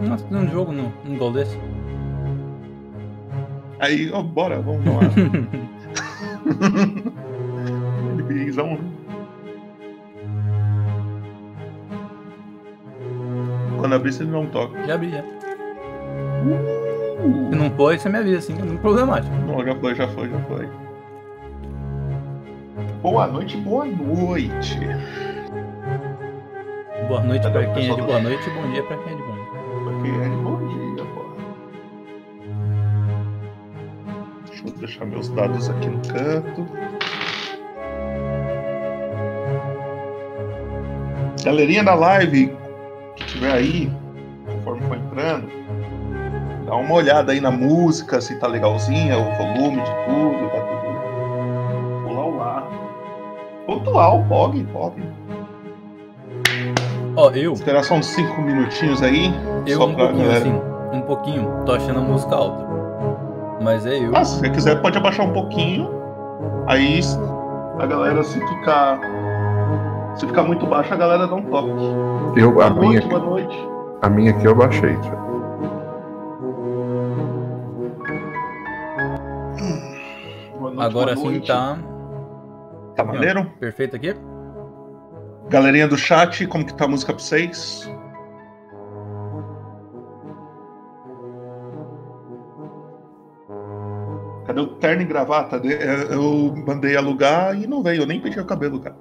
[0.00, 1.58] Nossa, tem um jogo no, no gol desse.
[3.78, 5.00] Aí, ó, bora, vamos lá.
[8.26, 8.78] Né?
[13.78, 14.84] Quando abrir, você não toca.
[14.86, 15.22] Já abri, já.
[17.50, 19.34] Se não foi, você me avisa, assim, é muito problemático.
[19.46, 20.68] Não, já foi, já foi, já foi.
[23.02, 24.78] Boa noite, boa noite.
[27.08, 29.16] Boa noite Cadê pra quem é de boa noite e bom dia pra quem é
[29.16, 29.35] de bom
[30.12, 31.24] bom dia, pô.
[34.48, 36.66] Deixa eu deixar meus dados aqui no canto.
[41.44, 42.56] Galerinha da live
[43.14, 43.90] que tiver aí,
[44.46, 45.48] conforme for entrando,
[46.66, 52.10] dá uma olhada aí na música, se tá legalzinha, o volume de tudo, tá tudo.
[52.10, 52.68] Olá, olá.
[53.64, 55.02] Pontual, pog, pog.
[57.16, 59.32] Ó, eu, Esperar só uns 5 minutinhos aí.
[59.66, 60.38] Eu só um pra pouquinho galera.
[60.44, 60.62] assim,
[60.92, 62.66] um pouquinho, tô achando a música alta.
[63.62, 64.12] Mas é eu.
[64.14, 65.88] Ah, se você quiser, pode abaixar um pouquinho.
[66.66, 67.00] Aí
[67.78, 69.00] a galera, se ficar.
[70.16, 71.68] Se ficar muito baixo, a galera dá um toque.
[72.36, 73.68] Eu, Boa a, minha, noite, boa noite.
[74.02, 74.96] a minha aqui eu baixei.
[80.58, 81.78] Boa noite, Agora sim tá
[82.94, 83.44] Tá maneiro?
[83.60, 84.14] perfeito aqui?
[85.48, 87.90] Galerinha do chat, como que tá a música pra vocês?
[94.62, 95.58] O terno e gravata?
[95.60, 98.96] De- é, Eu mandei alugar e não veio, eu nem pedi o cabelo, cara.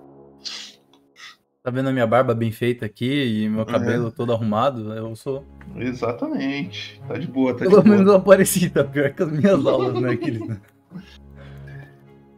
[1.64, 4.94] Tá vendo a minha barba bem feita aqui e meu cabelo todo arrumado?
[4.94, 5.44] Eu sou.
[5.76, 7.02] Exatamente.
[7.08, 7.96] Tá de boa, tá de Pelo boa.
[7.96, 10.62] menos eu apareci, tá pior que as minhas aulas, né, querido?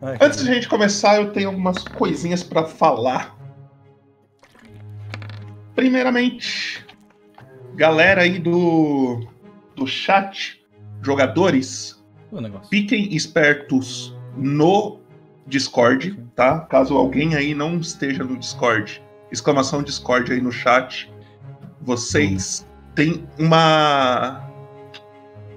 [0.01, 3.35] Ai, Antes de a gente começar, eu tenho algumas coisinhas pra falar.
[5.75, 6.85] Primeiramente,
[7.75, 9.27] galera aí do,
[9.75, 10.65] do chat,
[11.01, 11.96] jogadores,
[12.31, 12.69] O negócio.
[12.69, 14.99] fiquem espertos no
[15.45, 16.59] Discord, tá?
[16.61, 19.01] Caso alguém aí não esteja no Discord,
[19.31, 21.11] exclamação Discord aí no chat.
[21.81, 24.45] Vocês têm uma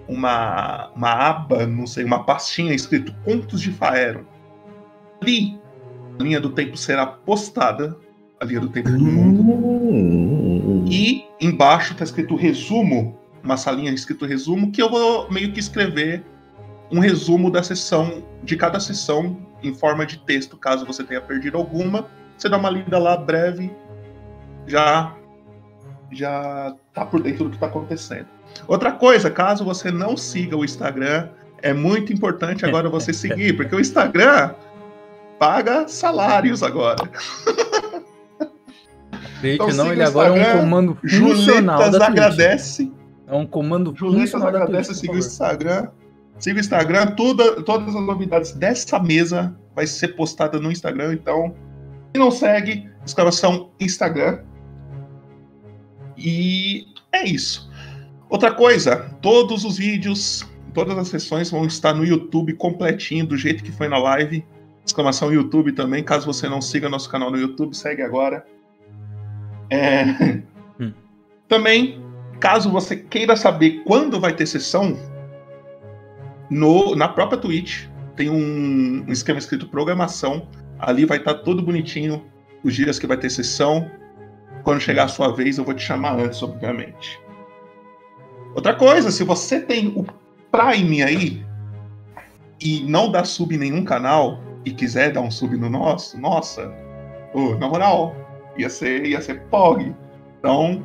[0.08, 4.26] uma uma aba, não sei, uma pastinha escrito Contos de Faero.
[5.20, 5.58] Ali,
[6.18, 7.96] a linha do tempo será postada,
[8.40, 9.42] a linha do tempo do mundo.
[9.42, 15.60] Hum, E embaixo tá escrito resumo, uma salinha escrito resumo, que eu vou meio que
[15.60, 16.24] escrever
[16.90, 21.56] um resumo da sessão, de cada sessão, em forma de texto, caso você tenha perdido
[21.56, 22.06] alguma.
[22.36, 23.70] Você dá uma lida lá breve,
[24.66, 25.14] já
[26.12, 28.26] já tá por dentro do que tá acontecendo.
[28.66, 31.28] Outra coisa, caso você não siga o Instagram,
[31.62, 34.54] é muito importante agora você seguir, porque o Instagram
[35.38, 37.08] paga salários agora.
[39.42, 42.92] Então não, ele agora é um comando funcional Juletas da agradece.
[43.26, 45.18] É um comando Juletas funcional agradece, por o.
[45.18, 45.88] Instagram.
[46.40, 51.54] Siga o Instagram, tudo, todas as novidades dessa mesa vai ser postada no Instagram, então
[52.12, 54.40] quem não segue, exclamação Instagram.
[56.16, 57.70] E é isso.
[58.30, 63.62] Outra coisa, todos os vídeos, todas as sessões vão estar no YouTube completinho, do jeito
[63.62, 64.42] que foi na live.
[64.84, 68.46] Exclamação YouTube também, caso você não siga nosso canal no YouTube, segue agora.
[69.68, 70.04] É...
[70.80, 70.92] Hum.
[71.46, 72.02] Também,
[72.40, 74.96] caso você queira saber quando vai ter sessão,
[76.50, 80.48] no, na própria Twitch tem um, um esquema escrito programação.
[80.78, 82.24] Ali vai estar tudo bonitinho,
[82.64, 83.90] os dias que vai ter sessão.
[84.64, 87.18] Quando chegar a sua vez, eu vou te chamar antes, obviamente.
[88.54, 90.04] Outra coisa, se você tem o
[90.50, 91.46] Prime aí
[92.60, 96.70] e não dá sub em nenhum canal e quiser dar um sub no nosso, nossa,
[97.32, 98.14] ô, na moral,
[98.58, 99.94] ia ser, ia ser POG.
[100.38, 100.84] Então,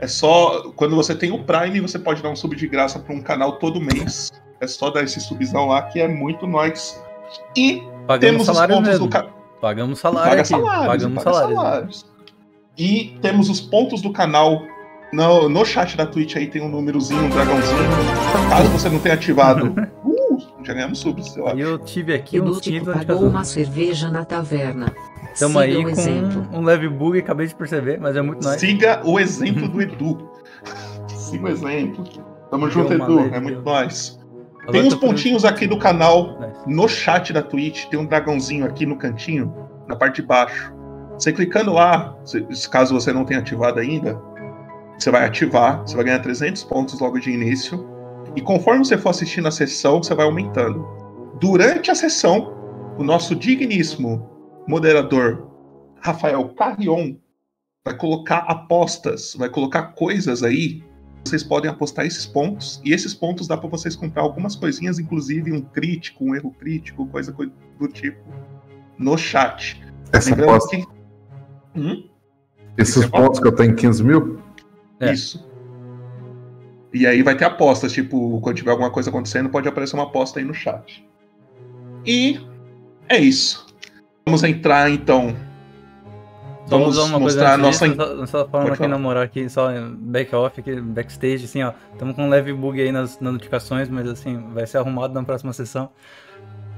[0.00, 0.72] é só.
[0.74, 3.52] Quando você tem o Prime, você pode dar um sub de graça para um canal
[3.58, 4.32] todo mês.
[4.60, 7.00] É só dar esse subzão lá que é muito nós.
[7.56, 9.06] E Pagamos temos os salário pontos mesmo.
[9.06, 9.30] do canal.
[9.60, 10.48] Pagamos salário Paga aqui.
[10.48, 11.56] salários, Pagamos paga salário.
[11.56, 12.06] salários.
[12.78, 14.62] E temos os pontos do canal.
[15.12, 17.78] No, no chat da Twitch aí tem um númerozinho, um dragãozinho.
[18.48, 19.66] Caso você não tenha ativado.
[20.04, 21.58] uh, já ganhamos subs, eu acho.
[21.58, 24.94] E eu tive aqui uns Edútico 500 anos de pagou uma cerveja na taverna.
[25.38, 26.48] Tamo Siga aí o com exemplo.
[26.52, 28.60] um leve bug, acabei de perceber, mas é muito nice.
[28.60, 30.30] Siga o exemplo do Edu.
[31.08, 32.04] Siga o exemplo.
[32.50, 33.20] Tamo junto, Edu.
[33.32, 33.60] É muito.
[33.60, 33.88] Agora
[34.72, 36.38] Tem uns pontinhos aqui do canal.
[36.66, 39.54] No chat da Twitch tem um dragãozinho aqui no cantinho,
[39.88, 40.72] na parte de baixo.
[41.14, 44.20] Você clicando lá, se- caso você não tenha ativado ainda,
[44.98, 47.86] você vai ativar, você vai ganhar 300 pontos logo de início.
[48.36, 50.86] E conforme você for assistindo a sessão, você vai aumentando.
[51.40, 52.54] Durante a sessão,
[52.98, 54.29] o nosso digníssimo
[54.66, 55.48] moderador
[56.00, 57.16] Rafael Carrion
[57.84, 60.82] vai colocar apostas, vai colocar coisas aí.
[61.24, 65.52] Vocês podem apostar esses pontos, e esses pontos dá para vocês comprar algumas coisinhas, inclusive
[65.52, 67.46] um crítico, um erro crítico, coisa co-
[67.78, 68.18] do tipo,
[68.98, 69.82] no chat.
[70.12, 70.84] Essa Lembrando aposta, que.
[71.76, 72.08] Hum?
[72.78, 74.38] esses Isso é pontos que eu tenho 15 mil,
[74.98, 75.12] É.
[75.12, 75.46] Isso.
[76.92, 80.40] E aí vai ter apostas, tipo, quando tiver alguma coisa acontecendo, pode aparecer uma aposta
[80.40, 81.06] aí no chat.
[82.04, 82.40] E
[83.08, 83.66] é isso.
[84.26, 85.34] Vamos entrar então.
[86.68, 87.88] Vamos uma coisa mostrar a antes nossa.
[87.88, 88.88] disso, só, só falando Pode aqui falar.
[88.90, 91.72] na moral aqui, só em back-off, aqui, backstage, assim, ó.
[91.92, 95.24] Estamos com um leve bug aí nas, nas notificações, mas assim, vai ser arrumado na
[95.24, 95.90] próxima sessão.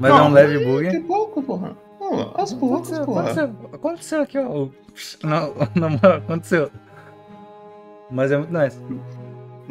[0.01, 0.89] Mas é Não, um leve bug.
[0.91, 1.77] Que pouco, porra.
[2.01, 3.21] Não, aos poucos, Aconteceu, porra.
[3.21, 4.49] aconteceu, aconteceu aqui, ó.
[4.49, 4.73] o-
[5.25, 6.71] Não, na moral, aconteceu.
[8.11, 8.79] Mas é muito nice.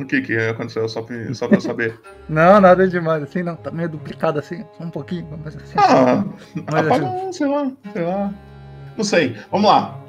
[0.01, 0.87] O que que aconteceu?
[0.89, 1.99] Só pra, só pra eu saber.
[2.27, 3.55] Não, nada demais, assim, não.
[3.55, 5.27] Tá meio duplicado assim, só um pouquinho.
[5.43, 6.23] Mas, assim, Ah,
[6.55, 8.33] Mas apaga, sei lá, sei lá.
[8.97, 9.35] Não sei.
[9.51, 9.99] Vamos lá.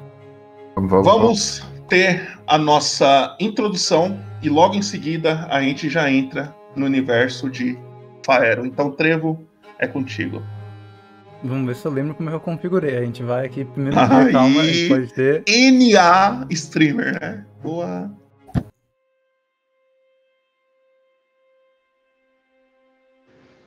[0.75, 6.85] vamos, Vamos ter a nossa introdução e logo em seguida a gente já entra no
[6.85, 7.77] universo de
[8.25, 8.65] Faero.
[8.65, 9.43] Então, Trevo,
[9.79, 10.41] é contigo.
[11.43, 12.97] Vamos ver se eu lembro como é que eu configurei.
[12.97, 15.43] A gente vai aqui primeiro com calma, a gente pode ter.
[15.47, 17.45] NA Streamer, né?
[17.61, 18.09] Boa.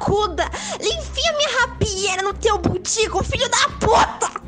[0.00, 0.50] Santa barracuda!
[0.80, 4.40] Enfia minha rapieira no teu butico, filho da puta!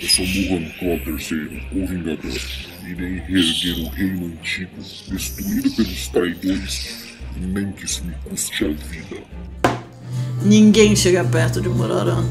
[0.00, 2.40] Eu sou Muhan III, o Vingador.
[2.86, 4.70] Irei reerguer o reino antigo,
[5.08, 6.96] destruído pelos traidores,
[7.36, 9.22] nem que isso me custe a vida.
[10.42, 12.24] Ninguém chega perto de Mororã.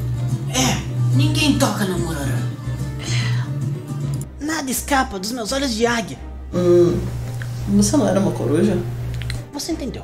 [0.49, 2.49] É, ninguém toca no Mororã.
[4.39, 6.17] Nada escapa dos meus olhos de águia.
[6.53, 6.99] Hum,
[7.69, 8.77] você não era uma coruja?
[9.53, 10.03] Você entendeu?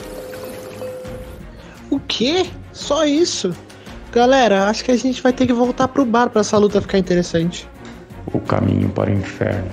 [2.21, 2.45] Quê?
[2.71, 3.51] Só isso?
[4.11, 6.99] Galera, acho que a gente vai ter que voltar pro bar pra essa luta ficar
[6.99, 7.67] interessante.
[8.31, 9.71] O caminho para o inferno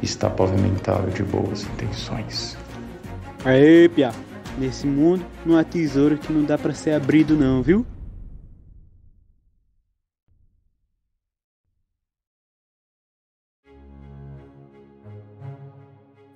[0.00, 2.56] está pavimentado de boas intenções.
[3.44, 4.12] Aê, Pia.
[4.58, 7.84] Nesse mundo não há tesouro que não dá para ser abrido não, viu?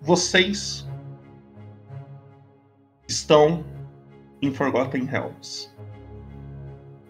[0.01, 0.85] Vocês
[3.07, 3.65] estão
[4.47, 5.73] em Forgotten Realms.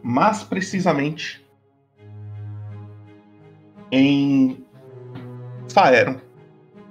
[0.02, 1.44] Mas precisamente
[3.90, 4.64] em
[5.72, 6.20] Faeron,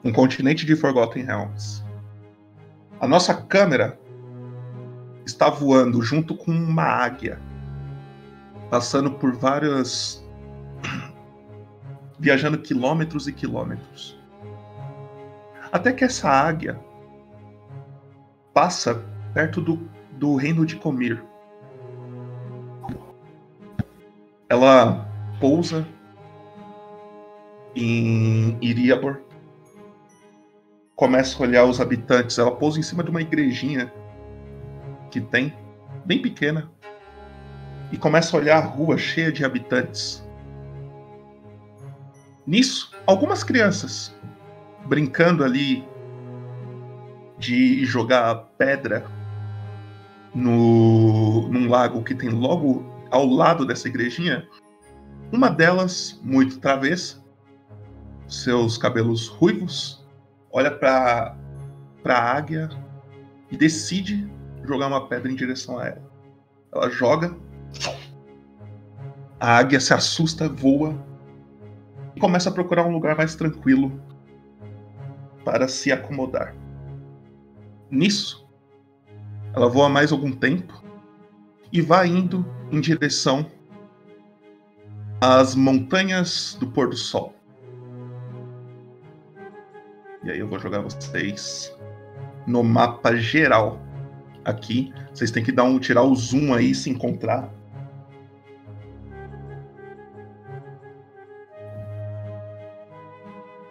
[0.04, 1.84] um continente de Forgotten Realms.
[3.00, 4.00] A nossa câmera
[5.26, 7.40] está voando junto com uma águia,
[8.70, 10.24] passando por várias.
[12.20, 14.18] viajando quilômetros e quilômetros.
[15.72, 16.80] Até que essa águia
[18.54, 21.24] passa perto do, do reino de Comir.
[24.50, 25.08] Ela
[25.40, 25.88] pousa
[27.76, 29.22] em Iriabor
[30.96, 32.38] começa a olhar os habitantes.
[32.38, 33.92] Ela pousa em cima de uma igrejinha
[35.12, 35.54] que tem,
[36.06, 36.72] bem pequena,
[37.92, 40.26] e começa a olhar a rua cheia de habitantes.
[42.46, 44.16] Nisso, algumas crianças
[44.86, 45.88] brincando ali
[47.38, 49.06] de jogar pedra
[50.34, 54.48] no, num lago que tem logo ao lado dessa igrejinha.
[55.32, 57.24] Uma delas, muito travessa,
[58.28, 60.06] seus cabelos ruivos,
[60.52, 61.36] olha para
[62.06, 62.70] a águia
[63.52, 64.30] e decide
[64.64, 66.12] jogar uma pedra em direção a ela.
[66.74, 67.36] Ela joga,
[69.40, 70.96] a águia se assusta, voa
[72.16, 73.92] e começa a procurar um lugar mais tranquilo
[75.44, 76.56] para se acomodar.
[77.92, 78.43] Nisso,
[79.56, 80.84] ela voa mais algum tempo
[81.72, 83.46] e vai indo em direção
[85.22, 87.34] às montanhas do pôr do sol.
[90.24, 91.76] E aí eu vou jogar vocês
[92.48, 93.80] no mapa geral
[94.44, 94.94] aqui.
[95.14, 97.52] Vocês têm que dar um tirar o zoom aí se encontrar.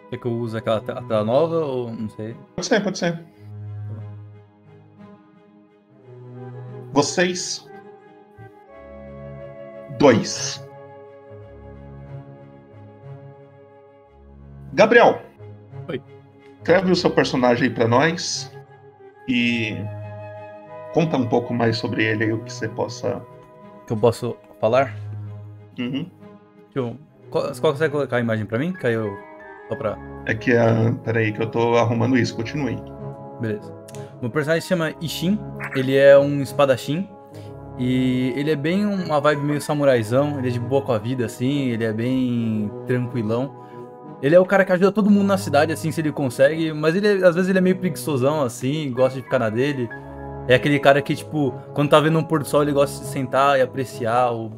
[0.09, 2.35] Quer que eu use aquela tela nova ou não sei?
[2.55, 3.25] Pode ser, pode ser.
[6.93, 7.67] Vocês.
[9.97, 10.63] Dois.
[14.73, 15.21] Gabriel.
[15.89, 16.01] Oi.
[16.57, 18.51] Escreve o seu personagem aí pra nós.
[19.27, 19.75] E.
[20.93, 23.21] Conta um pouco mais sobre ele aí, o que você possa.
[23.87, 24.93] Que eu posso falar?
[25.79, 26.09] Uhum.
[26.75, 26.95] Eu...
[27.31, 28.71] Qual- Você consegue colocar a imagem pra mim?
[28.73, 29.17] Caiu
[29.67, 29.97] só pra.
[30.27, 30.93] É que a.
[31.03, 32.77] Peraí, que eu tô arrumando isso, continue.
[33.41, 33.73] Beleza.
[34.23, 35.37] Meu personagem se chama Ishin.
[35.75, 37.09] Ele é um espadachim.
[37.77, 40.39] E ele é bem uma vibe meio samuraizão.
[40.39, 41.71] Ele é de boa com a vida, assim.
[41.71, 43.53] Ele é bem tranquilão.
[44.21, 46.71] Ele é o cara que ajuda todo mundo na cidade, assim, se ele consegue.
[46.71, 48.93] Mas ele, às vezes, ele é meio preguiçosão, assim.
[48.93, 49.89] Gosta de ficar na dele.
[50.47, 53.09] É aquele cara que, tipo, quando tá vendo um pôr do sol, ele gosta de
[53.11, 54.49] sentar e apreciar o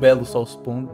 [0.00, 0.90] belo sol se pondo.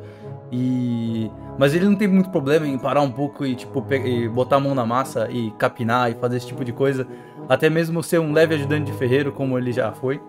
[0.50, 1.30] E...
[1.56, 4.60] Mas ele não tem muito problema em parar um pouco e, tipo, e botar a
[4.60, 7.06] mão na massa e capinar e fazer esse tipo de coisa.
[7.48, 10.20] Até mesmo ser um leve ajudante de ferreiro, como ele já foi.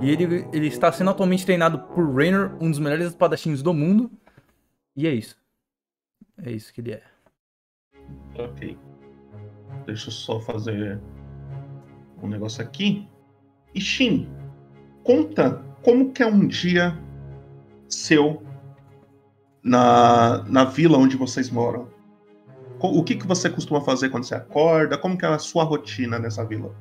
[0.00, 4.10] E ele, ele está sendo atualmente treinado por Raynor, um dos melhores espadachins do mundo.
[4.96, 5.36] E é isso.
[6.42, 7.02] É isso que ele é.
[8.36, 8.78] Ok.
[9.86, 11.00] Deixa eu só fazer
[12.22, 13.08] um negócio aqui.
[13.74, 14.28] E Shin,
[15.02, 16.96] conta como que é um dia
[17.88, 18.42] seu
[19.62, 21.88] na, na vila onde vocês moram.
[22.80, 24.96] O que, que você costuma fazer quando você acorda?
[24.96, 26.72] Como que é a sua rotina nessa vila?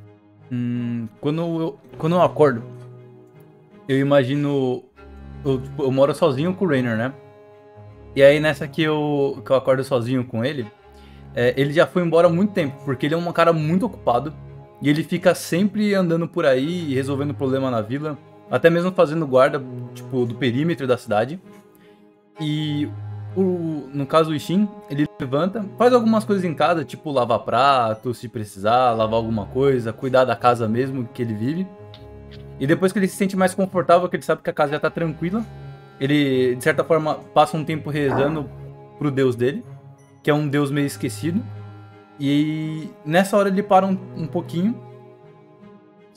[0.52, 2.64] Hum, quando, eu, quando eu acordo,
[3.88, 4.84] eu imagino.
[5.44, 7.14] Eu, tipo, eu moro sozinho com o Raynor, né?
[8.16, 10.68] E aí nessa que eu, que eu acordo sozinho com ele,
[11.36, 14.34] é, ele já foi embora há muito tempo, porque ele é um cara muito ocupado.
[14.82, 18.18] E ele fica sempre andando por aí e resolvendo problema na vila.
[18.50, 19.62] Até mesmo fazendo guarda,
[19.94, 21.40] tipo, do perímetro da cidade.
[22.40, 22.88] E
[23.38, 28.12] o, no caso o Ishin, ele levanta, faz algumas coisas em casa, tipo lavar prato,
[28.12, 31.68] se precisar, lavar alguma coisa, cuidar da casa mesmo que ele vive.
[32.60, 34.80] E depois que ele se sente mais confortável, que ele sabe que a casa já
[34.80, 35.46] tá tranquila,
[36.00, 38.50] ele, de certa forma, passa um tempo rezando
[38.98, 39.64] pro deus dele,
[40.24, 41.44] que é um deus meio esquecido.
[42.20, 44.76] E nessa hora ele para um, um pouquinho.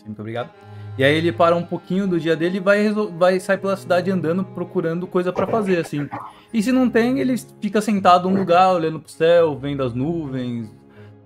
[0.07, 0.50] Muito obrigado.
[0.99, 4.11] E aí ele para um pouquinho do dia dele e vai, vai sair pela cidade
[4.11, 6.09] andando, procurando coisa pra fazer, assim.
[6.53, 10.69] E se não tem, ele fica sentado num lugar, olhando pro céu, vendo as nuvens,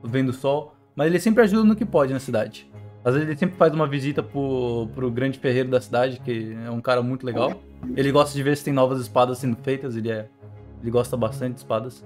[0.02, 0.75] vendo o sol.
[0.94, 2.71] Mas ele sempre ajuda no que pode na cidade.
[3.04, 6.71] Às vezes ele sempre faz uma visita pro, pro grande ferreiro da cidade, que é
[6.71, 7.52] um cara muito legal.
[7.97, 10.28] Ele gosta de ver se tem novas espadas sendo feitas, ele, é,
[10.80, 12.04] ele gosta bastante de espadas.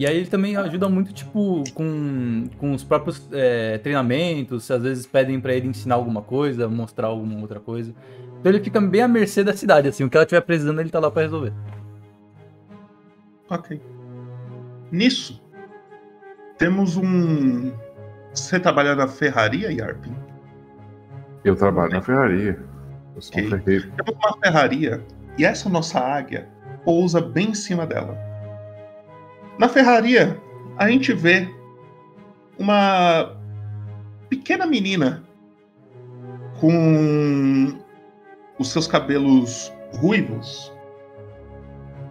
[0.00, 4.82] E aí ele também ajuda muito, tipo, com, com os próprios é, treinamentos, se às
[4.82, 7.94] vezes pedem pra ele ensinar alguma coisa, mostrar alguma outra coisa.
[8.40, 10.88] Então ele fica bem à mercê da cidade, assim, o que ela estiver precisando ele
[10.88, 11.52] tá lá pra resolver.
[13.50, 13.78] Ok.
[14.90, 15.38] Nisso,
[16.56, 17.70] temos um.
[18.32, 20.16] Você trabalha na ferraria, Yarpin?
[21.44, 22.58] Eu trabalho na ferraria.
[23.14, 23.58] Eu sou um Ok.
[23.58, 23.92] ferreiro.
[24.02, 25.04] Temos uma ferraria
[25.36, 26.48] e essa nossa águia
[26.86, 28.29] pousa bem em cima dela.
[29.60, 30.40] Na ferraria,
[30.78, 31.46] a gente vê
[32.58, 33.36] uma
[34.30, 35.22] pequena menina
[36.58, 37.78] com
[38.58, 40.72] os seus cabelos ruivos.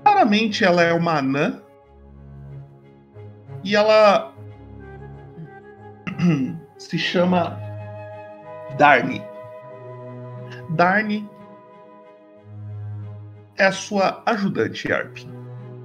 [0.04, 1.60] Claramente ela é uma anã
[3.64, 4.32] e ela
[6.78, 7.60] se chama
[8.78, 9.24] Darny.
[10.76, 11.28] Darny
[13.58, 15.18] é a sua ajudante, Yarp.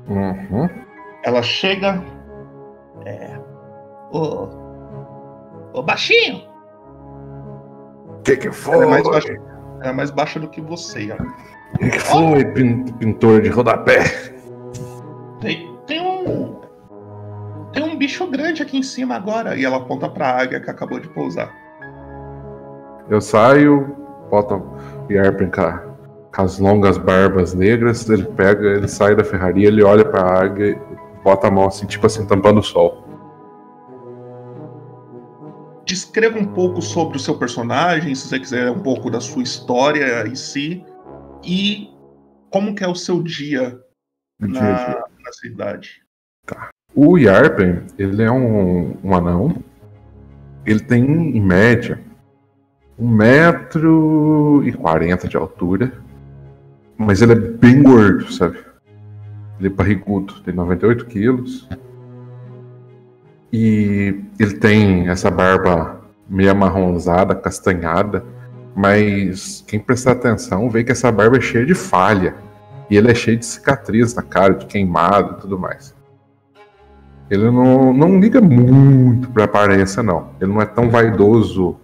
[0.06, 0.83] Uhum.
[1.24, 2.02] Ela chega,
[3.04, 3.38] É.
[4.12, 4.48] Ô.
[5.72, 6.42] Ô, baixinho!
[8.22, 8.74] Que que foi?
[8.76, 9.28] Ela é mais baixa,
[9.80, 11.76] ela é mais baixa do que você, ó.
[11.78, 14.04] Que que foi, pin- pintor de rodapé?
[15.40, 16.60] Tem, tem um.
[17.72, 19.56] Tem um bicho grande aqui em cima agora.
[19.56, 21.52] E ela aponta pra águia que acabou de pousar.
[23.10, 23.94] Eu saio,
[24.30, 24.54] boto
[25.08, 25.82] o Yarpen a-
[26.34, 30.70] com as longas barbas negras, ele pega, ele sai da ferraria, ele olha pra águia
[30.70, 30.78] e
[31.24, 33.02] bota a mão assim, tipo assim, tampando o sol.
[35.86, 40.26] Descreva um pouco sobre o seu personagem, se você quiser um pouco da sua história
[40.28, 40.84] em si.
[41.42, 41.90] E
[42.50, 43.80] como que é o seu dia
[44.38, 45.04] na, dia dia.
[45.24, 46.02] na cidade.
[46.94, 49.56] O Yarpen, ele é um, um anão.
[50.64, 51.02] Ele tem,
[51.36, 52.00] em média,
[52.98, 55.92] um metro e quarenta de altura.
[56.96, 58.63] Mas ele é bem gordo, sabe?
[59.58, 61.68] Ele é barrigudo, tem 98 quilos.
[63.52, 68.24] E ele tem essa barba meio amarronzada, castanhada.
[68.74, 72.34] Mas quem prestar atenção vê que essa barba é cheia de falha.
[72.90, 75.94] E ele é cheio de cicatriz na cara, de queimado e tudo mais.
[77.30, 80.30] Ele não, não liga muito pra aparência, não.
[80.40, 81.76] Ele não é tão vaidoso.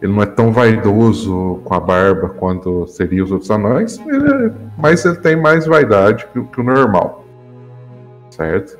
[0.00, 4.52] Ele não é tão vaidoso com a barba quanto seria os outros anões, ele é-
[4.78, 7.24] mas ele tem mais vaidade que, que o normal.
[8.30, 8.78] Certo?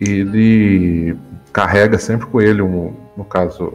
[0.00, 1.16] Ele
[1.52, 3.74] carrega sempre com ele, um, no caso,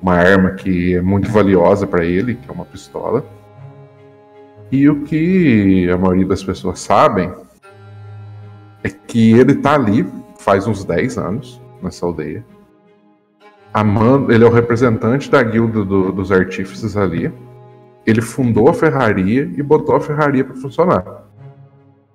[0.00, 3.24] uma arma que é muito valiosa para ele, que é uma pistola.
[4.70, 7.32] E o que a maioria das pessoas sabem
[8.82, 10.06] é que ele tá ali
[10.38, 12.44] faz uns 10 anos nessa aldeia.
[13.78, 17.30] Amando, ele é o representante da guilda do- dos artífices ali.
[18.06, 21.04] Ele fundou a ferraria e botou a ferraria para funcionar.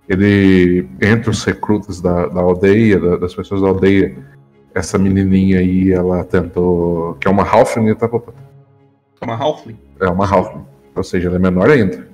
[0.10, 4.18] Ele, entre os recrutas da, da aldeia, da- das pessoas da aldeia,
[4.74, 7.14] essa menininha aí, ela tentou.
[7.20, 8.10] que é uma Halfling, tá?
[9.22, 9.78] É uma Halfling.
[10.00, 10.66] É uma Halfling.
[10.96, 12.08] Ou seja, ela é menor ainda.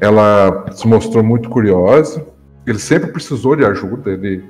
[0.00, 2.24] Ela se mostrou muito curiosa.
[2.66, 4.44] Ele sempre precisou de ajuda, ele,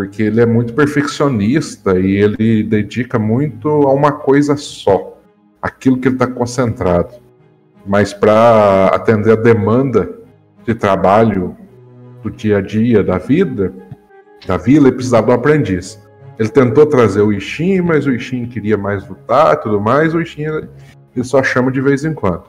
[0.00, 5.20] porque ele é muito perfeccionista e ele dedica muito a uma coisa só,
[5.60, 7.16] aquilo que ele está concentrado.
[7.86, 10.08] Mas para atender a demanda
[10.64, 11.54] de trabalho
[12.22, 13.74] do dia a dia da vida,
[14.46, 16.00] da vila, ele precisava um aprendiz.
[16.38, 20.14] Ele tentou trazer o Ishin, mas o Ishin queria mais lutar tudo mais.
[20.14, 20.44] O Ishin
[21.14, 22.44] ele só chama de vez em quando.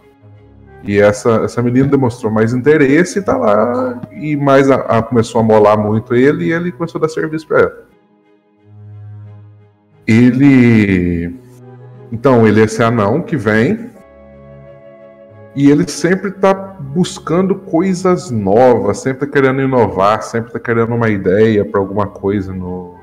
[0.84, 4.02] E essa, essa menina demonstrou mais interesse e tá lá.
[4.12, 7.48] E mais a, a- começou a molar muito ele e ele começou a dar serviço
[7.48, 7.86] para ela.
[10.08, 11.36] Ele.
[12.12, 13.92] Então, ele é esse anão que vem.
[15.54, 21.10] E ele sempre tá buscando coisas novas, sempre tá querendo inovar, sempre tá querendo uma
[21.10, 23.01] ideia para alguma coisa no.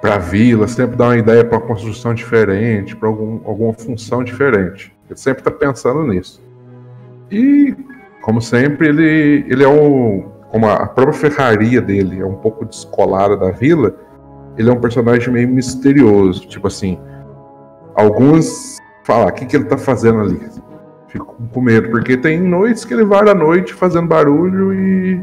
[0.00, 4.92] Pra vila, sempre dá uma ideia para uma construção diferente, para algum, alguma função diferente.
[5.08, 6.42] Ele sempre tá pensando nisso.
[7.30, 7.74] E,
[8.22, 10.28] como sempre, ele, ele é um.
[10.50, 13.94] Como a própria ferraria dele é um pouco descolada da vila,
[14.58, 16.46] ele é um personagem meio misterioso.
[16.48, 16.98] Tipo assim,
[17.94, 20.40] alguns falam, o que, que ele tá fazendo ali?
[21.08, 25.20] Fico com medo, porque tem noites que ele vai à noite fazendo barulho e.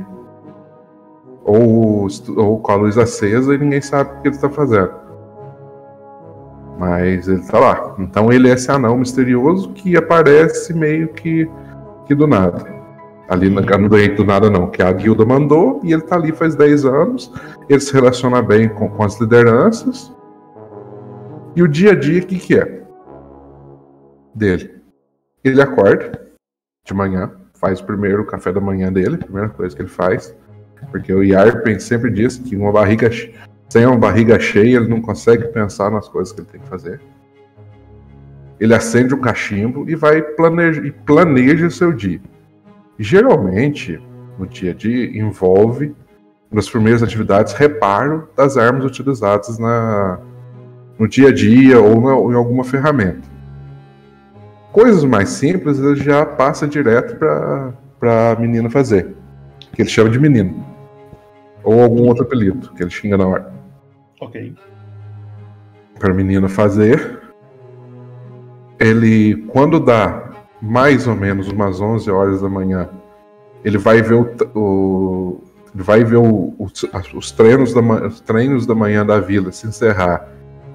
[1.48, 4.92] Ou, ou com a luz acesa e ninguém sabe o que ele está fazendo.
[6.78, 7.96] Mas ele tá lá.
[7.98, 11.50] Então ele é esse anão misterioso que aparece meio que,
[12.06, 12.78] que do nada.
[13.30, 16.56] Ali no doente do nada não, que a guilda mandou e ele tá ali faz
[16.56, 17.34] 10 anos.
[17.68, 20.14] Ele se relaciona bem com, com as lideranças.
[21.56, 22.84] E o dia a dia, o que, que é?
[24.36, 24.76] Dele.
[25.44, 26.28] Ele acorda
[26.86, 30.37] de manhã, faz o primeiro café da manhã dele, primeira coisa que ele faz.
[30.92, 33.10] Porque o Yarpen sempre diz que uma barriga
[33.70, 37.02] sem uma barriga cheia ele não consegue pensar nas coisas que ele tem que fazer.
[38.60, 42.22] Ele acende um cachimbo e vai planeja, e planeja o seu dia.
[42.98, 44.02] Geralmente,
[44.40, 45.94] no dia a dia, envolve
[46.52, 50.20] nas primeiras atividades reparo das armas utilizadas na,
[50.98, 53.28] no dia a dia ou, na- ou em alguma ferramenta.
[54.72, 57.18] Coisas mais simples ele já passa direto
[58.00, 59.16] para a menina fazer,
[59.78, 60.66] que ele chama de menino.
[61.64, 63.54] Ou algum outro apelido que ele xinga na hora.
[64.20, 64.56] Ok.
[66.00, 67.20] Para a menina fazer.
[68.80, 72.90] Ele, quando dá mais ou menos umas 11 horas da manhã,
[73.64, 75.44] ele vai ver o, o-
[75.76, 79.68] ele vai ver o- os, os treinos da, os treinos da manhã da vila se
[79.68, 80.28] encerrar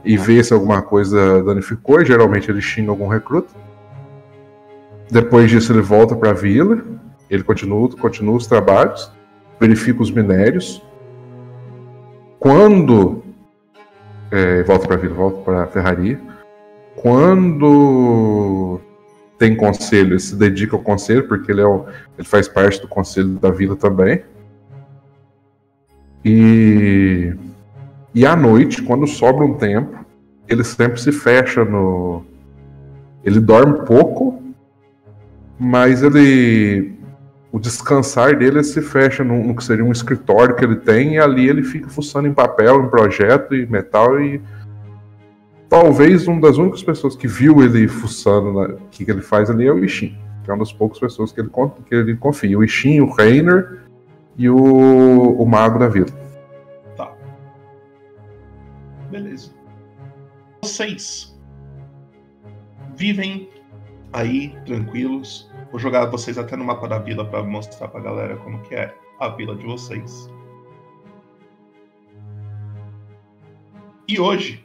[0.05, 2.05] e ver se alguma coisa danificou.
[2.05, 3.53] Geralmente ele xinga algum recruta.
[5.11, 6.85] Depois disso ele volta para a vila.
[7.33, 9.11] Ele continua, continua os trabalhos,
[9.59, 10.83] verifica os minérios.
[12.39, 13.23] Quando
[14.31, 16.21] é, volta para a vila, volta para a ferraria.
[16.97, 18.81] Quando
[19.39, 21.87] tem conselho, ele se dedica ao conselho, porque ele, é o,
[22.19, 24.23] ele faz parte do conselho da vila também.
[26.25, 27.35] E,
[28.15, 30.05] e à noite, quando sobra um tempo,
[30.49, 32.25] ele sempre se fecha no.
[33.25, 34.43] Ele dorme pouco,
[35.59, 37.02] mas ele.
[37.53, 41.19] O descansar dele se fecha no, no que seria um escritório que ele tem, e
[41.19, 44.41] ali ele fica fuçando em papel, em projeto e metal e
[45.69, 49.67] talvez uma das únicas pessoas que viu ele fuçando o que, que ele faz ali
[49.67, 51.51] é o Ishin, que é uma das poucas pessoas que ele,
[51.87, 52.59] que ele confia.
[52.59, 53.81] O Ishin, o Reiner
[54.37, 56.09] e o, o Mago da Vila.
[56.97, 57.11] Tá.
[59.11, 59.51] Beleza.
[60.63, 61.39] Vocês
[62.95, 63.49] vivem
[64.13, 65.51] aí tranquilos.
[65.73, 68.95] Vou jogar vocês até no mapa da vila para mostrar pra galera como que é
[69.19, 70.31] a vila de vocês.
[74.07, 74.63] E hoje,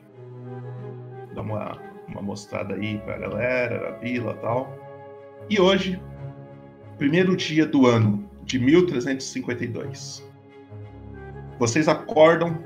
[1.34, 1.78] dar uma,
[2.10, 4.78] uma mostrada aí pra galera, a vila e tal.
[5.50, 5.98] E hoje,
[6.98, 10.30] primeiro dia do ano de 1352.
[11.58, 12.62] Vocês acordam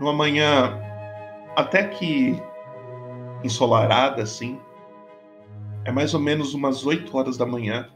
[0.00, 0.80] numa manhã
[1.54, 2.40] até que
[3.44, 4.58] ensolarada, assim.
[5.86, 7.88] É mais ou menos umas 8 horas da manhã.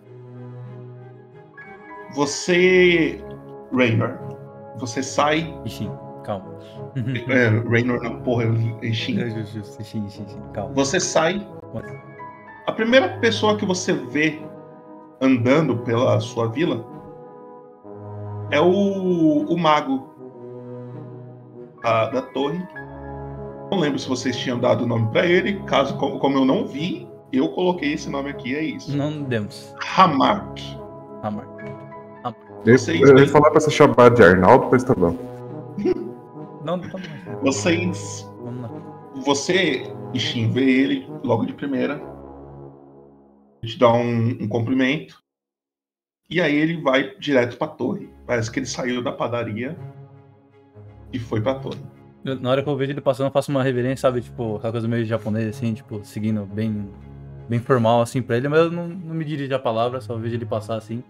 [2.14, 3.20] Você,
[3.74, 4.16] Raynor,
[4.78, 5.52] você sai.
[5.64, 5.90] Ixi,
[6.24, 6.56] calma.
[7.28, 8.44] É, Raynor não, porra,
[8.82, 9.18] Ishin.
[10.52, 10.72] calma.
[10.74, 11.46] Você sai.
[12.66, 14.40] A primeira pessoa que você vê
[15.20, 16.86] andando pela sua vila
[18.52, 20.08] é o, o mago
[21.82, 22.60] a, da torre.
[23.70, 25.60] Não lembro se vocês tinham dado o nome para ele.
[25.64, 28.96] Caso, como eu não vi, eu coloquei esse nome aqui, é isso.
[28.96, 29.74] Não demos.
[29.96, 30.58] Hamark.
[31.22, 31.60] Hamark.
[32.66, 35.16] Eu, Vocês eu ia falar pra você chamar de Arnaldo, mas tá bom.
[36.64, 36.98] Não, tá bom.
[37.42, 38.28] Vocês.
[38.42, 38.70] Vamos lá.
[39.24, 42.00] Você, Ishin, vê ele logo de primeira.
[43.64, 45.22] Te dá um, um cumprimento.
[46.28, 48.10] E aí ele vai direto pra torre.
[48.26, 49.76] Parece que ele saiu da padaria
[51.12, 51.80] e foi pra torre.
[52.22, 54.20] Na hora que eu vejo ele passando, eu faço uma reverência, sabe?
[54.20, 56.90] Tipo, aquela coisa meio japonesa, assim, tipo, seguindo bem,
[57.50, 58.48] bem formal, assim, pra ele.
[58.48, 61.02] Mas eu não, não me dirijo a palavra, só vejo ele passar, assim.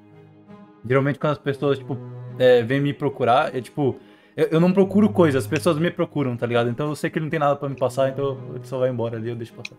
[0.89, 1.99] Geralmente, quando as pessoas, tipo,
[2.39, 3.97] é, vêm me procurar, é tipo...
[4.35, 6.71] Eu, eu não procuro coisas, as pessoas me procuram, tá ligado?
[6.71, 8.89] Então eu sei que ele não tem nada pra me passar, então ele só vai
[8.89, 9.77] embora ali, eu deixo passar.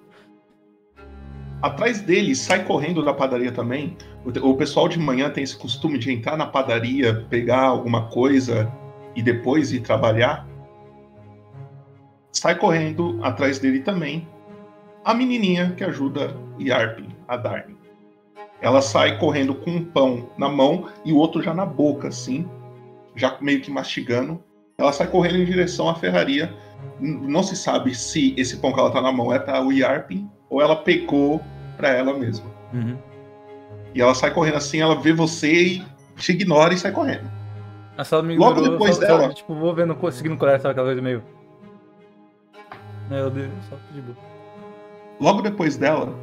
[1.64, 3.98] Atrás dele, sai correndo da padaria também.
[4.24, 8.72] O, o pessoal de manhã tem esse costume de entrar na padaria, pegar alguma coisa
[9.16, 10.48] e depois ir trabalhar.
[12.32, 14.28] Sai correndo atrás dele também
[15.04, 17.76] a menininha que ajuda Yarpin, a Darwin.
[18.62, 22.48] Ela sai correndo com um pão na mão e o outro já na boca, assim,
[23.16, 24.42] já meio que mastigando.
[24.78, 26.54] Ela sai correndo em direção à ferraria.
[27.00, 30.30] Não se sabe se esse pão que ela tá na mão é para o Yarpin
[30.50, 31.42] ou ela pegou
[31.78, 32.46] para ela mesma.
[32.74, 32.98] Uhum.
[33.96, 35.86] E ela sai correndo assim, ela vê você e
[36.18, 37.30] te ignora e sai correndo.
[38.24, 41.02] Me Logo depois só- dela- só, tipo, vou vendo, seguindo o colégio, sabe aquela coisa
[41.02, 41.24] meio...
[43.10, 44.31] Meu Deus, só de boa.
[45.22, 46.16] Logo depois dela,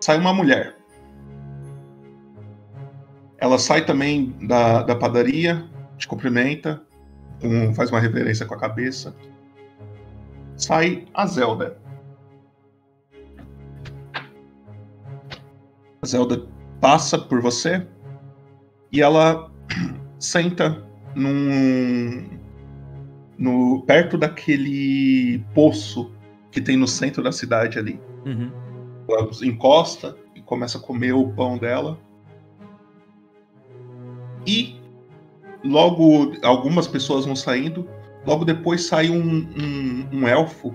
[0.00, 0.78] sai uma mulher.
[3.36, 6.82] Ela sai também da, da padaria, te cumprimenta,
[7.42, 9.14] com- faz uma reverência com a cabeça.
[10.56, 11.76] Sai a Zelda.
[16.00, 16.46] A Zelda
[16.80, 17.86] passa por você
[18.90, 19.50] e ela
[20.18, 20.82] senta
[21.14, 22.26] num,
[23.36, 26.13] no perto daquele poço
[26.54, 28.00] que tem no centro da cidade ali.
[28.24, 28.48] Uhum.
[29.10, 31.98] Ela encosta e começa a comer o pão dela.
[34.46, 34.80] E
[35.64, 37.88] logo algumas pessoas vão saindo.
[38.24, 40.72] Logo depois sai um, um, um elfo,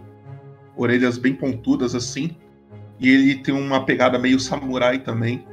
[0.76, 2.36] orelhas bem pontudas assim.
[3.00, 5.48] E ele tem uma pegada meio samurai também.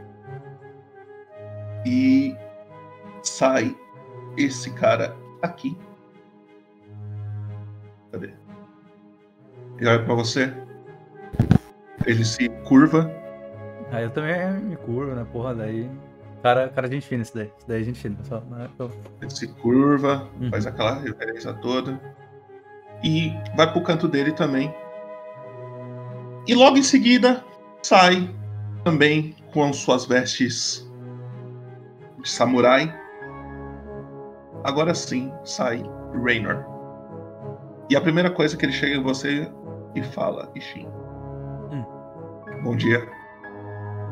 [1.86, 2.34] E
[3.22, 3.76] sai
[4.36, 5.76] esse cara aqui.
[9.78, 10.52] Ele olha pra você.
[12.06, 13.10] Ele se curva.
[13.92, 15.26] Aí eu também me curvo, né?
[15.32, 15.90] Porra, daí.
[16.42, 17.50] Cara, cara, gente fina esse daí.
[17.58, 18.40] Esse daí é gente fina, só.
[18.40, 18.68] Né?
[18.78, 20.50] Eu- Ele se curva, Uhum.
[20.50, 22.00] faz aquela referência toda.
[23.02, 24.72] E vai pro canto dele também.
[26.46, 27.42] E logo em seguida
[27.82, 28.30] sai
[28.84, 30.88] também com suas vestes
[32.22, 32.94] de samurai.
[34.64, 35.82] Agora sim sai
[36.24, 36.64] Raynor.
[37.90, 39.50] E a primeira coisa que ele chega em você
[39.94, 40.88] e fala, Ishin.
[41.70, 41.84] Hum.
[42.62, 43.06] Bom dia.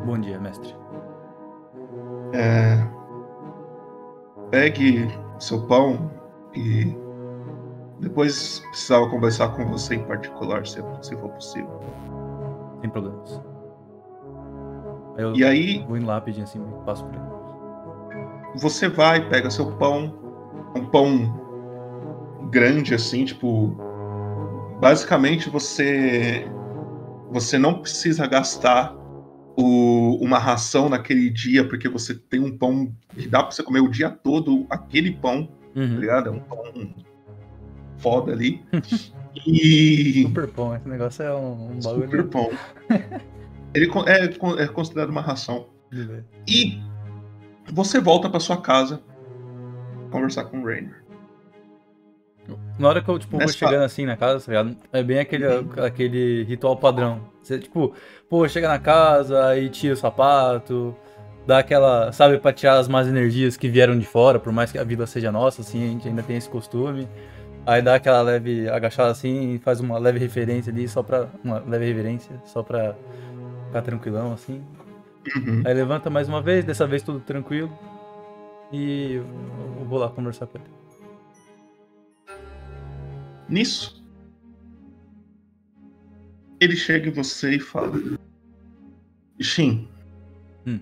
[0.04, 0.74] Bom dia, mestre.
[2.32, 2.76] É,
[4.50, 5.08] pegue
[5.38, 6.10] seu pão
[6.54, 6.96] e
[8.00, 11.80] depois precisava conversar com você em particular, se, se for possível.
[12.80, 13.42] Sem problemas.
[15.16, 17.24] Eu E aí- Vou indo lá rapidinho assim, passo por ele.
[18.56, 20.12] Você vai, pega seu pão,
[20.76, 21.42] um pão
[22.50, 23.76] grande assim, tipo,
[24.80, 26.46] basicamente você
[27.30, 28.94] você não precisa gastar
[29.56, 33.80] o- uma ração naquele dia porque você tem um pão que dá pra você comer
[33.80, 36.28] o dia todo aquele pão, tá ligado?
[36.28, 36.94] É um pão
[37.98, 38.62] foda ali.
[39.46, 42.04] e Super pão, esse negócio é um, um bagulho.
[42.04, 42.50] super pão.
[43.74, 45.68] Ele é, é considerado uma ração.
[46.46, 46.78] E
[47.72, 49.02] você volta pra sua casa
[50.10, 51.03] conversar com o Rainer.
[52.78, 54.70] Na hora que eu, tipo, vou Nessa- chegando assim na casa, tá?
[54.92, 55.46] É bem aquele,
[55.84, 57.20] aquele ritual padrão.
[57.42, 57.92] Você, tipo,
[58.28, 60.94] pô, chega na casa, aí tira o sapato,
[61.46, 64.78] dá aquela, sabe, pra tirar as más energias que vieram de fora, por mais que
[64.78, 67.08] a vila seja nossa, assim, a gente ainda tem esse costume.
[67.66, 71.28] Aí dá aquela leve agachada assim faz uma leve referência ali, só pra.
[71.42, 72.94] Uma leve reverência, só pra
[73.68, 74.62] ficar tranquilão, assim.
[75.34, 75.62] Uhum.
[75.64, 77.72] Aí levanta mais uma vez, dessa vez tudo tranquilo.
[78.70, 79.14] E
[79.78, 80.66] eu vou lá conversar com ele.
[83.48, 84.04] Nisso,
[86.60, 87.92] ele chega em você e fala:
[89.40, 89.88] Shin,
[90.66, 90.80] Hum.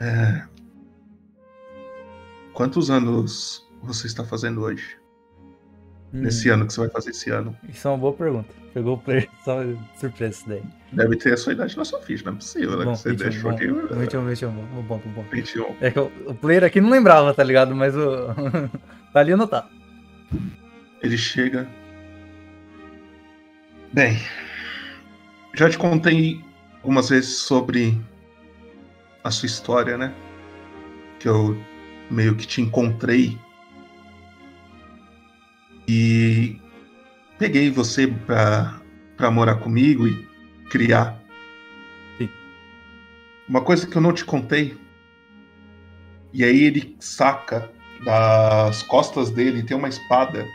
[0.00, 0.44] é,
[2.52, 4.96] quantos anos você está fazendo hoje?
[6.10, 6.54] Nesse Hum.
[6.54, 7.54] ano que você vai fazer esse ano?
[7.68, 8.48] Isso é uma boa pergunta.
[8.72, 9.58] Pegou o player só
[10.00, 10.62] surpresa isso daí.
[10.92, 12.84] Deve ter a sua idade na sua ficha, não é possível, né?
[12.86, 13.66] Bom, você 21, deixou bom, aqui.
[13.96, 15.24] 21, 21, bom, bom, bom.
[15.30, 15.76] 21.
[15.82, 17.76] É que o, o player aqui não lembrava, tá ligado?
[17.76, 18.28] Mas o.
[19.12, 19.68] tá ali anotado.
[21.02, 21.68] Ele chega.
[23.92, 24.18] Bem,
[25.54, 26.44] já te contei
[26.76, 27.98] algumas vezes sobre
[29.24, 30.12] a sua história, né?
[31.18, 31.60] Que eu
[32.10, 33.38] meio que te encontrei.
[35.86, 36.60] E
[37.38, 38.80] peguei você pra,
[39.16, 40.26] pra morar comigo e
[40.68, 41.18] criar.
[42.18, 42.28] Sim.
[43.48, 44.76] Uma coisa que eu não te contei.
[46.32, 47.70] E aí ele saca
[48.04, 50.46] das costas dele tem uma espada.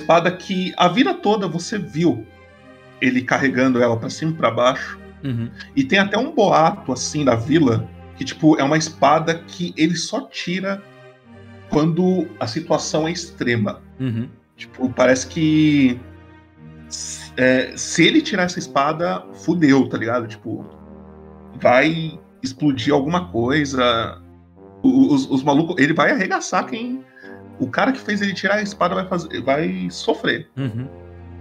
[0.00, 2.26] Espada que a vida toda você viu
[3.00, 4.98] ele carregando ela pra cima e pra baixo.
[5.22, 5.50] Uhum.
[5.74, 9.96] E tem até um boato assim da vila que tipo é uma espada que ele
[9.96, 10.82] só tira
[11.68, 13.82] quando a situação é extrema.
[14.00, 14.28] Uhum.
[14.56, 16.00] Tipo, parece que
[17.36, 20.26] é, se ele tirar essa espada, fudeu, tá ligado?
[20.26, 20.64] Tipo,
[21.60, 24.22] vai explodir alguma coisa.
[24.82, 27.04] Os, os malucos, ele vai arregaçar quem.
[27.58, 30.48] O cara que fez ele tirar a espada vai, fazer, vai sofrer.
[30.56, 30.88] Uhum.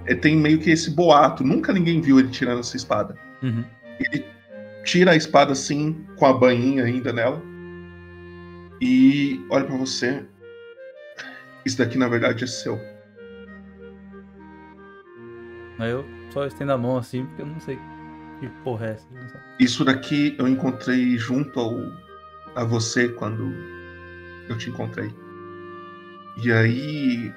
[0.05, 1.43] É, tem meio que esse boato.
[1.43, 3.17] Nunca ninguém viu ele tirando essa espada.
[3.41, 3.63] Uhum.
[3.99, 4.25] Ele
[4.83, 7.41] tira a espada assim, com a bainha ainda nela.
[8.81, 10.23] E olha pra você.
[11.65, 12.79] Isso daqui na verdade é seu.
[15.79, 17.77] Aí eu só estendo a mão assim, porque eu não sei
[18.39, 19.07] que porra é essa.
[19.59, 21.73] Isso daqui eu encontrei junto ao,
[22.55, 23.53] a você quando
[24.47, 25.09] eu te encontrei.
[26.43, 27.33] E aí.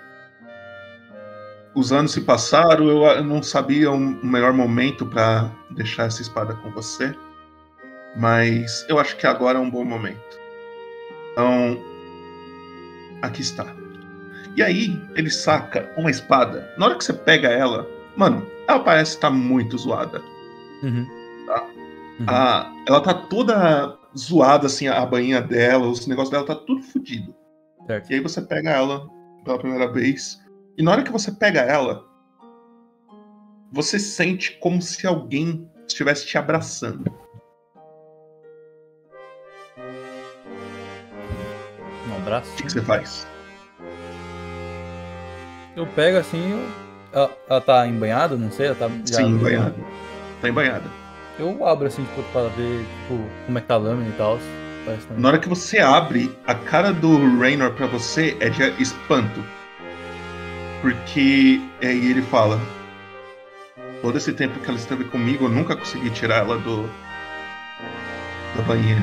[1.74, 6.70] Os anos se passaram, eu não sabia um melhor momento pra deixar essa espada com
[6.70, 7.14] você.
[8.16, 10.38] Mas eu acho que agora é um bom momento.
[11.32, 11.78] Então.
[13.22, 13.66] Aqui está.
[14.56, 16.72] E aí, ele saca uma espada.
[16.76, 20.20] Na hora que você pega ela, mano, ela parece estar muito zoada.
[20.82, 21.06] Uhum.
[21.46, 21.66] Tá?
[22.26, 27.34] A- ela tá toda zoada, assim, a bainha dela, os negócios dela tá tudo fodido.
[27.88, 28.10] Certo.
[28.10, 29.08] E aí você pega ela
[29.42, 30.38] pela primeira vez.
[30.76, 32.04] E na hora que você pega ela,
[33.72, 37.10] você sente como se alguém estivesse te abraçando.
[42.06, 42.52] Um abraço.
[42.52, 43.26] O que, que você faz?
[45.74, 46.58] Eu pego assim, eu...
[47.10, 49.16] ela, ela tá embanhada, não sei, ela tá já.
[49.16, 49.76] Sim, embanhada.
[50.42, 50.84] Tá embanhada.
[51.38, 54.38] Eu abro assim, tipo, pra ver tipo, como é que tá a lâmina e tal.
[54.96, 55.22] Também.
[55.22, 59.44] Na hora que você abre, a cara do Raynor pra você é de espanto.
[60.80, 62.58] Porque aí ele fala:
[64.00, 66.82] Todo esse tempo que ela esteve comigo, eu nunca consegui tirar ela do.
[68.56, 69.02] da banheira.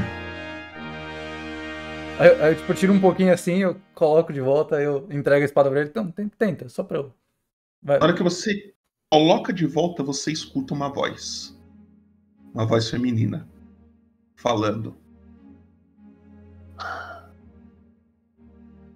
[2.17, 5.45] Aí, aí eu tipo, tiro um pouquinho assim, eu coloco de volta, eu entrego a
[5.45, 5.89] espada pra ele.
[5.89, 7.13] Então, tenta, só pra eu.
[7.83, 7.99] Vai.
[7.99, 8.73] Na hora que você
[9.11, 11.59] coloca de volta, você escuta uma voz.
[12.53, 13.45] Uma voz feminina.
[14.37, 14.95] Falando.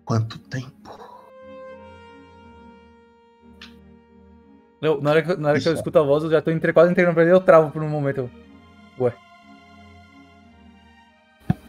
[0.09, 0.99] Quanto tempo?
[4.81, 6.73] Eu- na hora, que, na hora que eu escuto a voz, eu já tô entre,
[6.73, 8.21] quase entregando pra ele, eu travo por um momento.
[8.21, 8.31] Eu...
[9.05, 9.13] Ué.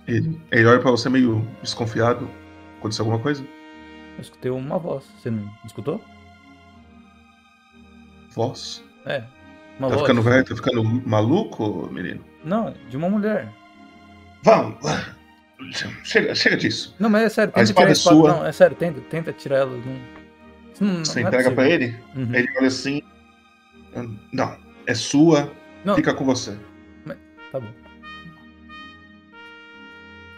[0.09, 2.31] Ele, ele olha pra você meio desconfiado.
[2.79, 3.44] Aconteceu alguma coisa?
[4.16, 5.05] Eu escutei uma voz.
[5.18, 6.00] Você não escutou?
[8.31, 8.83] Voz?
[9.05, 9.22] É.
[9.79, 10.00] Uma tá voz.
[10.00, 10.44] ficando velho?
[10.46, 12.24] Tá ficando maluco, menino?
[12.42, 13.53] Não, de uma mulher.
[14.42, 14.79] Vamos.
[16.05, 16.94] Chega, chega disso.
[16.99, 18.29] Não, mas é sério, A tenta espada tirar é sua.
[18.35, 19.77] Não, é sério, tenta, tenta tirar ela.
[19.77, 21.05] Não...
[21.05, 21.87] Você não é entrega pra possível.
[21.88, 21.96] ele?
[22.16, 22.35] Uhum.
[22.35, 23.03] Ele olha assim.
[24.33, 25.53] Não, é sua.
[25.85, 25.94] Não.
[25.94, 26.57] Fica com você.
[27.53, 27.68] Tá bom.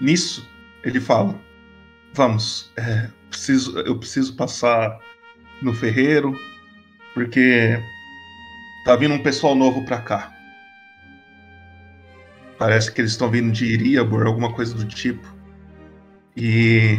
[0.00, 0.48] Nisso,
[0.82, 1.38] ele fala:
[2.14, 4.98] Vamos, é, preciso, eu preciso passar
[5.62, 6.34] no ferreiro,
[7.14, 7.78] porque
[8.84, 10.32] tá vindo um pessoal novo pra cá.
[12.62, 15.26] Parece que eles estão vindo de Iriabor, alguma coisa do tipo.
[16.36, 16.96] E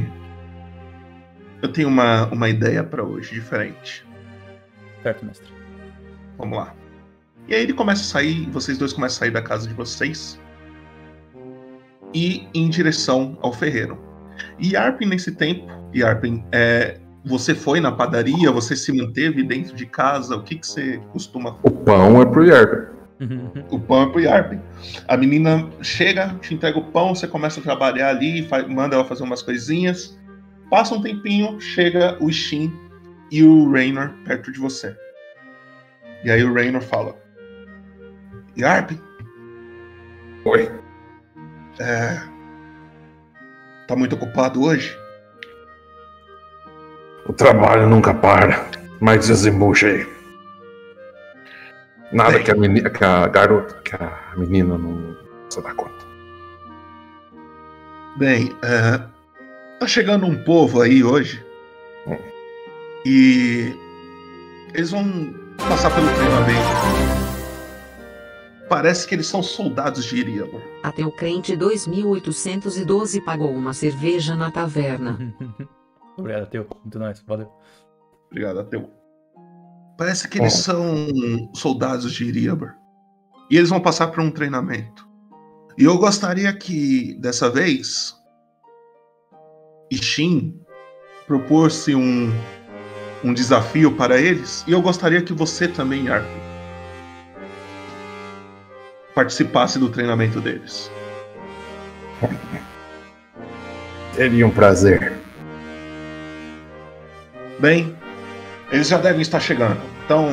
[1.61, 4.05] eu tenho uma, uma ideia pra hoje, diferente.
[5.01, 5.47] Certo, mestre.
[6.37, 6.75] Vamos lá.
[7.47, 10.37] E aí ele começa a sair, vocês dois começam a sair da casa de vocês
[12.13, 13.97] e ir em direção ao ferreiro.
[14.59, 19.73] E Arpin, nesse tempo, e Arpin, é, você foi na padaria, você se manteve dentro
[19.73, 22.92] de casa, o que, que você costuma O pão é pro Yarp.
[23.69, 24.53] O pão é pro Yarp.
[25.07, 29.23] A menina chega, te entrega o pão, você começa a trabalhar ali, manda ela fazer
[29.23, 30.17] umas coisinhas.
[30.69, 32.73] Passa um tempinho, chega o Shin
[33.31, 34.95] e o Raynor perto de você.
[36.23, 37.15] E aí o Raynor fala:
[38.57, 38.91] Yarp?
[40.45, 40.71] Oi.
[41.79, 42.21] É.
[43.87, 44.97] Tá muito ocupado hoje?
[47.27, 48.65] O trabalho nunca para,
[48.99, 50.12] mas desembucha aí.
[52.13, 55.17] Nada que a, menina, que a garota, que a menina não
[55.49, 56.05] se dá conta.
[58.17, 58.99] Bem, é,
[59.79, 61.43] tá chegando um povo aí hoje.
[63.05, 63.73] E
[64.73, 65.03] eles vão
[65.57, 67.03] passar pelo treinamento.
[68.69, 70.61] Parece que eles são soldados de Iriabor.
[70.81, 75.35] Até o crente 2812 pagou uma cerveja na taverna.
[76.17, 76.67] Obrigado, Teu.
[76.83, 77.23] Muito nice.
[77.25, 77.51] Valeu.
[78.29, 79.02] Obrigado, Ateu.
[79.97, 81.07] Parece que eles são
[81.53, 82.73] soldados de Iriabor.
[83.49, 85.07] E eles vão passar por um treinamento.
[85.77, 88.15] E eu gostaria que, dessa vez,
[89.91, 90.59] Ishin
[91.27, 92.31] propôs-se um,
[93.23, 94.63] um desafio para eles.
[94.67, 96.25] E eu gostaria que você também, Arp,
[99.13, 100.89] participasse do treinamento deles.
[104.13, 105.13] Seria um prazer.
[107.59, 107.95] Bem,
[108.73, 109.79] eles já devem estar chegando.
[110.03, 110.27] Então,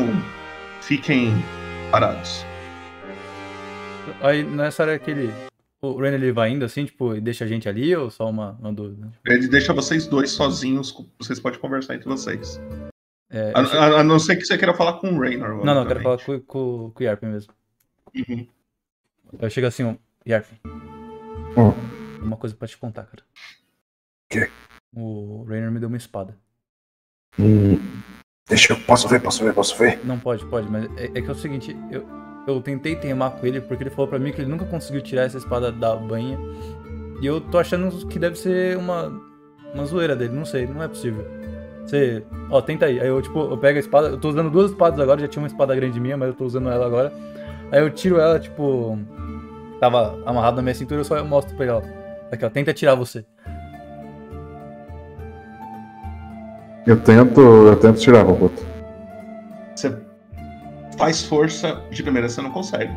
[0.80, 1.32] fiquem
[1.90, 2.44] parados.
[4.20, 5.30] Aí nessa hora que ele.
[5.82, 8.52] O Ren ele vai indo assim, tipo, e deixa a gente ali ou só uma,
[8.60, 9.10] uma dúvida?
[9.26, 12.60] Ele deixa vocês dois sozinhos, vocês podem conversar entre vocês.
[13.30, 15.64] É, a, a- a não ser que você queira falar com o Raynor.
[15.64, 17.54] Não, não, eu quero falar com, com, com o Yarp mesmo.
[18.14, 18.46] Uhum.
[19.38, 19.94] Eu chego assim, ó,
[20.28, 20.46] Yarp.
[20.66, 21.72] Hum.
[22.20, 23.22] Uma coisa pra te contar, cara.
[24.28, 24.50] Quê?
[24.94, 26.36] O Raynor me deu uma espada.
[27.38, 27.78] Hum,
[28.50, 28.76] deixa eu.
[28.80, 30.00] Posso ver, posso ver, posso ver?
[30.04, 32.04] Não pode, pode, mas é, é que é o seguinte, eu,
[32.46, 35.22] eu tentei teimar com ele porque ele falou pra mim que ele nunca conseguiu tirar
[35.22, 36.38] essa espada da banha.
[37.22, 39.12] E eu tô achando que deve ser uma,
[39.72, 41.24] uma zoeira dele, não sei, não é possível.
[41.84, 43.00] Você, ó, tenta aí.
[43.00, 45.42] Aí eu, tipo, eu pego a espada, eu tô usando duas espadas agora, já tinha
[45.42, 47.12] uma espada grande minha, mas eu tô usando ela agora.
[47.70, 48.98] Aí eu tiro ela, tipo,
[49.78, 51.82] tava amarrado na minha cintura, eu só mostro pra ele, ó.
[52.32, 53.24] Aqui, ó, tenta tirar você.
[56.90, 57.40] Eu tento.
[57.40, 58.66] Eu tento tirar, Roboto.
[59.76, 59.96] Você
[60.98, 62.92] faz força, de primeira você não consegue.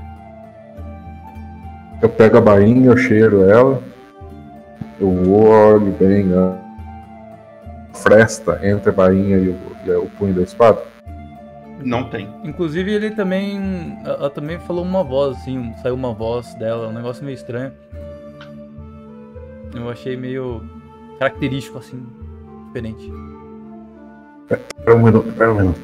[2.02, 3.84] Eu pego a bainha, eu cheiro ela.
[5.00, 6.58] Eu olho bem a
[7.94, 10.82] fresta entre a bainha e o, e o punho da espada.
[11.86, 12.28] Não tem.
[12.44, 13.96] Inclusive ele também.
[14.04, 17.72] Ela também falou uma voz, assim, saiu uma voz dela, um negócio meio estranho.
[19.76, 20.68] Eu achei meio
[21.20, 22.04] característico, assim,
[22.66, 23.33] diferente.
[24.48, 25.80] Pera um minuto, pera um minuto.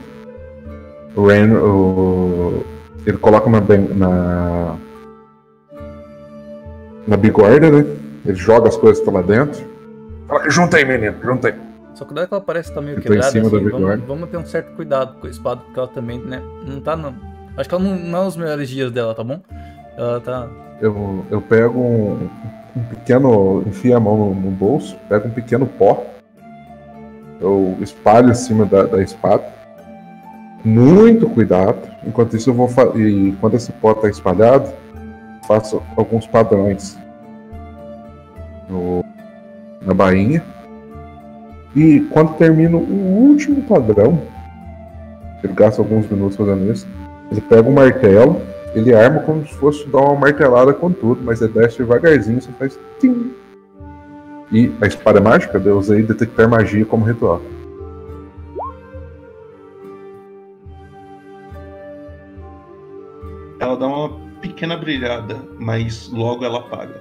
[1.15, 2.65] O Ren, o...
[3.05, 3.61] ele coloca na,
[3.95, 4.75] na.
[7.07, 7.85] na bigorna, né?
[8.25, 9.63] Ele joga as coisas que estão lá dentro.
[10.27, 11.55] Fala, junta aí, menino, junta aí.
[11.95, 13.71] Só daí que ela parece que tá meio Eu tô em quebrada, cima assim, da
[13.71, 16.95] vamos, vamos ter um certo cuidado com a espada, porque ela também, né, não tá,
[16.95, 17.13] não.
[17.57, 19.41] Acho que ela não, não é os melhores dias dela, tá bom?
[19.97, 20.47] Ela tá...
[20.79, 22.29] Eu, eu pego um,
[22.75, 23.63] um pequeno.
[23.67, 26.05] enfio a mão no, no bolso, pego um pequeno pó.
[27.39, 29.43] Eu espalho em cima da, da espada.
[30.63, 31.79] Muito cuidado.
[32.05, 32.69] Enquanto isso, eu vou.
[32.97, 34.69] E quando esse pó está espalhado,
[35.47, 36.97] faço alguns padrões
[38.69, 39.03] no-
[39.81, 40.43] na bainha.
[41.75, 44.19] E quando termino o último padrão,
[45.43, 46.87] ele gasta alguns minutos fazendo isso.
[47.31, 48.41] Ele pega um martelo,
[48.75, 52.49] ele arma como se fosse dar uma martelada com tudo, mas ele desce devagarzinho, você
[52.57, 53.31] faz tim,
[54.51, 55.61] E a espada mágica?
[55.63, 57.41] Eu usei detectar magia como ritual.
[63.59, 64.09] Ela dá uma
[64.41, 66.99] pequena brilhada, mas logo ela apaga.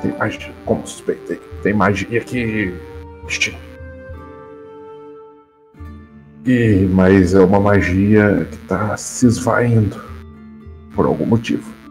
[0.00, 1.40] Tem magia, como suspeitei.
[1.62, 2.74] Tem magia aqui.
[6.46, 10.00] E, mas é uma magia que tá se esvaindo.
[10.94, 11.81] Por algum motivo.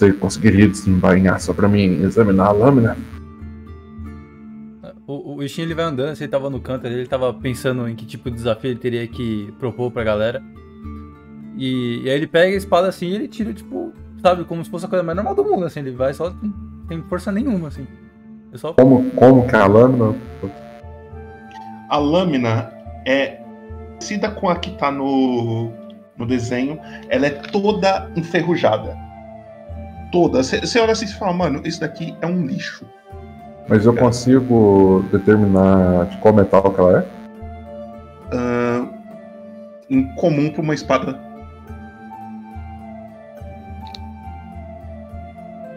[0.00, 2.96] Você conseguiria desembainhar só pra mim examinar a lâmina?
[5.06, 7.86] O, o Ishin ele vai andando, assim, ele tava no canto ali, ele tava pensando
[7.86, 10.42] em que tipo de desafio ele teria que propor pra galera.
[11.58, 13.92] E, e aí ele pega a espada assim e ele tira, tipo,
[14.22, 16.54] sabe, como se fosse a coisa mais normal do mundo, assim, ele vai só sem,
[16.88, 17.86] sem força nenhuma, assim.
[18.54, 18.72] É só...
[18.72, 20.16] Como, como que é a lâmina?
[21.90, 22.72] A lâmina
[23.06, 23.38] é
[23.96, 25.70] parecida com a que tá no,
[26.16, 26.80] no desenho,
[27.10, 29.09] ela é toda enferrujada.
[30.10, 30.42] Toda.
[30.42, 32.84] Você olha assim e fala, mano, isso daqui é um lixo.
[33.68, 37.06] Mas eu consigo determinar de qual metal que ela é?
[38.32, 38.86] Ah,
[39.88, 41.16] incomum pra uma espada.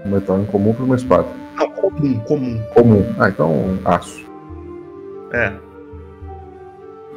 [0.06, 1.28] Um metal incomum para uma espada.
[1.56, 2.64] Não, comum, comum.
[2.74, 3.06] Comum.
[3.20, 4.26] Ah, então aço.
[5.32, 5.54] É.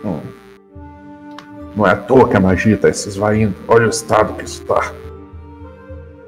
[0.04, 0.20] Hum.
[1.74, 3.54] Não é à toa que a magia tá se esvaindo.
[3.66, 4.92] Olha o estado que isso tá.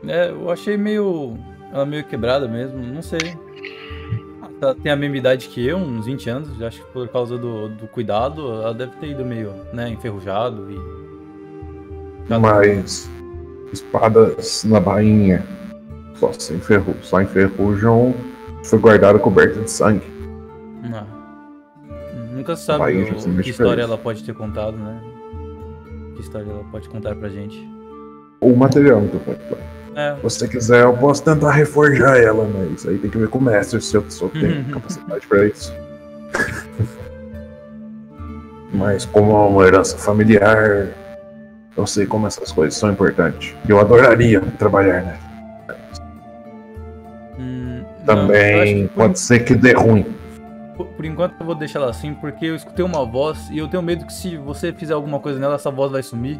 [0.08, 1.36] É, eu achei meio.
[1.72, 3.18] Ela meio quebrada mesmo, não sei.
[4.60, 6.62] Ela tem a mesma idade que eu, uns 20 anos.
[6.62, 10.78] Acho que por causa do, do cuidado, ela deve ter ido meio, né, enferrujado e.
[12.40, 13.08] Mas
[13.72, 15.44] espadas na bainha
[16.14, 18.14] só se enferru só enferrujam
[18.64, 20.04] foi guardada coberta de sangue.
[20.92, 21.04] Ah.
[22.32, 25.00] Nunca sabe Bainha o- que história ela pode ter contado, né?
[26.14, 27.58] Que história ela pode contar pra gente.
[28.40, 29.34] O material muito bom.
[29.94, 30.14] É.
[30.16, 33.42] Se você quiser, eu posso tentar reforjar ela, mas aí tem que ver com o
[33.42, 35.72] mestre se eu, se eu tenho capacidade pra isso.
[38.72, 40.88] mas como é uma herança familiar,
[41.76, 43.54] eu sei como essas coisas são importantes.
[43.68, 45.28] Eu adoraria trabalhar nela.
[47.38, 50.04] Hum, não, Também por- pode ser que dê ruim.
[50.76, 53.66] Por, por enquanto eu vou deixar ela assim, porque eu escutei uma voz e eu
[53.68, 56.38] tenho medo que se você fizer alguma coisa nela, essa voz vai sumir.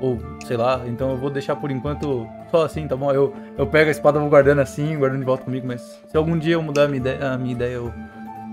[0.00, 3.10] Ou sei lá, então eu vou deixar por enquanto só assim, tá bom?
[3.12, 6.38] Eu, eu pego a espada, vou guardando assim, guardando de volta comigo, mas se algum
[6.38, 7.92] dia eu mudar a minha ideia, a minha ideia eu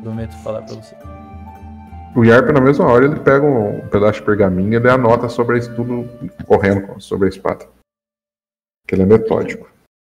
[0.01, 0.95] prometo falar pra você.
[2.15, 5.57] O Yarp, na mesma hora, ele pega um pedaço de pergaminho e ele anota sobre
[5.59, 6.07] isso tudo
[6.45, 7.67] correndo sobre a espada.
[8.87, 9.67] Que ele é metódico.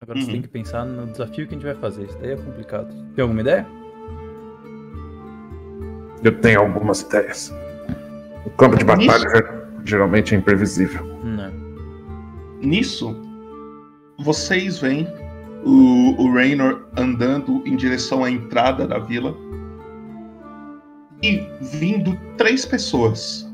[0.02, 2.04] Agora você tem que pensar no desafio que a gente vai fazer.
[2.04, 2.88] Isso daí é complicado.
[3.14, 3.66] Tem alguma ideia?
[6.22, 7.52] Eu tenho algumas ideias.
[8.44, 11.05] O campo de batalha ger- geralmente é imprevisível.
[11.22, 11.53] Não.
[12.61, 13.16] Nisso,
[14.18, 15.07] vocês veem
[15.64, 19.37] o, o Raynor andando em direção à entrada da vila
[21.22, 23.47] e vindo três pessoas.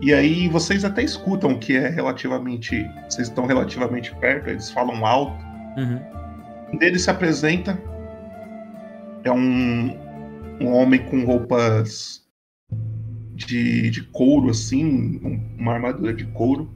[0.00, 2.86] E aí vocês até escutam que é relativamente.
[3.08, 5.44] Vocês estão relativamente perto, eles falam alto.
[5.76, 6.00] Uhum.
[6.72, 7.80] Um deles se apresenta.
[9.24, 9.96] É um,
[10.60, 12.27] um homem com roupas
[13.46, 14.84] de, de couro, assim,
[15.22, 16.68] um- uma armadura de couro.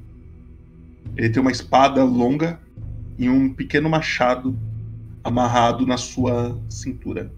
[1.17, 2.59] Ele tem uma espada longa
[3.19, 4.57] e um pequeno machado
[5.25, 7.31] amarrado na sua cintura.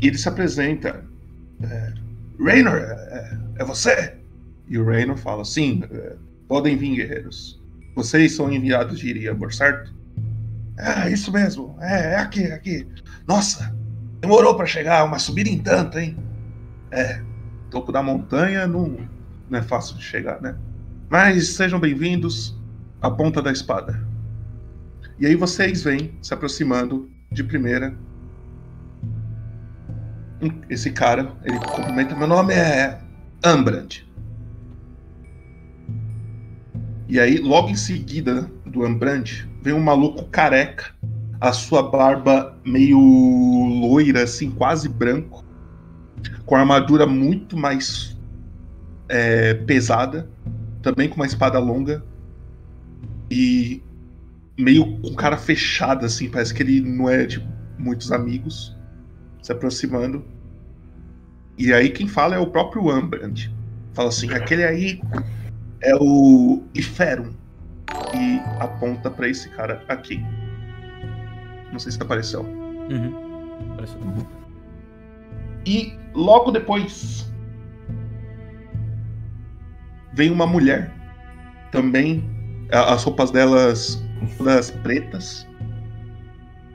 [0.00, 1.04] E ele se apresenta.
[1.62, 1.92] É,
[2.40, 4.14] Raynor, é, é você?
[4.68, 6.16] E o Raynor fala: Sim, é,
[6.48, 7.60] podem vir, guerreiros.
[7.94, 9.92] Vocês são enviados de Iriabor, certo?
[10.78, 11.76] É, isso mesmo.
[11.80, 12.86] É, é aqui, é aqui.
[13.26, 13.74] Nossa,
[14.20, 16.16] demorou pra chegar, uma subida em tanto, hein?
[16.90, 17.22] É,
[17.70, 18.96] topo da montanha não,
[19.48, 20.56] não é fácil de chegar, né?
[21.10, 22.58] Mas sejam bem-vindos
[23.00, 24.06] à ponta da espada.
[25.18, 27.94] E aí vocês vêm se aproximando de primeira.
[30.70, 32.14] Esse cara, ele cumprimenta.
[32.14, 33.00] Meu nome é
[33.44, 34.06] Ambrand.
[37.08, 39.24] E aí, logo em seguida do Ambrand,
[39.62, 40.94] vem um maluco careca,
[41.40, 45.42] a sua barba meio loira, assim, quase branco,
[46.48, 48.18] com armadura muito mais
[49.06, 50.26] é, pesada,
[50.80, 52.02] também com uma espada longa
[53.30, 53.82] e
[54.58, 57.46] meio com cara fechada, assim, parece que ele não é de
[57.78, 58.74] muitos amigos,
[59.42, 60.24] se aproximando.
[61.58, 63.50] E aí quem fala é o próprio Ambrand.
[63.92, 65.02] Fala assim, aquele aí
[65.82, 67.34] é o Iferum.
[68.14, 70.24] E aponta pra esse cara aqui.
[71.70, 72.40] Não sei se apareceu.
[72.40, 73.74] Uhum.
[73.74, 74.37] Apareceu.
[75.68, 77.30] E logo depois
[80.14, 80.90] vem uma mulher.
[81.70, 82.24] Também
[82.72, 84.02] as roupas delas
[84.38, 85.46] todas pretas.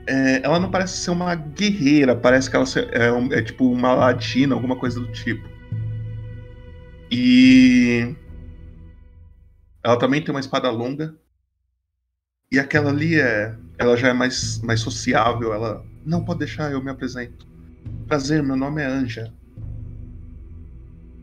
[0.06, 3.94] É, ela não parece ser uma guerreira, parece que ela é, um- é tipo uma
[3.94, 5.42] ladina, alguma coisa do tipo.
[7.10, 8.14] E
[9.82, 11.16] ela também tem uma espada longa.
[12.52, 15.52] E aquela ali é, ela já é mais, mais sociável.
[15.52, 17.53] Ela não pode deixar, eu me apresento.
[18.06, 19.32] Prazer, meu nome é Anja.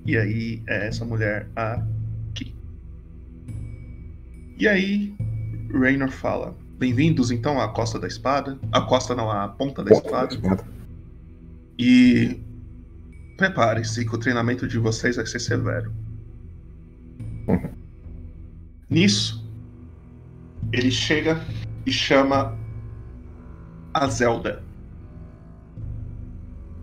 [0.05, 2.55] E aí é essa mulher aqui.
[4.57, 5.15] E aí
[5.73, 8.59] Raynor fala: Bem-vindos então à Costa da Espada.
[8.71, 10.35] A Costa não, à Ponta da Espada.
[11.77, 12.39] E
[13.37, 15.93] prepare-se que o treinamento de vocês vai ser severo.
[18.89, 19.47] Nisso,
[20.73, 21.39] ele chega
[21.85, 22.57] e chama
[23.93, 24.60] a Zelda.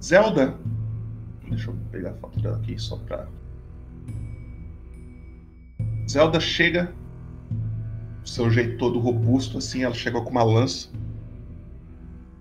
[0.02, 0.54] Zelda.
[1.48, 3.26] Deixa eu pegar a foto dela aqui só pra.
[6.08, 6.92] Zelda chega,
[8.24, 10.88] seu jeito todo robusto, assim, ela chegou com uma lança.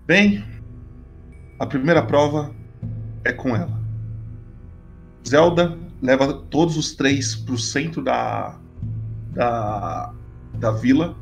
[0.06, 0.42] Bem,
[1.58, 2.54] a primeira prova
[3.24, 3.78] é com ela.
[5.26, 8.58] Zelda leva todos os três pro centro da,
[9.32, 10.14] da,
[10.54, 11.14] da vila.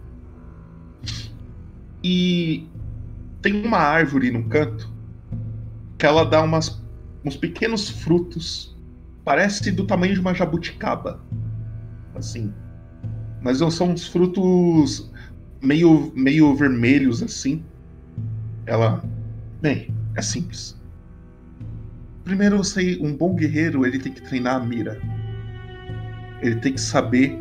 [2.04, 2.68] E
[3.42, 4.95] tem uma árvore no canto
[6.04, 6.82] ela dá umas,
[7.24, 8.76] uns pequenos frutos.
[9.24, 11.24] Parece do tamanho de uma jabuticaba.
[12.14, 12.52] Assim.
[13.40, 15.10] Mas são uns frutos
[15.62, 17.64] meio, meio vermelhos assim.
[18.66, 19.02] Ela.
[19.62, 20.78] Bem, é simples.
[22.24, 25.00] Primeiro, você, um bom guerreiro, ele tem que treinar a mira.
[26.42, 27.38] Ele tem que saber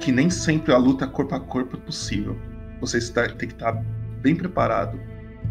[0.00, 2.36] que nem sempre a luta corpo a corpo é possível.
[2.80, 3.72] Você está, tem que estar
[4.20, 4.98] bem preparado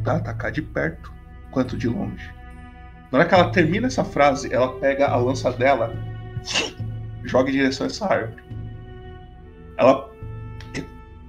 [0.03, 1.18] para atacar de perto
[1.51, 2.33] quanto de longe.
[3.11, 5.93] Na hora que ela termina essa frase, ela pega a lança dela,
[7.23, 8.43] joga em direção a essa árvore.
[9.77, 10.09] Ela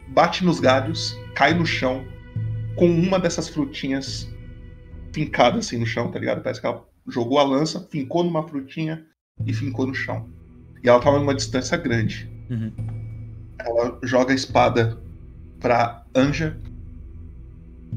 [0.09, 2.05] bate nos galhos, cai no chão,
[2.77, 4.29] com uma dessas frutinhas
[5.13, 6.43] fincada assim no chão, tá ligado?
[6.43, 9.05] Parece que ela jogou a lança, fincou numa frutinha
[9.47, 10.29] e fincou no chão.
[10.83, 12.31] E ela tava numa distância grande.
[12.51, 12.73] Uhum.
[13.59, 14.99] Ela joga a espada
[15.59, 16.59] pra Anja.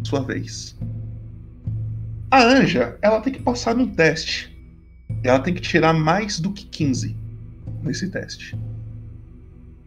[0.03, 0.77] Sua vez.
[2.33, 4.51] A Anja, ela tem que passar num teste.
[5.23, 7.15] Ela tem que tirar mais do que 15
[7.83, 8.57] nesse teste.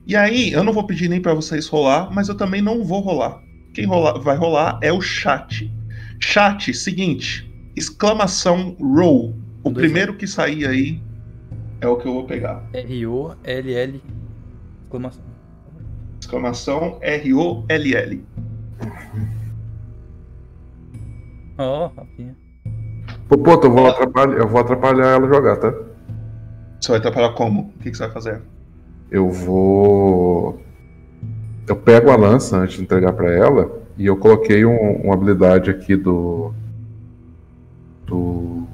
[0.07, 3.01] E aí, eu não vou pedir nem pra vocês rolar, mas eu também não vou
[3.01, 3.43] rolar.
[3.75, 5.69] Quem rola- vai rolar é o chat.
[6.21, 9.35] Chat, seguinte, exclamação roll.
[9.65, 11.03] O primeiro que sair aí
[11.81, 12.65] é o que eu vou pegar.
[12.73, 14.01] R-O-L-L.
[14.85, 15.25] Exclamação.
[16.21, 18.25] Exclamação R-O-L-L.
[21.59, 22.37] Ó, Rafinha.
[23.29, 25.73] Pô, pô, eu vou, atrapalhar, eu vou atrapalhar ela jogar, tá?
[26.81, 27.73] Você vai atrapalhar como?
[27.77, 28.41] O que, que você vai fazer?
[29.11, 30.61] Eu vou.
[31.67, 35.71] Eu pego a lança antes de entregar pra ela e eu coloquei um- uma habilidade
[35.71, 36.53] aqui do.
[38.07, 38.67] Do.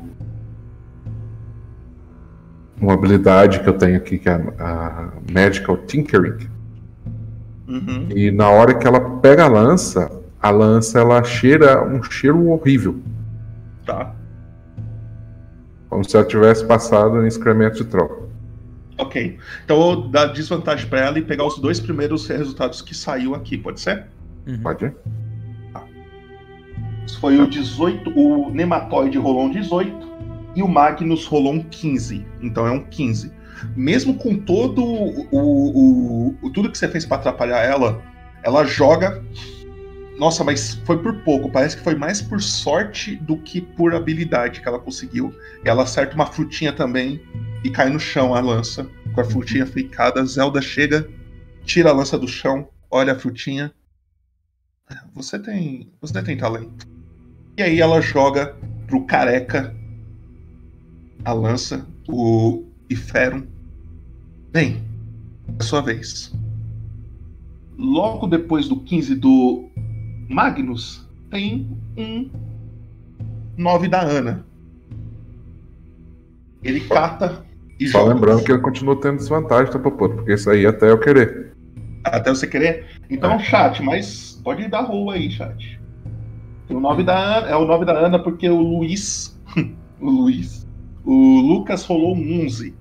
[2.81, 6.49] Uma habilidade que eu tenho aqui que é a, a Magical Tinkering.
[7.69, 8.09] Uhum.
[8.15, 10.11] E na hora que ela pega a lança,
[10.43, 13.01] a lança ela cheira um cheiro horrível.
[13.87, 14.15] Tá.
[15.89, 18.23] Como se ela tivesse passado em excremento de troca.
[18.99, 19.39] Ok.
[19.65, 23.35] Então eu vou dar desvantagem pra ela e pegar os dois primeiros resultados que saiu
[23.35, 24.07] aqui, pode ser?
[24.63, 24.93] Pode?
[27.07, 30.13] Isso Foi o 18, o Nematóide rolou um 18
[30.55, 32.25] e o Magnus rolou um 15.
[32.41, 33.33] Então é um 15.
[33.77, 38.01] Mesmo com todo o, o- o- tudo que você fez pra atrapalhar ela,
[38.43, 39.23] ela joga.
[40.23, 41.51] Nossa, mas foi por pouco.
[41.51, 45.35] Parece que foi mais por sorte do que por habilidade que ela conseguiu.
[45.65, 47.21] Ela acerta uma frutinha também
[47.65, 48.89] e cai no chão a lança.
[49.13, 51.11] Com a frutinha ficada, Zelda chega,
[51.65, 53.75] tira a lança do chão, olha a frutinha.
[55.13, 55.91] Você tem.
[56.01, 56.87] Você tem talento.
[57.57, 58.57] E aí ela joga
[58.87, 59.75] pro careca
[61.25, 63.45] a lança, o Iferum.
[64.53, 64.85] Bem,
[65.59, 66.33] é sua vez.
[67.77, 69.73] Logo depois do 15 do
[70.29, 72.31] Magnus, tem um
[73.57, 74.45] 9 da Ana.
[76.63, 77.45] Ele cata
[77.79, 78.15] e Só joga.
[78.15, 80.17] lembrando que ele continua tendo desvantagem, tá, Popoto?
[80.17, 81.53] Porque isso aí até eu querer.
[82.05, 82.87] Até você querer?
[83.11, 85.81] Então, chat, mas pode dar roll aí, chat.
[86.69, 89.39] Tem o 9 da Ana, é o 9 da Ana porque o Luiz.
[90.01, 90.67] o Luiz.
[91.05, 92.75] O Lucas rolou um 11.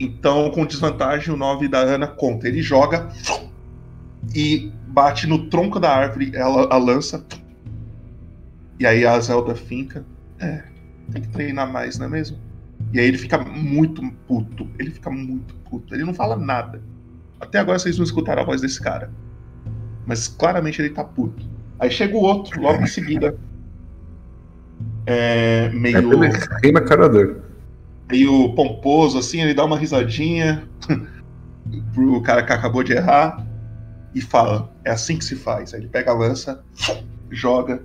[0.00, 2.48] Então, com desvantagem, o 9 da Ana conta.
[2.48, 3.08] Ele joga
[4.34, 7.26] e bate no tronco da árvore, ela a lança.
[8.78, 10.04] E aí a Zelda finca.
[10.38, 10.62] É,
[11.12, 12.38] tem que treinar mais, não é mesmo?
[12.92, 14.68] E aí ele fica muito puto.
[14.78, 15.94] Ele fica muito puto.
[15.94, 16.80] Ele não fala nada.
[17.40, 19.10] Até agora vocês não escutaram a voz desse cara.
[20.06, 21.44] Mas claramente ele tá puto.
[21.78, 23.36] Aí chega o outro, logo em seguida.
[25.06, 26.24] É, meio.
[26.24, 27.36] É, na cara dele.
[28.08, 30.68] meio pomposo, assim, ele dá uma risadinha
[31.92, 33.44] pro cara que acabou de errar
[34.14, 35.74] e fala: É assim que se faz.
[35.74, 36.62] Aí ele pega a lança,
[37.30, 37.82] joga.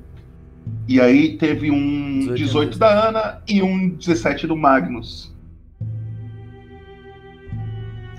[0.88, 5.34] E aí teve um 18 da Ana e um 17 do Magnus.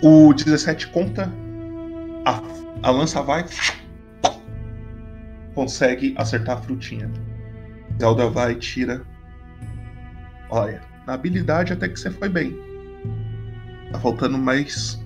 [0.02, 1.30] O 17 conta,
[2.24, 2.42] a,
[2.82, 3.44] a lança vai,
[5.54, 7.10] consegue acertar a frutinha.
[8.00, 9.02] Zelda vai e tira.
[10.48, 12.58] Olha, na habilidade até que você foi bem.
[13.92, 15.00] Tá faltando mais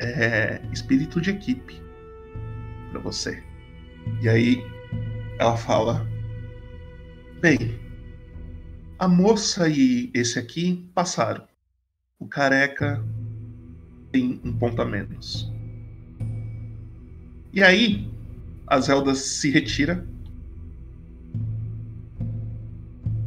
[0.00, 1.85] é, espírito de equipe
[2.96, 3.42] para você.
[4.22, 4.64] E aí
[5.38, 6.06] ela fala:
[7.40, 7.78] Bem,
[8.98, 11.46] a moça e esse aqui passaram.
[12.18, 13.04] O careca
[14.10, 15.52] tem um ponto a menos.
[17.52, 18.10] E aí
[18.66, 20.06] a Zelda se retira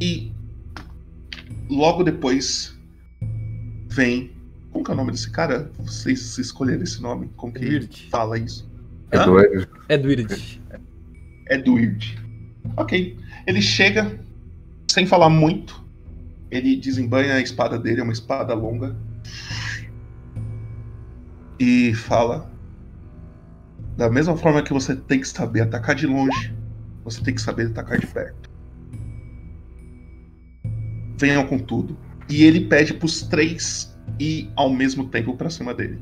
[0.01, 0.31] e
[1.69, 2.75] logo depois
[3.89, 4.37] vem.
[4.71, 5.71] Como que é o nome desse cara?
[5.79, 7.29] Vocês escolheram esse nome?
[7.35, 8.07] Como que Edward.
[8.11, 8.68] fala isso?
[9.11, 9.69] É Edward.
[9.89, 10.61] Edward.
[11.49, 12.19] Edward.
[12.77, 13.17] Ok.
[13.47, 14.19] Ele chega
[14.91, 15.83] sem falar muito.
[16.51, 18.95] Ele desembanha a espada dele, é uma espada longa.
[21.59, 22.51] E fala:
[23.97, 26.53] Da mesma forma que você tem que saber atacar de longe,
[27.03, 28.49] você tem que saber atacar de perto.
[31.17, 31.97] Venham com tudo.
[32.29, 35.99] E ele pede pros três ir ao mesmo tempo pra cima dele.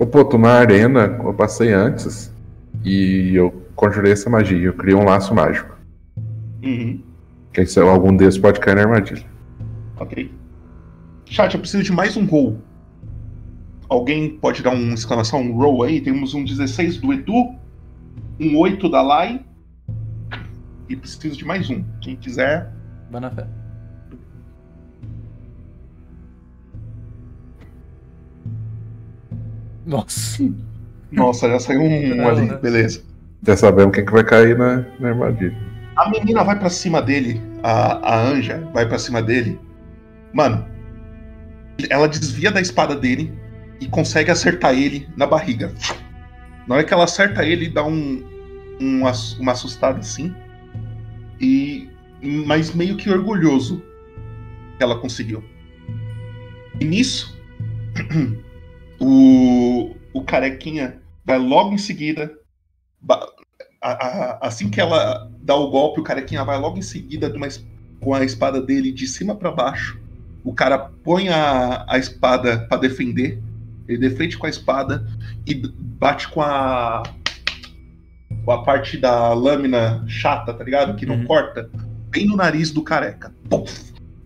[0.00, 2.34] Ô, pô, tô na arena, eu passei antes
[2.82, 4.68] e eu conjurei essa magia.
[4.68, 5.76] Eu criei um laço mágico.
[6.64, 7.02] Uhum.
[7.52, 9.26] Que se algum desses pode cair na armadilha.
[9.98, 10.32] Ok.
[11.26, 12.62] Chat, eu preciso de mais um roll.
[13.90, 16.00] Alguém pode dar um exclamação, um roll aí?
[16.00, 17.54] Temos um 16 do Edu,
[18.40, 19.44] um 8 da Lai.
[20.88, 21.84] E preciso de mais um.
[22.00, 22.72] Quem quiser.
[23.10, 23.20] Vai
[29.86, 30.48] Nossa.
[31.10, 32.42] Nossa, já saiu um, Não, ali.
[32.42, 32.56] né?
[32.58, 33.02] Beleza.
[33.46, 35.56] Já sabemos quem que vai cair na, na armadilha.
[35.96, 39.58] A menina vai pra cima dele, a, a Anja vai pra cima dele.
[40.32, 40.66] Mano,
[41.88, 43.32] ela desvia da espada dele
[43.80, 45.72] e consegue acertar ele na barriga.
[46.66, 48.22] Na hora que ela acerta ele, dá um,
[48.80, 49.02] um
[49.40, 50.34] uma assustada assim.
[51.40, 51.88] E.
[52.22, 53.82] Mas meio que orgulhoso
[54.76, 55.42] que ela conseguiu.
[56.78, 57.38] E nisso,
[59.00, 62.32] o, o carequinha vai logo em seguida.
[63.82, 67.48] a- a- assim que ela dá o golpe, o carequinha vai logo em seguida uma
[68.00, 69.98] com a espada dele de cima pra baixo.
[70.44, 73.42] O cara põe a, a espada pra defender.
[73.88, 75.06] Ele defende com a espada
[75.46, 77.02] e bate com a.
[78.44, 80.94] com a parte da lâmina chata, tá ligado?
[80.96, 81.70] Que não corta.
[82.10, 83.32] Bem no nariz do careca.
[83.48, 83.64] Pum!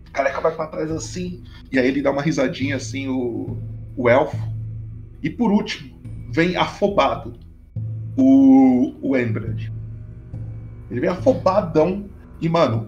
[0.08, 1.42] O careca vai pra trás assim.
[1.72, 3.56] E aí ele dá uma risadinha assim, o,
[3.96, 4.36] o elfo.
[5.24, 5.98] E por último,
[6.30, 7.32] vem afobado
[8.14, 9.72] o, o Embrand.
[10.90, 12.10] Ele vem afobadão
[12.42, 12.86] e, mano,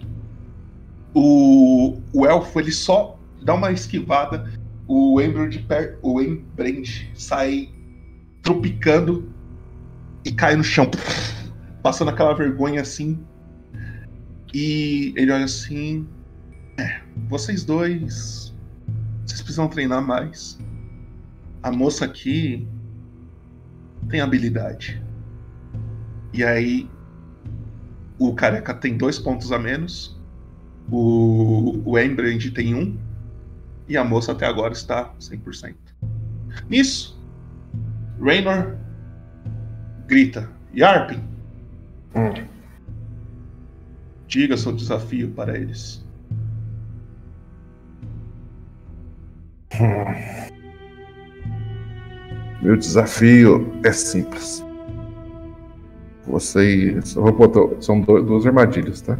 [1.14, 4.52] o, o elfo ele só dá uma esquivada,
[4.86, 5.56] o Embrand,
[6.02, 6.84] o Embrand
[7.14, 7.70] sai
[8.42, 9.32] tropicando
[10.22, 10.90] e cai no chão,
[11.82, 13.18] passando aquela vergonha assim.
[14.52, 16.06] E ele olha assim:
[16.76, 18.54] é, vocês dois,
[19.24, 20.58] vocês precisam treinar mais.
[21.66, 22.64] A moça aqui
[24.08, 25.02] tem habilidade.
[26.32, 26.88] E aí
[28.20, 30.16] o careca tem dois pontos a menos.
[30.88, 32.96] O, o Embrand tem um.
[33.88, 35.74] E a moça até agora está 100%.
[36.70, 37.20] Nisso,
[38.20, 38.76] Raynor
[40.06, 41.20] grita: Yarpin,
[44.28, 46.06] diga seu desafio para eles.
[52.62, 54.64] Meu desafio é simples.
[56.26, 57.14] Vocês.
[57.14, 57.80] Vou botar.
[57.80, 59.18] São duas armadilhas, tá?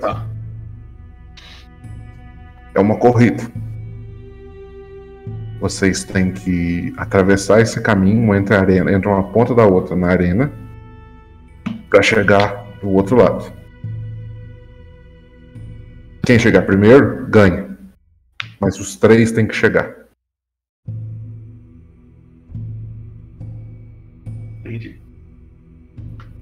[0.00, 0.26] Tá.
[2.74, 3.42] É uma corrida.
[5.60, 10.08] Vocês têm que atravessar esse caminho entre a arena, entre uma ponta da outra na
[10.08, 10.52] arena,
[11.88, 13.50] para chegar do outro lado.
[16.24, 17.78] Quem chegar primeiro ganha.
[18.60, 19.95] Mas os três têm que chegar.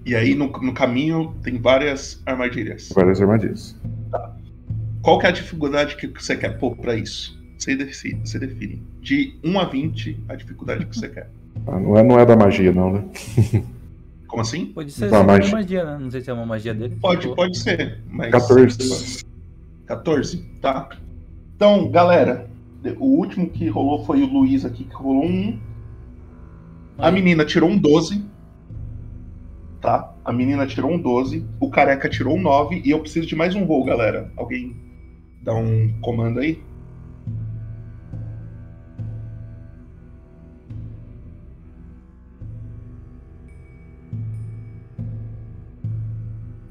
[0.05, 2.91] E aí no, no caminho tem várias armadilhas.
[2.95, 3.77] Várias armadilhas.
[5.03, 7.39] Qual que é a dificuldade que você quer pôr pra isso?
[7.59, 8.83] Você decide, você define.
[9.01, 11.31] De 1 a 20, a dificuldade que você quer.
[11.67, 13.05] Ah, Não é, não é da magia, não, né?
[14.27, 14.67] Como assim?
[14.67, 15.53] Pode ser Uma só magia.
[15.53, 15.99] magia, né?
[16.01, 16.97] Não sei se é uma magia dele.
[17.01, 18.01] Pode, pode ser.
[18.11, 18.31] Mas...
[18.33, 19.25] 14.
[19.87, 20.89] 14, tá.
[21.55, 22.51] Então, galera,
[22.99, 25.59] o último que rolou foi o Luiz aqui, que rolou um.
[26.99, 28.25] A menina tirou um 12.
[29.85, 30.15] Tá?
[30.25, 31.47] A menina tirou um 12.
[31.61, 32.81] O careca tirou um 9.
[32.83, 34.33] E eu preciso de mais um roll, galera.
[34.35, 34.75] Alguém
[35.43, 36.59] dá um comando aí?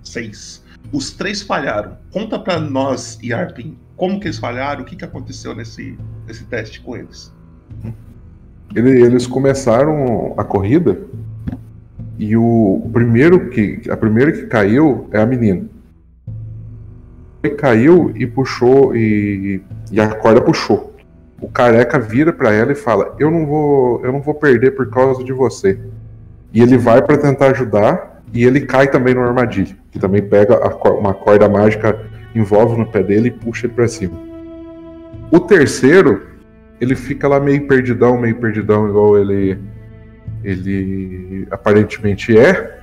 [0.04, 0.64] Seis.
[0.92, 1.98] Os três falharam.
[2.12, 5.98] Conta pra nós, Yarpin, como que eles falharam, o que, que aconteceu nesse,
[6.28, 7.34] nesse teste com eles.
[8.76, 11.02] Ele- eles começaram a corrida
[12.24, 15.66] e o, primeiro que a primeira que caiu é a menina.
[17.44, 19.62] Ele caiu e puxou e,
[19.92, 20.96] e a corda puxou.
[21.42, 24.90] O careca vira pra ela e fala: "Eu não vou, eu não vou perder por
[24.90, 25.78] causa de você".
[26.54, 30.56] E ele vai pra tentar ajudar e ele cai também numa armadilha, que também pega
[30.56, 32.00] a uma corda mágica,
[32.34, 34.18] envolve no pé dele e puxa ele pra cima.
[35.30, 36.22] O terceiro
[36.80, 39.60] ele fica lá meio perdidão, meio perdidão, igual ele
[40.44, 42.80] ele aparentemente é.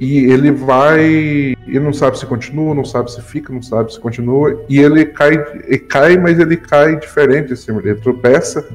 [0.00, 1.04] E ele vai.
[1.66, 4.64] Ele não sabe se continua, não sabe se fica, não sabe se continua.
[4.68, 5.34] E ele cai,
[5.64, 7.76] ele cai mas ele cai diferente assim.
[7.76, 8.66] Ele tropeça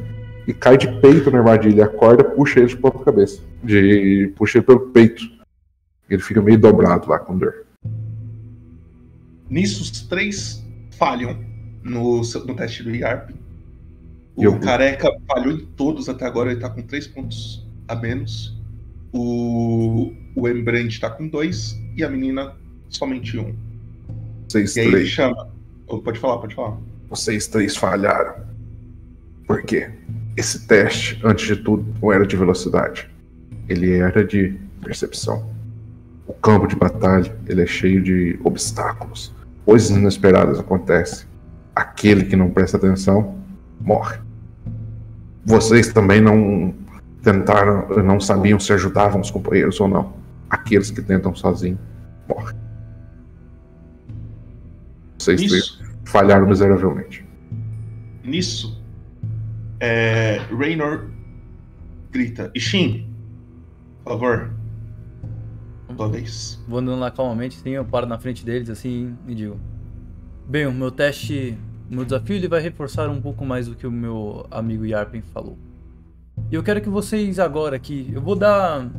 [0.47, 1.85] e cai de peito na armadilha.
[1.85, 3.41] A corda puxa ele de ponta cabeça.
[3.63, 5.23] De, puxa ele pelo peito.
[6.07, 7.65] Ele fica meio dobrado lá com dor.
[9.49, 10.63] Nisso, os três
[10.97, 11.39] falham
[11.83, 13.31] no, no teste do Yarp.
[14.35, 17.95] O E eu- careca falhou em todos até agora, ele tá com três pontos a
[17.95, 18.55] menos.
[19.13, 22.53] O, o Embrandt tá com dois e a menina
[22.89, 23.55] somente um.
[24.47, 25.09] Vocês E aí ele três.
[25.09, 25.47] chama.
[25.87, 26.77] Oh, pode falar, pode falar.
[27.09, 28.33] Vocês três falharam.
[29.47, 29.89] Por quê?
[30.35, 33.09] Esse teste, antes de tudo, não era de velocidade.
[33.69, 35.49] Ele era de percepção.
[36.27, 39.31] O campo de batalha, ele é cheio de obstáculos.
[39.63, 41.25] Coisas inesperadas acontecem.
[41.75, 43.37] Aquele que não presta atenção,
[43.79, 44.17] morre.
[45.45, 46.73] Vocês também não
[47.21, 50.13] tentaram, não sabiam se ajudavam os companheiros ou não.
[50.49, 51.79] Aqueles que tentam sozinhos,
[52.27, 52.55] morrem.
[55.17, 55.83] Vocês Isso.
[56.05, 57.25] falharam miseravelmente.
[58.23, 58.81] Nisso,
[59.79, 61.09] é, Raynor
[62.11, 63.07] grita: Ishin,
[64.03, 64.51] por favor.
[65.95, 66.61] Tua vez.
[66.67, 69.57] Vou andando lá calmamente, assim, eu paro na frente deles assim e digo:
[70.47, 71.57] Bem, o meu teste,
[71.89, 75.57] meu desafio ele vai reforçar um pouco mais do que o meu amigo Yarpen falou.
[76.51, 78.89] E eu quero que vocês agora aqui, eu vou dar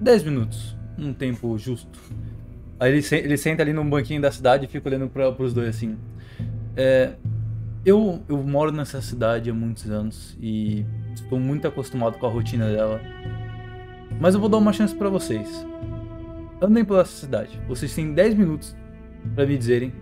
[0.00, 1.98] 10 minutos, um tempo justo.
[2.78, 5.52] Aí ele, se- ele senta ali num banquinho da cidade e fica olhando para os
[5.54, 5.96] dois assim.
[6.76, 7.14] É,
[7.84, 10.84] eu, eu moro nessa cidade há muitos anos e
[11.14, 13.00] estou muito acostumado com a rotina dela.
[14.20, 15.66] Mas eu vou dar uma chance pra vocês.
[16.60, 17.60] Andem pela cidade.
[17.68, 18.76] Vocês têm 10 minutos
[19.34, 19.92] pra me dizerem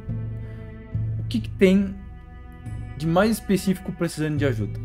[1.18, 1.94] o que, que tem
[3.02, 4.78] de mais específico precisando de ajuda.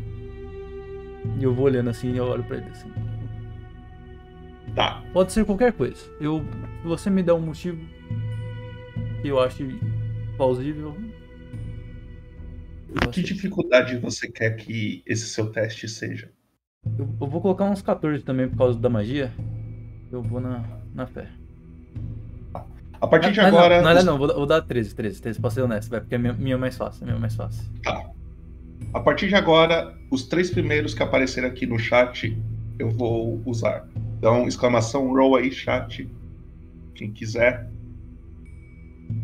[1.38, 2.90] E eu vou olhando assim e eu olho pra ele assim.
[4.74, 5.02] Tá.
[5.12, 5.96] Pode ser qualquer coisa.
[6.20, 6.44] Eu,
[6.82, 7.80] se você me der um motivo
[9.22, 9.64] que eu ache
[10.36, 10.96] plausível,
[13.12, 16.32] Que dificuldade você quer que esse seu teste seja?
[16.98, 19.32] eu, eu vou colocar uns 14 também por causa da magia.
[20.10, 21.37] Eu vou na, na fé.
[23.00, 23.80] A partir de agora.
[23.82, 26.00] Não, não, os- não, vou, dar- vou dar 13, 13, 13, pra ser honesto, vai,
[26.00, 27.62] porque a minha, minha é mais fácil, minha é mais fácil.
[27.82, 28.10] Tá.
[28.94, 32.36] A partir de agora, os três primeiros que apareceram aqui no chat,
[32.78, 33.86] eu vou usar.
[34.18, 36.08] Então, exclamação roll aí, chat.
[36.94, 37.70] Quem quiser.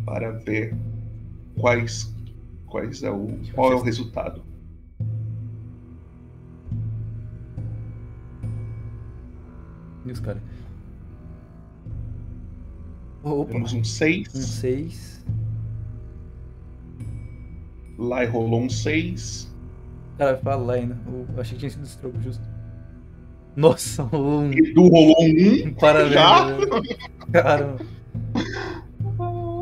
[0.07, 0.75] Para ver
[1.59, 2.15] quais,
[2.67, 4.43] quais é o, qual é o resultado.
[10.07, 10.43] Os caras?
[13.25, 13.53] Opa.
[13.53, 14.35] Temos um 6.
[14.35, 15.25] Um 6.
[17.99, 19.53] Lá rolou um 6.
[20.19, 20.99] Cara, fala lá ainda.
[21.07, 22.45] Eu achei que tinha sido esse troco justo.
[23.57, 24.53] Nossa, rolou um.
[24.53, 25.75] Edu rolou um 1.
[25.75, 26.13] Parabéns.
[26.13, 26.47] Já?
[27.43, 27.87] Caramba.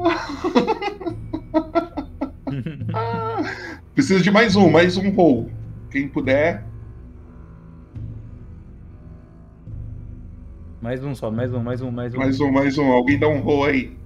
[3.95, 5.51] Preciso de mais um, mais um roll.
[5.91, 6.65] Quem puder.
[10.83, 12.18] Mais um só, mais um, mais um, mais um.
[12.18, 12.91] Mais um, mais um.
[12.91, 13.97] Alguém dá um roll aí.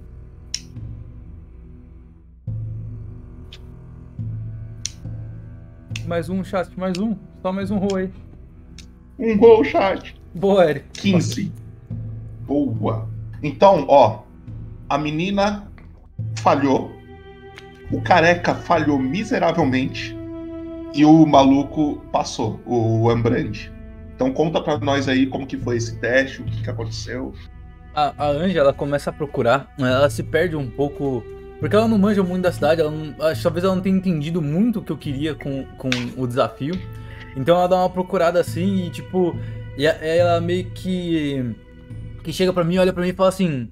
[6.05, 7.15] Mais um, chat, mais um.
[7.41, 8.11] Só mais um roll aí.
[9.17, 10.15] Um roll, chat.
[10.35, 10.87] Boa, Eric.
[11.01, 11.51] 15.
[12.45, 13.09] Boa.
[13.41, 14.21] Então, ó.
[14.87, 15.67] A menina
[16.37, 16.91] falhou.
[17.91, 20.15] O careca falhou miseravelmente.
[20.93, 23.75] E o maluco passou, o Ambrand.
[24.17, 27.35] Então conta pra nós aí como que foi esse teste, o que, que aconteceu.
[27.93, 31.23] A, a Anja, ela começa a procurar, ela se perde um pouco,
[31.59, 34.41] porque ela não manja muito da cidade, ela não, que talvez ela não tenha entendido
[34.41, 36.73] muito o que eu queria com, com o desafio.
[37.35, 39.35] Então ela dá uma procurada assim e tipo,
[39.77, 41.55] e ela meio que
[42.23, 43.69] que chega pra mim, olha pra mim e fala assim: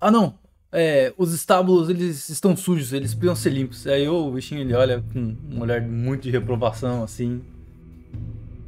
[0.00, 0.38] "Ah, não,
[0.70, 3.84] é, os estábulos eles estão sujos, eles precisam ser limpos".
[3.88, 7.42] Aí o bichinho ele olha com um olhar muito de reprovação assim.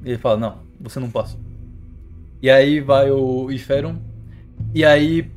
[0.05, 1.37] E ele fala: "Não, você não passa".
[2.43, 3.97] E aí vai o Iferon
[4.74, 5.31] e aí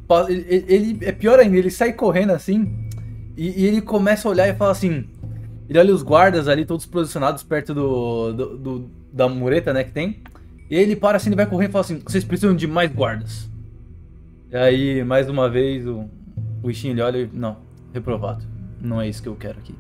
[0.68, 2.88] ele, é pior ainda, ele sai correndo assim
[3.36, 5.06] e, e ele começa a olhar e fala assim.
[5.70, 9.92] Ele olha os guardas ali, todos posicionados perto do, do- do- da mureta, né, que
[9.92, 10.22] tem.
[10.70, 13.50] E ele para assim, ele vai correndo e fala assim: vocês precisam de mais guardas.
[14.52, 16.06] E aí, mais uma vez, o,
[16.62, 17.30] o Ishin ele olha e.
[17.34, 17.58] Não,
[17.94, 18.46] reprovado.
[18.80, 19.74] Não é isso que eu quero aqui.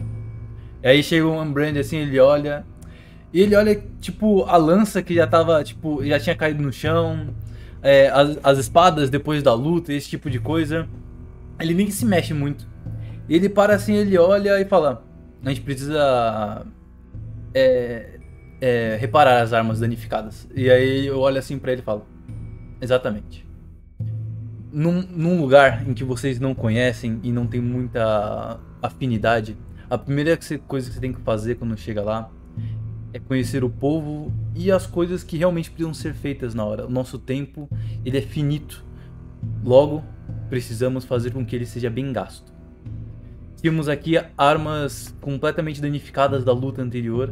[0.81, 2.65] E aí chega o Unbrand assim, ele olha.
[3.33, 7.33] E ele olha, tipo, a lança que já tava, tipo, já tinha caído no chão.
[7.81, 10.87] é, as, as espadas depois da luta, esse tipo de coisa.
[11.59, 12.67] Ele nem se mexe muito.
[13.27, 15.03] Ele para assim, ele olha e fala:
[15.43, 16.65] A gente precisa.
[17.55, 18.19] É,
[18.61, 20.47] é, reparar as armas danificadas.
[20.55, 22.05] E aí eu olho assim pra ele e falo:
[22.79, 23.47] Exatamente.
[24.71, 29.57] Num, num lugar em que vocês não conhecem e não tem muita afinidade,
[29.89, 32.31] a primeira coisa que você tem que fazer quando chega lá
[33.13, 36.87] é conhecer o povo e as coisas que realmente precisam ser feitas na hora.
[36.87, 37.69] O nosso tempo
[38.03, 38.83] ele é finito.
[39.63, 40.03] Logo,
[40.49, 42.51] precisamos fazer com que ele seja bem gasto.
[43.61, 47.31] Temos aqui armas completamente danificadas da luta anterior.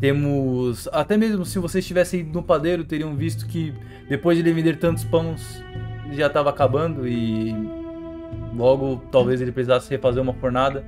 [0.00, 0.88] Temos.
[0.90, 3.74] Até mesmo se vocês tivessem ido no padeiro, teriam visto que
[4.08, 5.62] depois de ele vender tantos pães,
[6.12, 7.54] já estava acabando e.
[8.56, 10.84] Logo, talvez ele precisasse refazer uma fornada.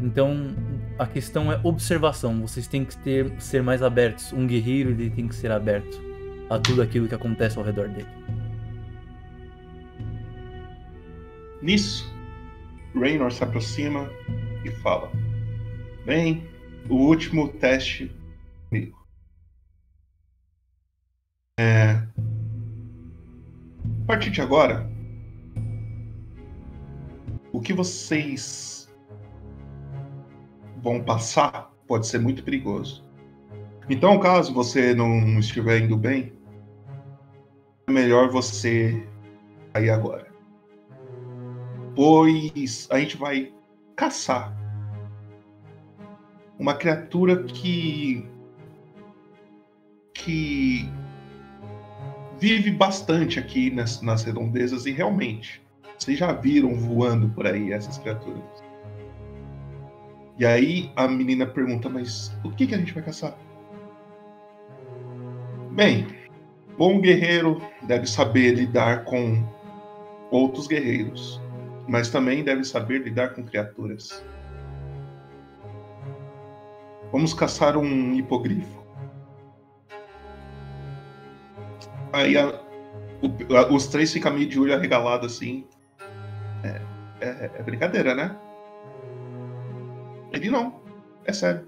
[0.00, 0.54] Então,
[0.98, 2.40] a questão é observação.
[2.40, 4.32] Vocês têm que ter, ser mais abertos.
[4.32, 6.00] Um guerreiro ele tem que ser aberto
[6.48, 8.08] a tudo aquilo que acontece ao redor dele.
[11.60, 12.12] Nisso,
[12.94, 14.08] Raynor se aproxima
[14.64, 15.10] e fala:
[16.04, 16.46] Bem,
[16.88, 18.14] o último teste
[18.68, 19.04] comigo.
[21.58, 21.90] É...
[24.02, 24.88] A partir de agora,
[27.52, 28.73] o que vocês
[30.84, 33.02] vão passar pode ser muito perigoso.
[33.88, 36.32] Então, caso você não estiver indo bem,
[37.86, 39.06] é melhor você
[39.72, 40.26] sair agora.
[41.96, 43.52] Pois a gente vai
[43.96, 44.54] caçar
[46.58, 48.28] uma criatura que
[50.12, 50.88] que
[52.38, 55.62] vive bastante aqui nas, nas redondezas e realmente
[55.98, 58.63] vocês já viram voando por aí essas criaturas.
[60.38, 63.36] E aí a menina pergunta, mas o que, que a gente vai caçar?
[65.70, 66.06] Bem,
[66.76, 69.44] bom guerreiro deve saber lidar com
[70.30, 71.40] outros guerreiros,
[71.88, 74.24] mas também deve saber lidar com criaturas.
[77.12, 78.82] Vamos caçar um hipogrifo.
[82.12, 82.60] Aí a-
[83.22, 85.64] o- a- os três ficam meio de olho arregalado assim.
[86.64, 86.80] É,
[87.20, 88.36] é- é brincadeira, né?
[90.34, 90.80] Ele não.
[91.24, 91.66] É sério.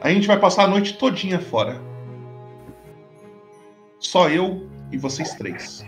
[0.00, 1.80] A gente vai passar a noite todinha fora.
[3.98, 5.84] Só eu e vocês três.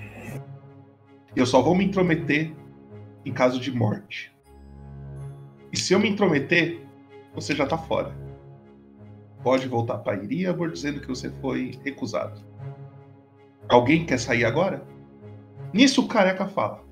[1.36, 2.53] Eu só vou me intrometer
[3.24, 4.34] em caso de morte.
[5.70, 6.80] E se eu me intrometer,
[7.34, 8.16] você já tá fora.
[9.43, 12.43] Pode voltar para Iríabor dizendo que você foi recusado.
[13.68, 14.82] Alguém quer sair agora?
[15.72, 16.82] Nisso o careca fala.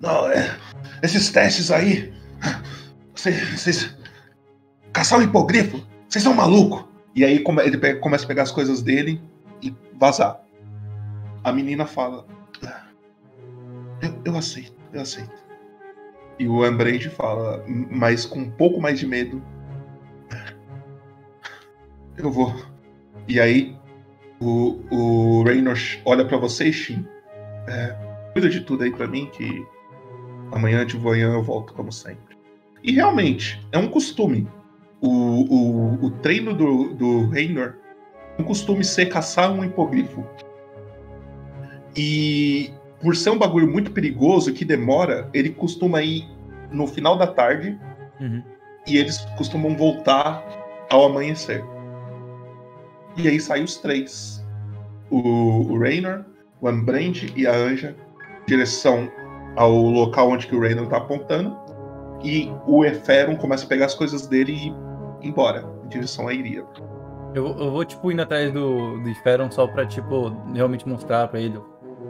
[0.00, 0.56] Não, é.
[1.02, 2.14] Esses testes aí.
[3.14, 3.96] Vocês.
[4.92, 5.80] Caçar um hipogrifo?
[6.08, 6.84] Vocês são malucos?
[7.14, 9.20] E aí ele pega- começa a pegar as coisas dele
[9.62, 10.40] e vazar.
[11.44, 12.26] A menina fala.
[14.00, 15.30] Eu, eu aceito, eu aceito.
[16.38, 19.42] E o Ambrade fala, "M- mas com um pouco mais de medo.
[22.16, 22.54] Eu vou.
[23.28, 23.76] E aí
[24.40, 27.06] o, o Raynor olha pra você, Shin.
[27.68, 27.94] É,
[28.32, 29.64] cuida de tudo aí pra mim que
[30.50, 32.31] amanhã de manhã eu volto como sempre.
[32.82, 34.48] E realmente, é um costume.
[35.00, 37.74] O, o, o treino do, do Raynor
[38.38, 40.24] é um costume ser caçar um hipogrifo.
[41.96, 42.70] E
[43.00, 46.26] por ser um bagulho muito perigoso que demora, ele costuma ir
[46.70, 47.78] no final da tarde
[48.86, 50.42] e eles costumam voltar
[50.90, 51.64] ao amanhecer.
[53.16, 54.44] E aí saem os três.
[55.10, 56.24] O, o Raynor,
[56.60, 57.94] o Ambrand e a Anja,
[58.46, 59.10] direção
[59.56, 61.56] ao local onde que o Raynor tá apontando.
[62.22, 64.74] E o Eferon começa a pegar as coisas dele e ir
[65.22, 66.64] embora, em direção à Iria.
[67.34, 71.40] Eu, eu vou, tipo, indo atrás do, do Esferon só pra, tipo, realmente mostrar pra
[71.40, 71.58] ele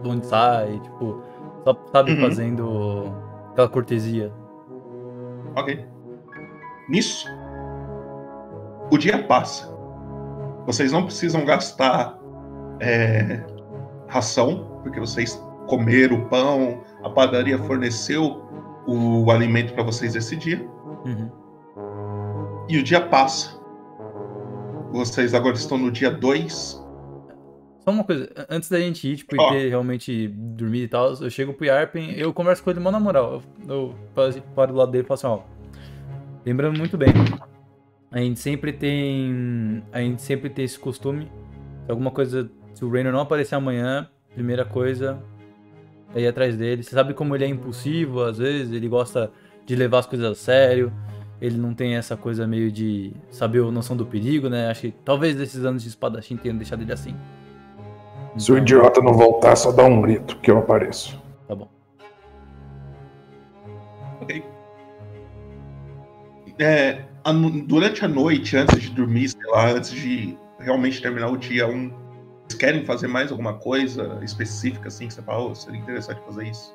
[0.03, 1.23] de onde sai, tipo,
[1.65, 2.21] só, sabe, Uhum.
[2.21, 3.15] fazendo
[3.53, 4.33] aquela cortesia.
[5.57, 5.85] Ok.
[6.89, 7.27] Nisso,
[8.91, 9.73] o dia passa.
[10.67, 12.19] Vocês não precisam gastar
[12.81, 13.45] é,
[14.09, 18.43] ração, porque vocês comeram o pão, a padaria forneceu
[18.87, 20.67] o alimento para vocês esse dia.
[21.05, 21.31] Uhum.
[22.69, 23.61] E o dia passa.
[24.91, 26.83] Vocês agora estão no dia 2.
[27.81, 29.51] Só uma coisa, antes da gente ir, tipo, e Ó.
[29.51, 33.01] ter realmente dormir e tal, eu chego pro Yarpen, eu converso com ele mó na
[33.01, 33.43] moral.
[33.69, 35.41] Eu, eu paro do lado dele e falo assim, ó.
[36.47, 37.13] Lembrando muito bem,
[38.11, 39.83] a gente sempre tem.
[39.91, 41.31] A gente sempre tem esse costume.
[41.85, 42.51] Se alguma coisa.
[42.75, 45.23] Se o Rainer não aparecer amanhã, primeira coisa
[46.21, 46.83] ir atrás dele.
[46.83, 49.31] Você sabe como ele é impulsivo, às vezes, ele gosta
[49.65, 50.93] de levar as coisas a sério.
[51.41, 54.71] Ele não tem essa coisa meio de saber a noção do perigo, né?
[54.71, 57.17] Acho que talvez esses anos de espadachim tenham deixado ele assim.
[58.37, 61.21] Se o idiota não voltar, só dá um grito que eu apareço.
[61.47, 61.69] Tá bom.
[64.21, 64.43] Ok.
[66.59, 67.05] É,
[67.67, 71.91] durante a noite, antes de dormir, sei lá, antes de realmente terminar o dia 1,
[71.91, 72.02] vocês
[72.55, 76.75] querem fazer mais alguma coisa específica assim que você fala, oh, seria interessante fazer isso?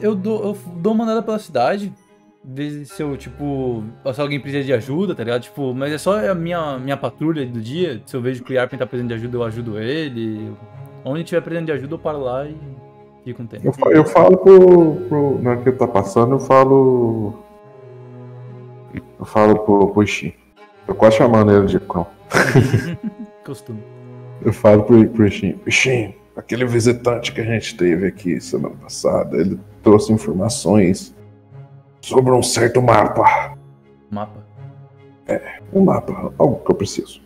[0.00, 1.92] Eu dou, eu dou uma andada pela cidade,
[2.44, 3.82] ver se eu, tipo,
[4.14, 5.42] se alguém precisa de ajuda, tá ligado?
[5.42, 8.00] Tipo, mas é só a minha, minha patrulha do dia.
[8.06, 10.54] Se eu vejo que o Yarpen tá precisando de ajuda, eu ajudo ele.
[11.04, 12.56] Onde tiver precisando de ajuda, eu paro lá e
[13.24, 13.66] fico um tempo.
[13.66, 15.42] Eu, eu falo pro, pro.
[15.42, 17.34] Na hora que ele tá passando, eu falo.
[19.18, 20.32] Eu falo pro, pro Ishin.
[20.86, 22.06] Eu quase chamando ele de Kron.
[23.44, 23.82] Costume.
[24.42, 25.26] Eu falo pro, pro.
[25.26, 31.14] Ishin, aquele visitante que a gente teve aqui semana passada, ele trouxe informações
[32.00, 33.56] sobre um certo mapa.
[34.10, 34.46] Mapa?
[35.26, 37.20] É, um mapa, algo que eu preciso.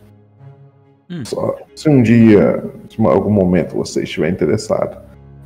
[1.09, 1.23] Hum.
[1.25, 4.97] Só se um dia, se em algum momento você estiver interessado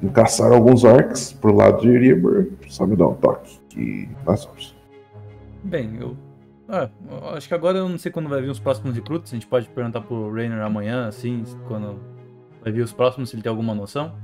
[0.01, 4.45] em caçar alguns orcs pro lado de Ribber, só me dá um toque que nós
[4.45, 4.75] vamos.
[5.63, 6.15] Bem, eu.
[6.67, 9.31] Ah, eu acho que agora eu não sei quando vai vir os próximos recrutos.
[9.31, 11.99] A gente pode perguntar pro Rainer amanhã, assim, quando
[12.61, 14.15] vai vir os próximos, se ele tem alguma noção.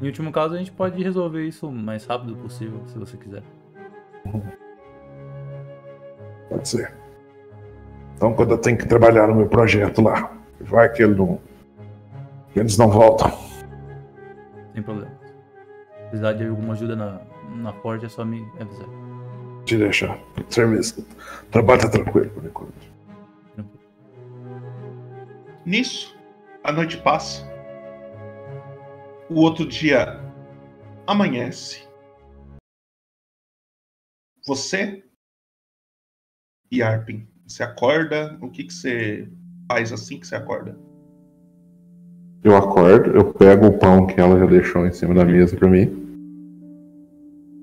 [0.00, 3.42] Em último caso, a gente pode resolver isso o mais rápido possível, se você quiser.
[6.48, 6.94] Pode ser.
[8.14, 11.40] Então quando eu tenho que trabalhar no meu projeto lá, vai que ele não.
[12.52, 13.30] que eles não voltam.
[14.74, 15.12] Sem problema.
[15.94, 17.20] Se precisar de alguma ajuda na,
[17.54, 19.07] na porta, é só me avisar.
[19.68, 20.18] Te deixar.
[20.48, 21.06] Serviço.
[21.42, 22.72] O trabalho tá tranquilo por enquanto.
[25.66, 26.16] Nisso,
[26.64, 27.46] a noite passa.
[29.28, 30.18] O outro dia
[31.06, 31.86] amanhece.
[34.46, 35.04] Você
[36.70, 38.38] e Arpin, você acorda?
[38.40, 39.30] O que, que você
[39.70, 40.78] faz assim que você acorda?
[42.42, 45.68] Eu acordo, eu pego o pão que ela já deixou em cima da mesa pra
[45.68, 45.97] mim.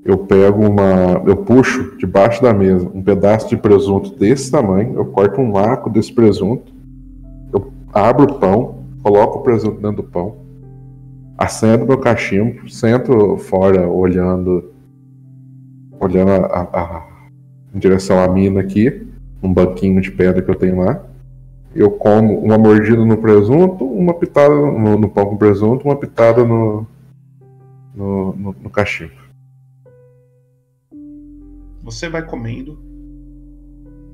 [0.06, 1.24] Eu pego uma.
[1.26, 4.94] Eu puxo debaixo da mesa um pedaço de presunto desse tamanho.
[4.96, 6.72] Eu corto um arco desse presunto.
[7.52, 10.36] Eu abro o pão, coloco o presunto dentro do pão.
[11.36, 14.72] Acendo meu cachimbo, sento fora olhando.
[16.00, 17.08] Olhando a, a- a-
[17.74, 19.08] em direção à mina aqui.
[19.42, 21.02] Um banquinho de pedra que eu tenho lá.
[21.74, 26.44] Eu como uma mordida no presunto, uma pitada no, no pão com presunto, uma pitada
[26.46, 26.86] no,
[27.94, 29.25] no, no, no cachimbo.
[31.86, 32.84] Você vai comendo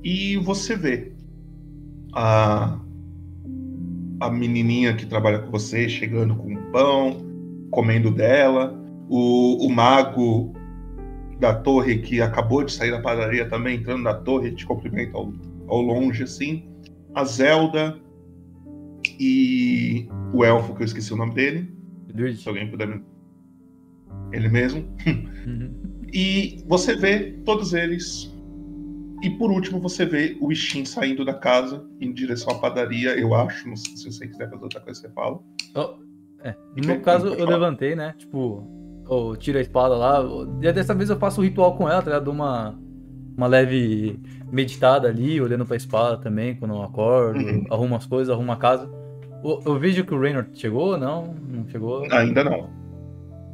[0.04, 1.12] e você vê
[2.12, 2.78] a,
[4.20, 7.16] a menininha que trabalha com você chegando com pão,
[7.70, 10.52] comendo dela, o, o mago
[11.40, 15.32] da torre que acabou de sair da padaria também entrando na torre te cumprimenta ao,
[15.66, 16.68] ao longe assim,
[17.14, 17.98] a Zelda
[19.18, 21.74] e o elfo que eu esqueci o nome dele,
[22.36, 23.02] se alguém puder me...
[24.30, 24.84] ele mesmo.
[26.12, 28.30] E você vê todos eles.
[29.22, 33.34] E por último, você vê o Ishin saindo da casa em direção à padaria, eu
[33.34, 33.68] acho.
[33.68, 35.40] Não sei se você quiser fazer outra coisa, você fala.
[35.74, 35.94] Oh,
[36.44, 38.14] é, no meu caso, eu levantei, né?
[38.18, 38.66] Tipo,
[39.08, 40.22] eu tiro a espada lá.
[40.60, 42.28] E dessa vez eu faço o ritual com ela, tá ligado?
[42.30, 42.78] Uma,
[43.36, 44.18] uma leve
[44.50, 47.38] meditada ali, olhando pra espada também, quando eu acordo.
[47.38, 47.64] Uhum.
[47.70, 48.90] Arrumo as coisas, arrumo a casa.
[49.44, 51.34] Eu, eu vejo que o Raynor chegou, não?
[51.48, 52.04] Não chegou?
[52.12, 52.81] Ainda não.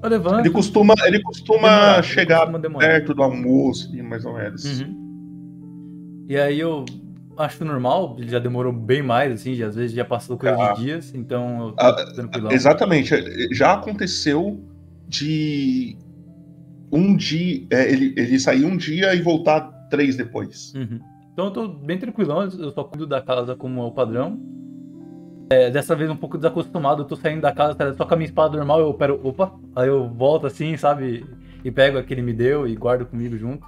[0.03, 0.40] Eu levanto.
[0.40, 4.80] Ele costuma, ele costuma Demorar, ele chegar costuma perto do almoço, ali, mais ou menos.
[4.80, 6.26] Uhum.
[6.28, 6.84] E aí eu
[7.36, 10.72] acho normal, ele já demorou bem mais, assim, já, às vezes já passou coisa Ah.
[10.72, 12.53] de dias, então eu tô Ah, tranquilão.
[12.53, 13.14] Exatamente.
[13.55, 14.61] Já aconteceu
[15.09, 15.96] de
[16.92, 17.66] um dia.
[17.70, 20.72] é, ele, ele sair um dia e voltar três depois.
[20.74, 21.01] Uhum.
[21.32, 24.38] Então eu tô bem tranquilão, eu só cuido da casa como é o padrão.
[25.51, 28.16] É, dessa vez um pouco desacostumado, eu tô saindo da casa, tá, só com a
[28.16, 31.24] minha espada normal, eu pego, opa, aí eu volto assim, sabe?
[31.64, 33.66] E pego a que ele me deu e guardo comigo junto.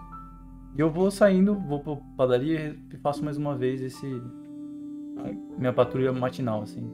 [0.76, 4.22] E eu vou saindo, vou pra padaria e faço mais uma vez esse.
[5.58, 6.88] Minha patrulha matinal, assim.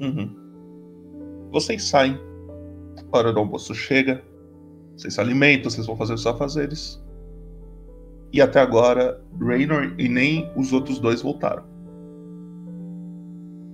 [0.00, 1.48] Uhum.
[1.50, 2.18] Vocês saem.
[3.12, 4.22] A hora do almoço chega.
[4.96, 7.02] Vocês se alimentam, vocês vão fazer os afazeres.
[8.32, 11.73] E até agora, Raynor e nem os outros dois voltaram.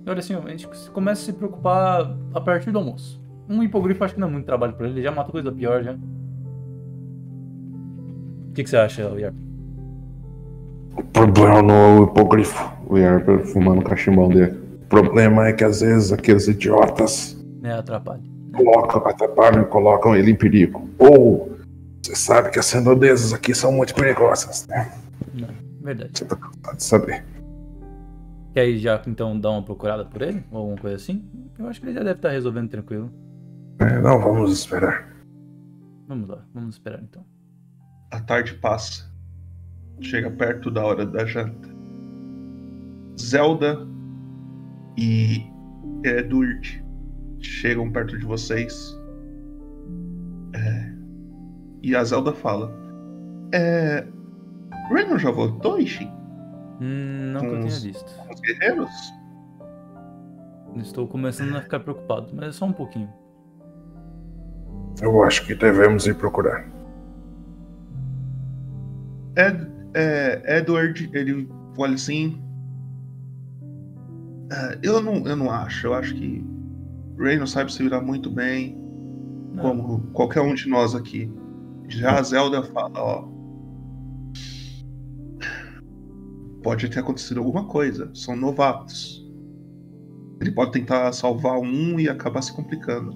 [0.05, 3.21] Olha assim, a gente começa a se preocupar a partir do almoço.
[3.47, 5.83] Um hipogrifo acho que não é muito trabalho pra ele, ele já matou coisa pior
[5.83, 5.93] já.
[8.49, 9.35] O que, que você acha, Yarp?
[10.97, 12.71] O problema não é o hipogrifo.
[12.87, 14.57] O Yarper fumando o cachimbão dele.
[14.83, 18.21] O problema é que às vezes aqueles idiotas É, atrapalha.
[18.53, 20.89] colocam, atrapalham e colocam ele em perigo.
[20.99, 21.49] Ou
[22.03, 24.91] você sabe que as redondezas aqui são muito perigosas, né?
[25.33, 25.47] Não,
[25.81, 26.11] verdade.
[26.13, 27.23] Você tá cansado de saber.
[28.53, 30.43] Quer ir já então dar uma procurada por ele?
[30.51, 31.23] Ou alguma coisa assim?
[31.57, 33.11] Eu acho que ele já deve estar resolvendo tranquilo.
[33.79, 35.09] É, não, vamos esperar.
[36.07, 37.23] Vamos lá, vamos esperar então.
[38.11, 39.09] A tarde passa.
[40.01, 41.69] Chega perto da hora da janta.
[43.19, 43.87] Zelda
[44.97, 45.45] e
[46.03, 46.83] Edward
[47.39, 48.99] chegam perto de vocês.
[50.53, 50.91] É,
[51.81, 52.73] E a Zelda fala:
[53.53, 54.05] É.
[54.93, 56.09] Renan já voltou, Ishin?
[56.81, 58.20] Hum, não que eu Com tenha os- visto.
[58.31, 59.13] Com os guerreiros?
[60.77, 63.09] Estou começando a ficar preocupado, mas é só um pouquinho.
[65.01, 66.65] Eu acho que devemos ir procurar.
[69.35, 72.41] Ed, é, Edward, ele olha assim.
[74.49, 75.87] "Ah, eu, não, eu não acho.
[75.87, 76.45] Eu acho que
[77.17, 78.77] Rey sabe se virar muito bem,
[79.59, 81.29] como qualquer um de nós aqui.
[81.89, 83.27] Já a Zelda fala, ó.
[86.63, 88.11] Pode ter acontecido alguma coisa.
[88.13, 89.27] São novatos.
[90.39, 93.15] Ele pode tentar salvar um e acabar se complicando.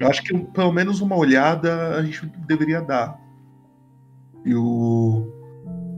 [0.00, 3.18] Eu acho que pelo menos uma olhada a gente deveria dar.
[4.44, 5.26] E o,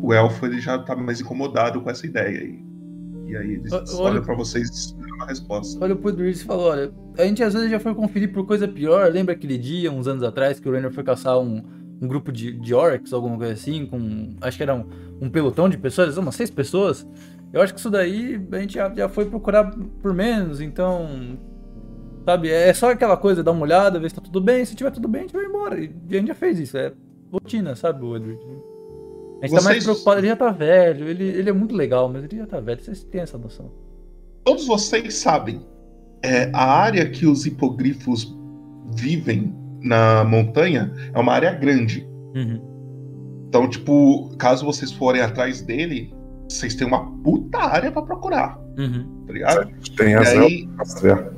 [0.00, 2.42] o elfo ele já tá mais incomodado com essa ideia.
[2.42, 2.64] E,
[3.26, 5.84] e aí eles Olha- olham pra vocês uma resposta.
[5.84, 8.66] Olha pro Idris e falou, olha, a gente às vezes já foi conferir por coisa
[8.66, 9.12] pior.
[9.12, 11.62] Lembra aquele dia, uns anos atrás, que o Rainer foi caçar um,
[12.00, 14.34] um grupo de, de orcs, alguma coisa assim, com.
[14.40, 14.86] Acho que era um,
[15.20, 17.06] um pelotão de pessoas, umas seis pessoas.
[17.52, 19.70] Eu acho que isso daí a gente já, já foi procurar
[20.02, 21.38] por menos, então.
[22.24, 24.64] Sabe, é só aquela coisa, dar uma olhada, ver se tá tudo bem.
[24.64, 25.80] Se tiver tudo bem, a gente vai embora.
[25.80, 26.92] E a gente já fez isso, é
[27.32, 28.38] rotina, sabe, o Edward?
[29.42, 32.08] A gente tá mais Vocês- preocupado, ele já tá velho, ele, ele é muito legal,
[32.12, 33.70] mas ele já tá velho, vocês têm essa noção.
[34.44, 35.60] Todos vocês sabem,
[36.22, 38.36] é, a área que os hipogrifos
[38.94, 42.06] vivem na montanha é uma área grande.
[42.34, 42.60] Uhum.
[43.50, 46.14] Então, tipo, caso vocês forem atrás dele,
[46.48, 48.56] vocês têm uma puta área pra procurar.
[48.78, 49.24] Uhum.
[49.26, 49.70] Tá ligado?
[49.96, 51.32] Tem E a aí- Zelda rastrear.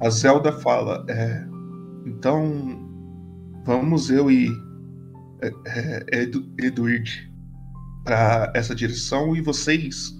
[0.00, 1.42] A Zelda fala, é,
[2.04, 2.86] então
[3.64, 4.48] vamos eu e
[5.40, 5.50] é,
[6.12, 7.32] é, Edu, Edward
[8.04, 10.14] pra essa direção e vocês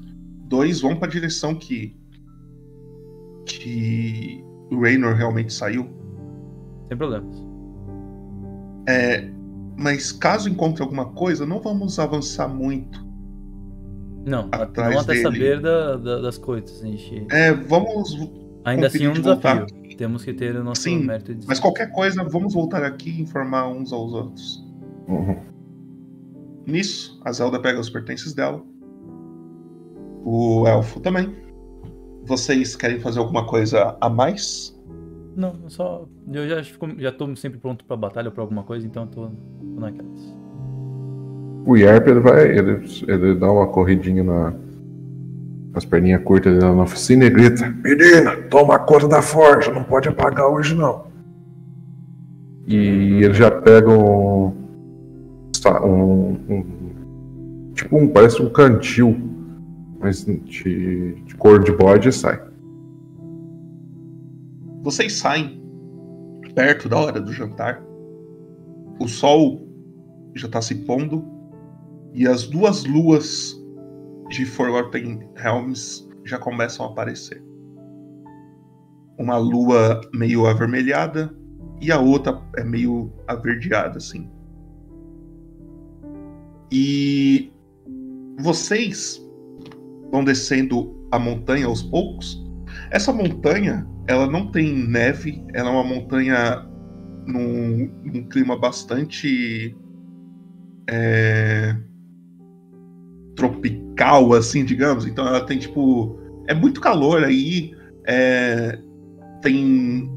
[0.48, 1.94] dois vão pra direção que
[3.44, 5.86] que o Raynor realmente saiu.
[6.88, 7.36] Sem problemas.
[8.88, 9.28] É,
[9.76, 13.04] mas caso encontre alguma coisa, não vamos avançar muito.
[14.26, 15.22] Não, Atrás não até dele.
[15.22, 16.82] saber da- da- das coisas.
[16.82, 17.26] A gente...
[17.30, 18.16] É, vamos
[18.64, 19.58] Ainda assim é um de desafio.
[19.60, 19.66] voltar.
[19.98, 23.20] Temos que ter o nosso Sim, mérito de mas qualquer coisa, vamos voltar aqui e
[23.20, 24.64] informar uns aos outros.
[25.06, 25.36] Uhum.
[26.66, 28.60] Nisso, a Zelda pega os pertences dela.
[30.24, 31.32] O elfo também.
[32.24, 34.73] Vocês querem fazer alguma coisa a mais?
[35.36, 36.06] Não, eu só.
[36.32, 39.08] Eu já, fico- já tô sempre pronto pra batalha ou pra alguma coisa, então eu
[39.08, 40.36] tô, tô naquelas.
[41.66, 42.46] O Yarp ele vai.
[42.56, 44.52] Ele, ele dá uma corridinha na.
[45.74, 50.08] As perninhas curtas dele na oficina e grita: Menina, toma conta da forja, não pode
[50.08, 51.06] apagar hoje não.
[52.66, 52.76] E
[53.24, 54.52] ele já pega um.
[55.84, 58.08] um, um- tipo um.
[58.08, 59.16] Parece um cantil.
[59.98, 62.38] Mas de, de cor de bode e sai.
[64.84, 65.62] Vocês saem
[66.54, 67.82] perto da hora do jantar.
[69.00, 69.66] O sol
[70.34, 71.24] já tá se pondo.
[72.12, 73.58] E as duas luas
[74.28, 77.42] de Forgotten Realms já começam a aparecer.
[79.18, 81.34] Uma lua meio avermelhada
[81.80, 84.30] e a outra é meio averdeada, assim.
[86.70, 87.50] E
[88.38, 89.18] vocês
[90.12, 92.44] vão descendo a montanha aos poucos.
[92.90, 96.66] Essa montanha, ela não tem neve, ela é uma montanha
[97.26, 99.76] num, num clima bastante
[100.88, 101.76] é,
[103.36, 105.06] tropical, assim, digamos.
[105.06, 107.74] Então ela tem tipo é muito calor aí.
[108.06, 108.78] é,
[109.40, 110.10] tem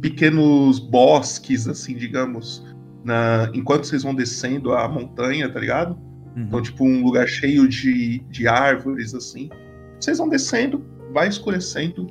[0.00, 2.66] pequenos bosques, assim, digamos,
[3.04, 5.96] na, enquanto vocês vão descendo a montanha, tá ligado?
[6.36, 9.50] Então, tipo, um lugar cheio de, de árvores, assim.
[10.00, 12.06] Vocês vão descendo, vai escurecendo.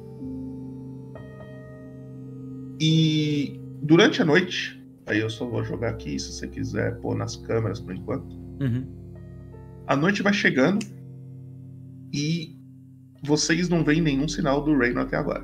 [2.83, 7.35] E durante a noite, aí eu só vou jogar aqui, se você quiser pôr nas
[7.35, 8.35] câmeras por enquanto.
[8.59, 8.87] Uhum.
[9.85, 10.83] A noite vai chegando
[12.11, 12.55] e
[13.23, 15.43] vocês não veem nenhum sinal do Reino até agora.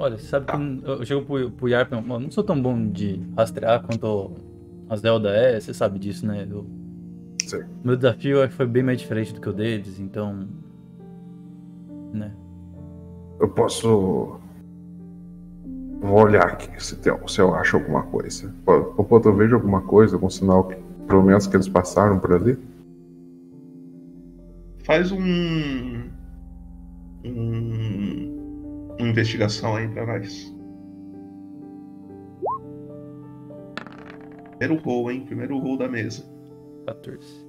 [0.00, 2.90] Olha, você sabe que eu eu chego pro, pro Yarp, eu não sou tão bom
[2.90, 4.32] de rastrear quanto
[4.88, 6.44] a Zelda é, você sabe disso, né?
[6.50, 6.66] Eu-
[7.84, 10.48] Meu desafio foi bem mais diferente do que o deles, então.
[12.12, 12.34] Né?
[13.38, 14.40] Eu posso.
[16.02, 18.52] Vou olhar aqui se, tem, se eu acho alguma coisa.
[18.64, 18.92] Pô,
[19.24, 20.76] eu vejo alguma coisa, algum sinal que,
[21.06, 22.58] pelo menos que eles passaram por ali.
[24.84, 26.10] Faz um.
[27.24, 28.42] um
[28.98, 30.52] uma investigação aí pra nós.
[34.58, 35.24] Primeiro roll, hein?
[35.24, 36.24] Primeiro roll da mesa.
[36.86, 37.46] 14.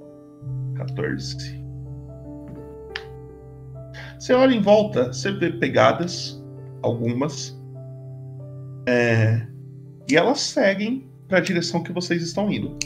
[0.75, 1.63] 14.
[4.19, 6.41] Você olha em volta, você vê pegadas,
[6.81, 7.61] algumas.
[8.85, 9.45] É,
[10.09, 12.77] e elas seguem para a direção que vocês estão indo.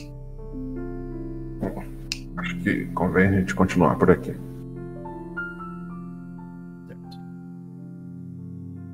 [2.38, 4.34] Acho que convém a gente continuar por aqui.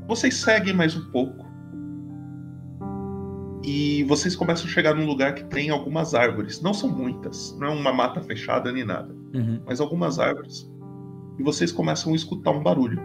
[0.08, 1.44] Vocês seguem mais um pouco.
[3.64, 6.62] E vocês começam a chegar num lugar que tem algumas árvores.
[6.62, 9.14] Não são muitas, não é uma mata fechada nem nada.
[9.34, 9.62] Uhum.
[9.66, 10.70] Mas algumas árvores.
[11.40, 13.02] E vocês começam a escutar um barulho.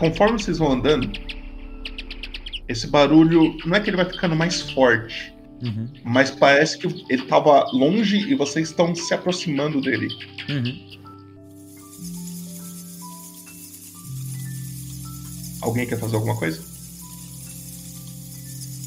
[0.00, 1.10] Conforme vocês vão andando,
[2.66, 5.88] esse barulho não é que ele vai ficando mais forte, Uhum.
[6.02, 10.08] mas parece que ele estava longe e vocês estão se aproximando dele.
[10.48, 10.90] Uhum.
[15.60, 16.62] Alguém quer fazer alguma coisa?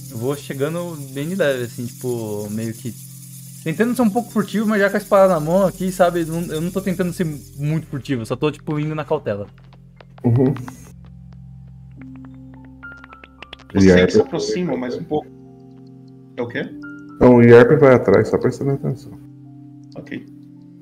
[0.10, 2.91] Eu vou chegando bem de leve, assim, tipo, meio que.
[3.64, 6.22] Tentando ser um pouco furtivo, mas já com a espada na mão aqui, sabe?
[6.22, 7.26] Eu não tô tentando ser
[7.56, 9.48] muito furtivo, só tô, tipo, indo na cautela.
[10.23, 10.53] Uhum.
[13.75, 15.27] Yarp, se aproximam mais um pouco.
[16.37, 16.69] É o quê?
[17.15, 19.17] então, o Yarp vai atrás, só prestando atenção.
[19.95, 20.25] Ok.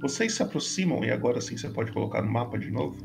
[0.01, 2.97] Vocês se aproximam, e agora sim você pode colocar no mapa de novo.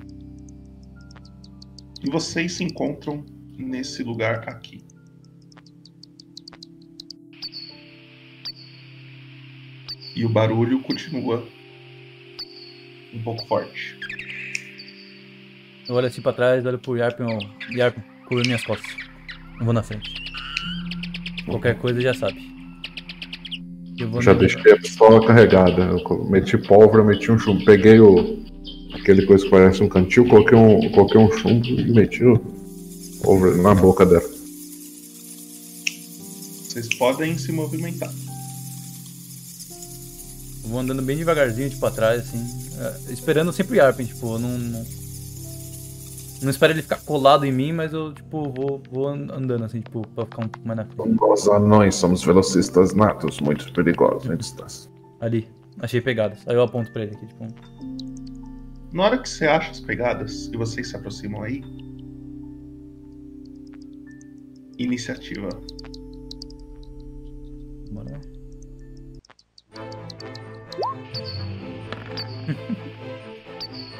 [2.02, 3.24] E vocês se encontram
[3.58, 4.82] nesse lugar aqui.
[10.14, 11.46] E o barulho continua
[13.12, 13.98] um pouco forte.
[15.86, 17.20] Eu olho assim pra trás, olho pro Yarp.
[17.70, 18.95] Yarp, cura minhas costas.
[19.58, 20.10] Eu vou na frente.
[21.46, 22.56] Qualquer coisa já sabe.
[23.98, 25.82] Eu vou Já deixei a pistola carregada.
[25.82, 27.64] Eu meti pólvora, meti um chumbo.
[27.64, 28.44] Peguei o.
[28.94, 32.38] aquele coisa que parece um cantil, coloquei um, coloquei um chumbo e meti o
[33.22, 34.28] pólvora na boca dela.
[36.68, 38.12] Vocês podem se movimentar.
[40.62, 42.44] Eu vou andando bem devagarzinho, tipo, atrás, assim.
[42.78, 44.58] é, esperando sempre Yarp, tipo, eu não.
[44.58, 45.05] Não,
[46.42, 49.80] não espero ele ficar colado em mim, mas eu, tipo, vou, vou an- andando, assim,
[49.80, 51.16] tipo, pra ficar um pouco mais na frente.
[51.20, 54.90] Nós anões somos velocistas natos, muito perigosos em distância.
[55.20, 55.48] Ali,
[55.80, 56.40] achei pegadas.
[56.46, 57.46] Aí eu aponto pra ele aqui, tipo.
[58.92, 61.62] Na hora que você acha as pegadas e vocês se aproximam aí.
[64.78, 65.48] Iniciativa.
[67.90, 68.20] Bora lá.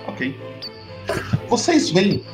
[0.08, 0.34] Ok.
[1.48, 2.24] Vocês veem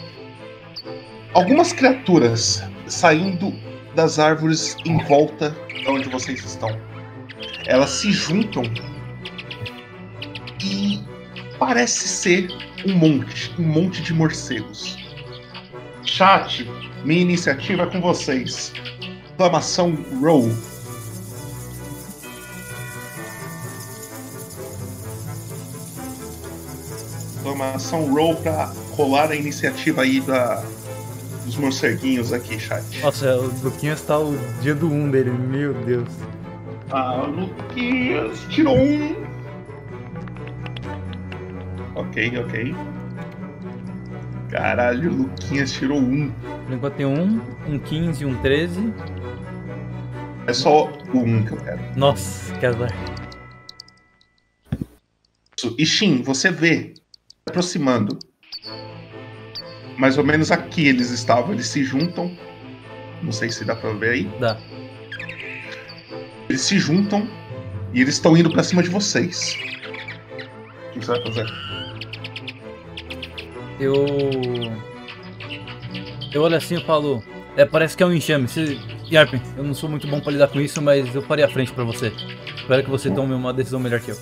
[1.34, 3.52] algumas criaturas saindo
[3.94, 6.70] das árvores em volta de onde vocês estão.
[7.66, 8.62] Elas se juntam
[10.64, 11.00] e
[11.58, 12.48] parece ser
[12.86, 14.96] um monte, um monte de morcegos.
[16.04, 16.66] Chat,
[17.04, 18.72] minha iniciativa é com vocês.
[19.30, 20.50] Exclamação roll.
[27.36, 30.62] Exclamação roll pra rolar a iniciativa aí da,
[31.44, 32.84] dos morceguinhos aqui, chat.
[33.00, 36.08] Nossa, o Luquinhas tá o dia do 1 dele, meu Deus.
[36.90, 39.16] Ah, Luquinhas tirou um.
[41.94, 42.74] Ok, ok.
[44.50, 46.30] Caralho, o Luquinhas tirou um.
[46.66, 48.92] Por enquanto tem um, um 15 e um 13.
[50.46, 51.80] É só o um que eu quero.
[51.96, 52.90] Nossa, que azar.
[55.78, 56.94] E Shin, você vê
[57.46, 58.18] aproximando.
[60.02, 62.36] Mais ou menos aqui eles estavam, eles se juntam.
[63.22, 64.30] Não sei se dá pra ver aí.
[64.40, 64.58] Dá.
[66.48, 67.28] Eles se juntam
[67.94, 69.56] e eles estão indo pra cima de vocês.
[70.88, 71.46] O que você vai fazer?
[73.78, 74.04] Eu.
[76.32, 77.22] Eu olho assim e falo.
[77.56, 78.48] É, parece que é um enxame.
[78.48, 78.76] Você...
[79.08, 81.70] Yarpen, eu não sou muito bom pra lidar com isso, mas eu farei a frente
[81.70, 82.12] pra você.
[82.56, 84.18] Espero que você tome uma decisão melhor que eu.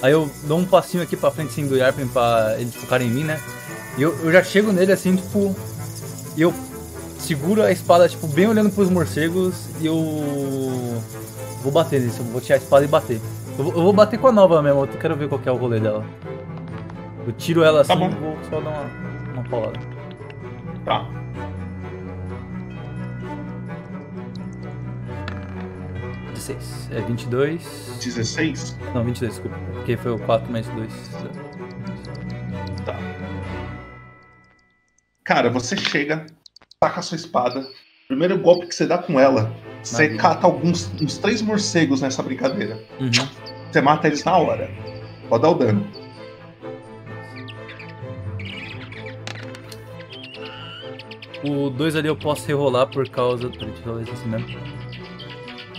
[0.00, 3.10] Aí eu dou um passinho aqui pra frente assim do Yarpen pra eles focarem em
[3.10, 3.38] mim, né?
[3.98, 5.54] Eu, eu já chego nele assim, tipo.
[6.36, 6.54] E eu
[7.18, 9.96] seguro a espada, tipo, bem olhando pros morcegos e eu.
[11.62, 13.20] Vou bater nisso, vou tirar a espada e bater.
[13.58, 15.52] Eu vou, eu vou bater com a nova mesmo, eu quero ver qual que é
[15.52, 16.04] o rolê dela.
[17.26, 19.78] Eu tiro ela assim Tá e vou só dar uma, uma paulada.
[20.84, 21.06] Tá.
[26.90, 27.98] É 22.
[28.02, 28.76] 16?
[28.94, 29.58] Não, 22, desculpa.
[29.74, 30.92] Porque foi o 4 mais 2.
[32.86, 32.96] Tá.
[35.28, 36.24] Cara, você chega,
[36.80, 37.68] taca a sua espada.
[38.06, 40.22] Primeiro golpe que você dá com ela, você Maravilha.
[40.22, 42.82] cata alguns uns três morcegos nessa brincadeira.
[42.98, 43.10] Uhum.
[43.70, 44.70] Você mata eles na hora.
[45.28, 45.86] Pode dar o dano.
[51.44, 53.50] O 2 ali eu posso rerolar por causa.
[53.50, 54.48] Peraí, deixa eu rolar isso assim mesmo.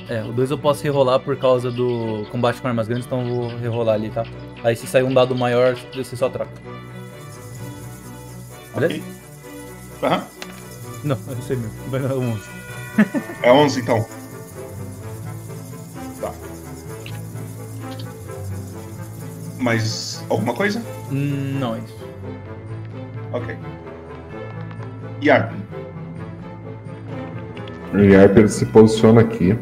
[0.07, 3.35] É, o 2 eu posso rerolar por causa do combate com armas grandes, então eu
[3.35, 4.23] vou rerolar ali, tá?
[4.63, 6.51] Aí se sair um dado maior, você só troca.
[8.76, 9.18] Beleza?
[10.01, 10.23] Aham.
[11.03, 11.71] Não, eu sei mesmo.
[11.89, 12.41] Vai dar um 11.
[13.43, 14.05] É 11 então.
[16.19, 16.34] Tá.
[19.57, 20.81] Mais alguma coisa?
[21.09, 21.97] Não, é isso.
[23.31, 23.55] Ok.
[25.23, 25.53] Yarp.
[27.93, 29.57] O Yarp ele se posiciona aqui.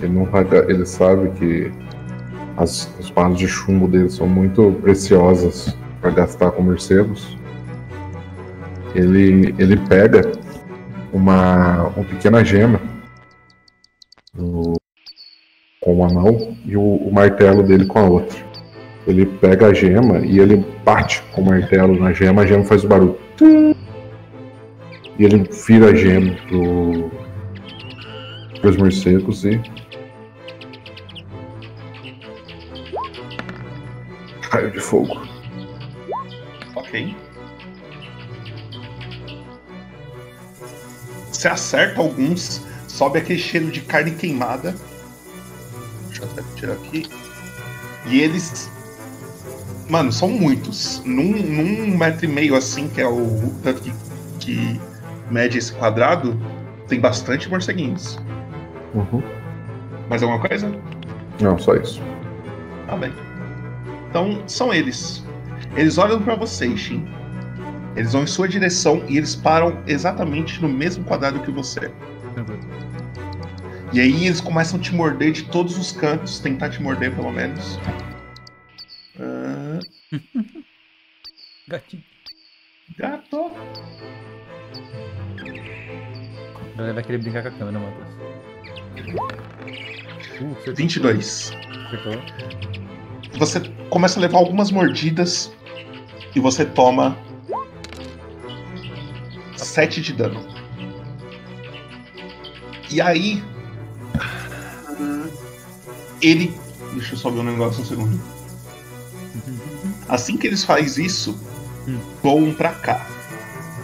[0.00, 1.72] Ele não vai, ele sabe que
[2.56, 7.36] as, as barras de chumbo dele são muito preciosas para gastar com morcegos.
[8.94, 10.30] Ele, ele pega
[11.12, 12.80] uma, uma pequena gema
[14.34, 14.74] no-
[15.80, 18.38] com uma mão e o, o martelo dele com a outra.
[19.06, 22.84] Ele pega a gema e ele bate com o martelo na gema, a gema faz
[22.84, 23.18] o barulho.
[25.18, 27.10] E ele vira a gema pro,
[28.60, 29.60] pros morcegos e.
[34.50, 35.20] Raio de fogo.
[36.76, 37.14] Ok.
[41.42, 44.76] Você acerta alguns, sobe aquele cheiro de carne queimada.
[46.06, 47.04] Deixa eu até tirar aqui.
[48.06, 48.70] E eles.
[49.88, 51.02] Mano, são muitos.
[51.04, 53.92] Num, num metro e meio assim, que é o tanto que,
[54.38, 54.80] que
[55.32, 56.40] mede esse quadrado,
[56.86, 58.20] tem bastante morceguinhos.
[58.94, 59.20] Uhum.
[60.08, 60.72] Mais alguma coisa?
[61.40, 62.00] Não, só isso.
[62.86, 63.12] Tá bem.
[64.10, 65.24] Então, são eles.
[65.74, 67.04] Eles olham pra vocês, Shin.
[67.96, 71.90] Eles vão em sua direção e eles param exatamente no mesmo quadrado que você.
[73.92, 77.30] E aí eles começam a te morder de todos os cantos, tentar te morder pelo
[77.30, 77.78] menos.
[79.20, 79.78] Ah,
[81.68, 82.02] Gatinho.
[82.98, 83.50] gato.
[86.78, 88.08] Ele vai querer brincar com a câmera, Matheus.
[90.40, 90.74] Uh, acertou.
[90.74, 91.52] 22.
[91.86, 92.12] Acertou.
[93.38, 93.60] Você
[93.90, 95.52] começa a levar algumas mordidas
[96.34, 97.16] e você toma
[99.72, 100.46] 7 de dano.
[102.90, 103.42] E aí.
[106.20, 106.54] Ele.
[106.92, 108.20] Deixa eu só ver um negócio um segundo.
[110.08, 111.40] Assim que eles fazem isso,
[112.22, 113.06] voam pra cá.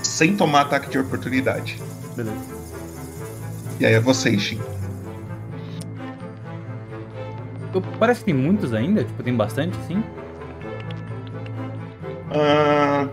[0.02, 1.80] Sem tomar ataque de oportunidade.
[2.14, 2.36] Beleza.
[3.80, 4.60] E aí é você, Shin.
[7.98, 10.02] Parece que tem muitos ainda, tipo, tem bastante, sim.
[12.30, 13.08] Ah,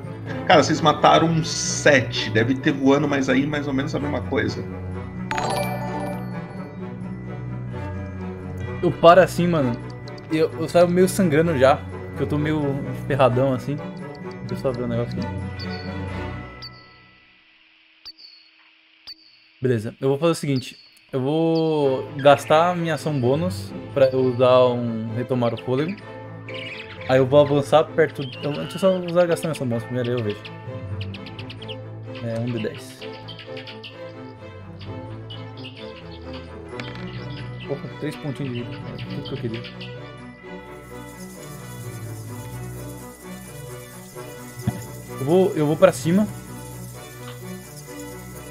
[0.47, 2.29] cara, vocês mataram um 7.
[2.29, 4.63] Deve ter voando, mas aí mais ou menos a mesma coisa.
[8.81, 9.71] Eu paro assim, mano.
[10.31, 11.77] Eu, eu saio meio sangrando já.
[12.09, 12.61] Porque eu tô meio
[13.07, 13.75] ferradão assim.
[14.47, 15.27] Deixa eu só ver o negócio aqui.
[19.61, 20.77] Beleza, eu vou fazer o seguinte.
[21.11, 25.95] Eu vou gastar minha ação bônus pra eu dar um retomar o fôlego.
[27.07, 28.21] Aí eu vou avançar perto.
[28.43, 30.41] Eu, deixa eu só usar minha ação bônus primeiro, aí eu vejo.
[32.23, 32.99] É um de 10.
[37.67, 38.75] Porra, 3 pontinhos de vida.
[38.93, 39.61] É tudo que eu queria.
[45.19, 46.27] Eu vou, eu vou pra cima.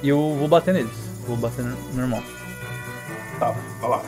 [0.03, 0.93] E eu vou bater neles.
[1.27, 2.23] Vou bater no- normal.
[3.39, 3.51] Tá,
[3.81, 4.03] vai lá.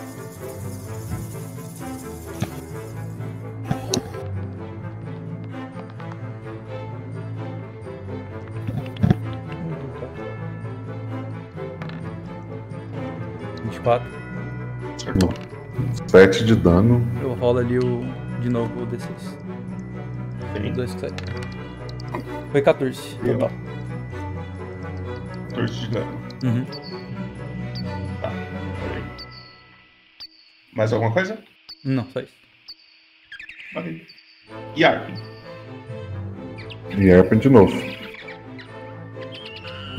[13.87, 14.03] 24.
[14.97, 15.33] Acertou.
[16.09, 17.07] 7 de dano.
[17.23, 18.01] Eu rolo ali o,
[18.41, 19.07] de novo o D6.
[20.57, 20.73] Sim.
[20.73, 21.15] 2 que 7.
[22.51, 23.51] Foi 14 total.
[25.51, 26.21] 14 de dano.
[26.43, 26.65] Uhum.
[28.21, 28.31] Tá,
[28.89, 29.05] peraí.
[30.75, 31.39] Mais alguma coisa?
[31.85, 32.35] Não, só isso.
[33.77, 34.07] Ok.
[34.75, 35.15] E Arpin?
[36.99, 37.77] E Erpen de novo.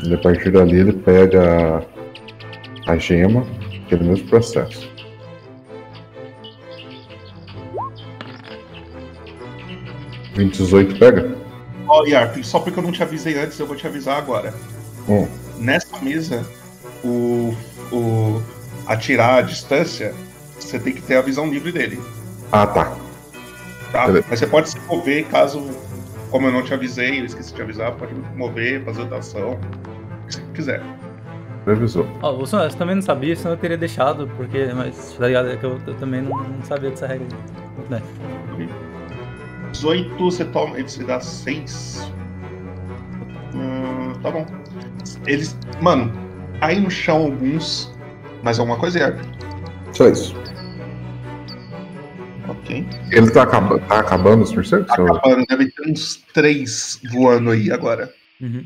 [0.04, 1.86] E a partir dali ele pega
[2.88, 3.46] a, a gema,
[3.88, 4.92] aquele mesmo processo.
[10.36, 11.36] Vinte e 18 pega?
[11.88, 14.54] Ó, Yarpin, só porque eu não te avisei antes, eu vou te avisar agora.
[15.10, 15.28] Hum.
[15.58, 16.46] Nessa mesa,
[17.04, 17.56] o,
[17.92, 18.44] o
[18.86, 20.14] atirar à distância,
[20.60, 22.00] você tem que ter a visão livre dele.
[22.52, 22.96] Ah, tá.
[23.92, 24.06] Tá?
[24.06, 24.28] Beleza.
[24.30, 25.66] Mas você pode se mover caso,
[26.30, 30.28] como eu não te avisei, eu esqueci de te avisar, pode mover, fazer ação, o
[30.28, 30.84] que você quiser.
[31.68, 32.08] Previsou.
[32.22, 34.72] Ó, o Wilson, você também não sabia, senão eu teria deixado, porque.
[34.74, 35.50] Mas, tá ligado?
[35.50, 37.28] É que eu, eu também não, não sabia dessa regra.
[37.90, 38.02] Né?
[39.74, 40.80] 18, você toma.
[40.80, 42.10] Ele se dá 6.
[43.54, 44.46] Hum, tá bom.
[45.26, 45.60] Eles.
[45.82, 46.10] Mano,
[46.62, 47.94] aí no chão alguns.
[48.44, 49.28] Mais alguma coisa, Yarpin?
[49.92, 50.34] Só isso.
[52.48, 52.88] Ok.
[53.12, 54.90] Ele tá, acaba, tá acabando os morcegos?
[54.90, 58.10] Acabando, deve ter uns três voando aí agora.
[58.40, 58.66] Uhum.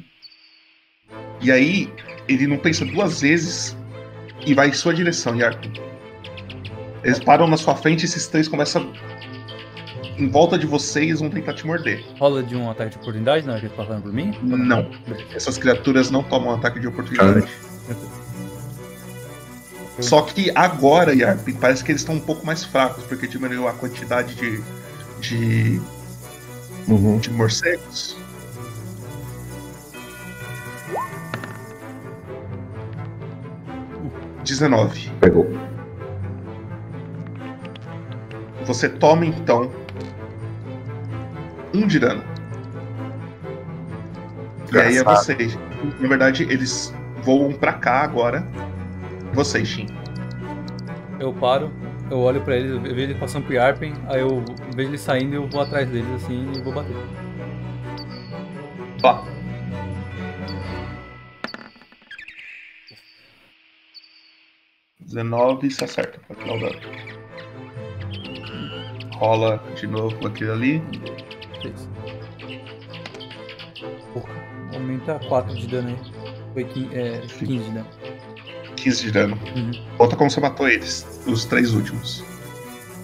[1.41, 1.91] E aí,
[2.27, 3.75] ele não pensa duas vezes
[4.45, 5.71] e vai em sua direção, Yarpin.
[7.03, 8.91] Eles param na sua frente e esses três começam
[10.17, 12.03] em volta de vocês vão tentar te morder.
[12.19, 14.37] Rola de um ataque de oportunidade na hora que eles passando por mim?
[14.43, 14.89] Não.
[15.33, 17.47] Essas criaturas não tomam ataque de oportunidade.
[19.99, 23.73] Só que agora, Yarpin, parece que eles estão um pouco mais fracos, porque diminuiu a
[23.73, 24.63] quantidade de.
[25.19, 25.81] de.
[26.87, 27.19] Uhum.
[27.19, 28.17] de morcegos.
[34.43, 35.09] Dezenove.
[35.19, 35.49] Pegou.
[38.65, 39.71] Você toma então
[41.73, 42.23] um de dano.
[44.71, 45.57] E aí é vocês.
[45.99, 46.93] Na verdade, eles
[47.23, 48.47] voam pra cá agora.
[49.33, 49.87] Vocês, Shin.
[51.19, 51.71] Eu paro,
[52.09, 54.43] eu olho pra eles, eu vejo eles passando pro Yarpen, aí eu
[54.75, 56.95] vejo eles saindo e eu vou atrás deles assim e vou bater.
[59.01, 59.23] Vá.
[65.11, 66.79] Dezenove, se acerta pra tirar o dano.
[69.15, 70.83] Rola de novo aquele ali.
[74.13, 74.33] Porra,
[74.73, 75.97] aumenta 4 de dano aí.
[76.53, 77.87] Foi 15, é, 15 de dano.
[78.77, 79.39] 15 de dano.
[79.55, 79.71] Uhum.
[79.97, 82.23] Conta como você matou eles, os três últimos.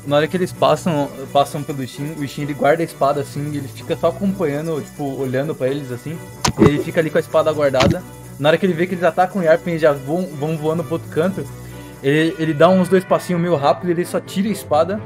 [0.06, 3.46] Na hora que eles passam, passam pelo Shin, o Shin ele guarda a espada assim,
[3.50, 6.18] ele fica só acompanhando, tipo, olhando pra eles assim.
[6.58, 8.02] Ele fica ali com a espada guardada.
[8.40, 10.84] Na hora que ele vê que eles atacam o Yarpen e já vão, vão voando
[10.84, 11.46] pro outro canto,
[12.08, 15.02] ele, ele dá uns dois passinhos meio rápido, ele só tira a espada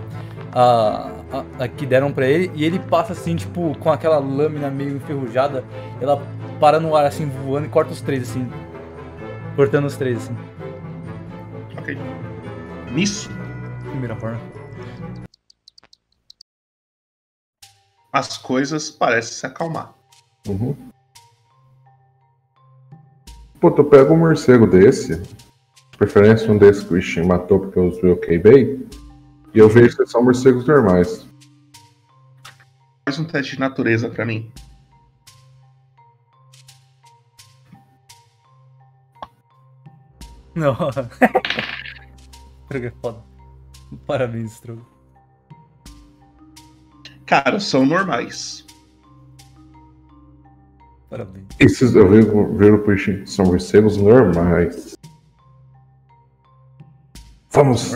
[0.54, 4.70] a, a, a que deram pra ele e ele passa assim, tipo, com aquela lâmina
[4.70, 5.64] meio enferrujada,
[6.00, 6.22] ela
[6.60, 8.48] para no ar assim, voando e corta os três assim.
[9.56, 10.38] Cortando os três assim.
[11.78, 11.98] Ok.
[12.92, 13.30] Nisso,
[13.90, 14.40] Primeira forma.
[18.14, 19.94] as coisas parecem se acalmar.
[20.48, 20.76] Uhum.
[23.60, 25.51] Pô, tu pega um morcego desse, de
[26.02, 28.84] preferência um desse que o Ishin matou porque eu usei o K-Bay,
[29.54, 31.28] e eu vejo que são morcegos normais.
[33.06, 34.52] Faz um teste de natureza pra mim.
[40.56, 40.76] Não.
[42.66, 43.24] Strogo é foda.
[44.08, 44.84] Parabéns, Strogo.
[47.28, 48.66] Cara, são normais.
[51.12, 51.46] Parabéns.
[51.60, 55.00] Esses eu vejo, vejo pro Ishin, são morcegos normais.
[57.52, 57.94] Vamos.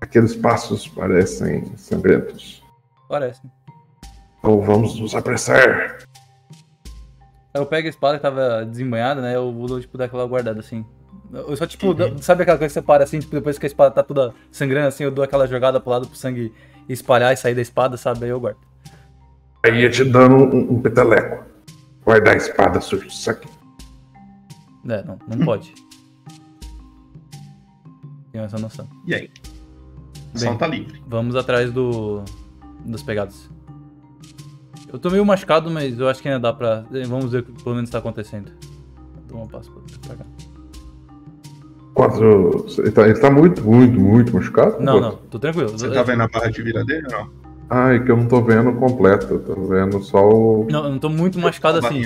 [0.00, 2.62] Aqueles passos parecem sangrentos.
[3.08, 3.40] Parece.
[4.42, 5.98] Ou vamos nos apressar.
[7.54, 9.36] Eu pego a espada que tava desembanhada, né?
[9.36, 10.84] Eu vou, tipo, dar aquela guardada assim.
[11.32, 13.68] Eu só, tipo, dou- sabe aquela coisa que você para assim, tipo, depois que a
[13.68, 16.52] espada tá toda sangrando assim, eu dou aquela jogada pro lado pro sangue
[16.88, 18.24] espalhar e sair da espada, sabe?
[18.24, 18.58] Aí eu guardo.
[19.64, 21.44] Aí ia te dando um, um peteleco.
[22.04, 23.48] Guardar a espada suja de sangue.
[24.88, 25.72] É, não, não pode.
[28.34, 28.88] Tenho essa noção.
[29.06, 29.30] E aí?
[30.34, 31.00] Ação tá livre.
[31.06, 32.24] Vamos atrás do.
[32.84, 33.48] dos pegados.
[34.92, 36.84] Eu tô meio machucado, mas eu acho que ainda dá pra.
[37.06, 38.50] Vamos ver o que pelo menos tá acontecendo.
[39.28, 39.70] Dou um passo
[40.04, 40.24] pra cá.
[41.94, 42.66] Quatro.
[42.76, 44.82] Ele tá, ele tá muito, muito, muito machucado?
[44.82, 45.68] Não, não, tô tranquilo.
[45.68, 47.30] Você tá vendo a barra de vida dele ou não?
[47.70, 49.34] Ai, que eu não tô vendo completo.
[49.34, 50.66] Eu tô vendo só o.
[50.68, 52.02] Não, eu não tô muito machucado assim.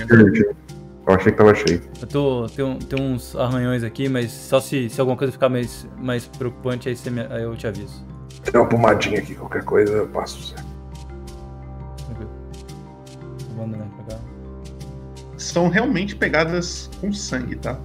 [1.09, 1.81] Eu achei que tava cheio.
[2.01, 2.47] Eu tô.
[2.55, 6.27] Tem, um- tem uns arranhões aqui, mas só se, se alguma coisa ficar mais, mais
[6.27, 8.05] preocupante, aí, você me- aí eu te aviso.
[8.43, 10.39] Tem uma pomadinha aqui, qualquer coisa eu passo.
[10.49, 10.55] Zé.
[12.05, 12.29] Tranquilo.
[13.55, 14.21] Vou andando pra cá.
[15.37, 17.79] São realmente pegadas com sangue, tá?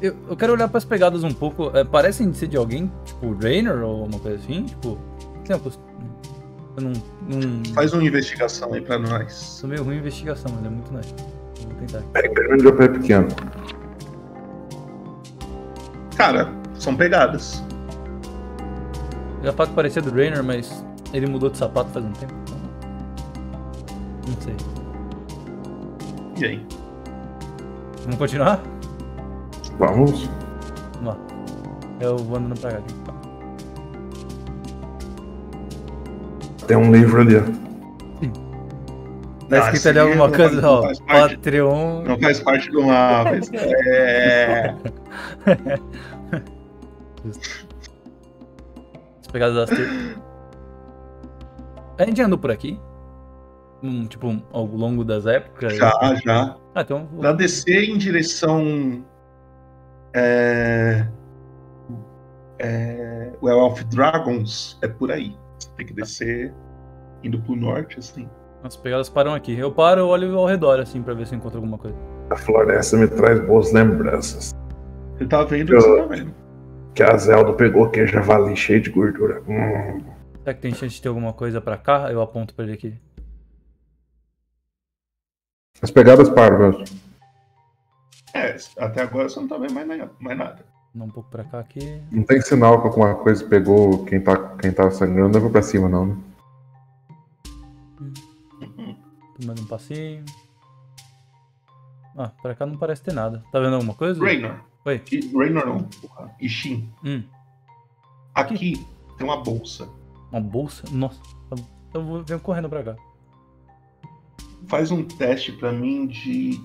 [0.00, 1.70] Eu- Eu, quero olhar pras pegadas um pouco.
[1.76, 4.64] é, parecem ser de alguém, tipo Rainer ou uma coisa assim.
[4.64, 4.98] Tipo.
[5.44, 5.78] Tem uma coisa-
[6.78, 6.92] Eu não.
[7.28, 7.74] não...
[7.74, 9.34] Faz uma investigação aí pra nós.
[9.34, 11.14] Sou meio ruim em investigação, ele é muito nice.
[11.78, 12.02] Vou tentar.
[12.12, 13.28] Pé grande ou pé pequeno?
[16.16, 17.62] Cara, são pegadas.
[19.40, 22.34] O sapato parecia do Rainer, mas ele mudou de sapato faz um tempo.
[24.26, 24.56] Não sei.
[26.40, 26.66] E aí?
[28.02, 28.60] Vamos continuar?
[29.78, 30.30] Vamos.
[30.94, 31.16] Vamos lá.
[32.00, 32.78] Eu vou andando pra cá.
[32.78, 32.94] aqui.
[36.66, 37.42] Tem um livro ali, ó.
[39.54, 42.02] Tá Ah, escrito ali alguma não coisa, faz- não faz parte- Patreon.
[42.02, 43.30] Não faz parte do mapa.
[43.86, 44.74] É.
[49.20, 49.78] As pegadas das.
[51.98, 52.78] A gente andou por aqui?
[53.82, 55.74] Hum, tipo, ao longo das épocas?
[55.76, 55.92] Já,
[56.24, 56.56] já.
[56.74, 57.06] Ah, então.
[57.18, 59.04] Pra descer em direção.
[60.14, 61.06] É.
[62.58, 63.30] É.
[63.42, 65.36] Well of Dragons é por aí.
[65.58, 66.54] Você tem que descer
[67.22, 68.28] indo pro norte, assim.
[68.64, 69.56] As pegadas param aqui.
[69.58, 71.94] Eu paro, eu olho ao redor, assim, pra ver se eu encontro alguma coisa.
[72.30, 74.54] A floresta me traz boas lembranças.
[75.18, 76.34] Você tá vendo o que você tá vendo.
[76.94, 79.42] Que a Zelda pegou que é javali cheio de gordura.
[79.46, 80.00] Hum.
[80.38, 82.10] Será que tem chance de ter alguma coisa pra cá?
[82.10, 82.94] Eu aponto pra ele aqui.
[85.82, 86.84] As pegadas param mesmo.
[88.32, 90.58] É, até agora você não tá vendo mais, na- mais nada.
[90.94, 92.00] Dá um pouco pra cá aqui.
[92.10, 95.86] Não tem sinal que alguma coisa pegou quem tá, quem tá sangrando, leva pra cima,
[95.88, 96.16] não, né?
[99.44, 100.24] Tomando um passinho.
[102.16, 103.44] Ah, pra cá não parece ter nada.
[103.52, 104.18] Tá vendo alguma coisa?
[104.24, 104.58] Raynor.
[104.86, 105.02] Oi.
[105.12, 106.34] E- Raynor não, porra.
[106.40, 106.90] Ishin.
[107.04, 107.22] Hum.
[108.34, 108.74] Aqui
[109.18, 109.86] tem uma bolsa.
[110.32, 110.84] Uma bolsa?
[110.90, 111.20] Nossa.
[111.52, 111.62] Então
[111.92, 112.96] eu vou venho correndo pra cá.
[114.66, 116.58] Faz um teste pra mim de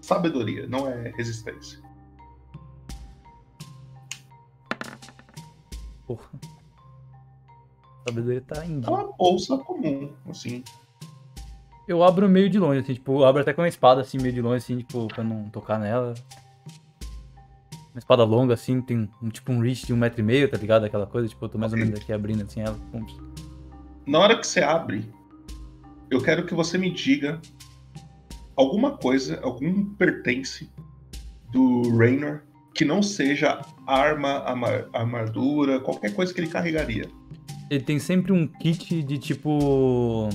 [0.00, 1.80] sabedoria, não é resistência.
[6.06, 6.28] Porra.
[8.08, 8.86] Sabedoria tá indo.
[8.86, 10.62] É uma bolsa comum, assim.
[11.90, 14.40] Eu abro meio de longe, assim, tipo, abro até com uma espada, assim, meio de
[14.40, 16.14] longe, assim, tipo, pra não tocar nela.
[17.92, 20.56] Uma espada longa, assim, tem um, tipo um reach de um metro e meio, tá
[20.56, 20.84] ligado?
[20.84, 22.78] Aquela coisa, tipo, eu tô mais ou menos aqui abrindo, assim, ela.
[22.92, 23.04] Pum.
[24.06, 25.04] Na hora que você abre,
[26.08, 27.40] eu quero que você me diga
[28.54, 30.70] alguma coisa, algum pertence
[31.50, 32.42] do Raynor
[32.72, 34.44] que não seja arma,
[34.92, 37.08] armadura, qualquer coisa que ele carregaria.
[37.68, 40.28] Ele tem sempre um kit de, tipo...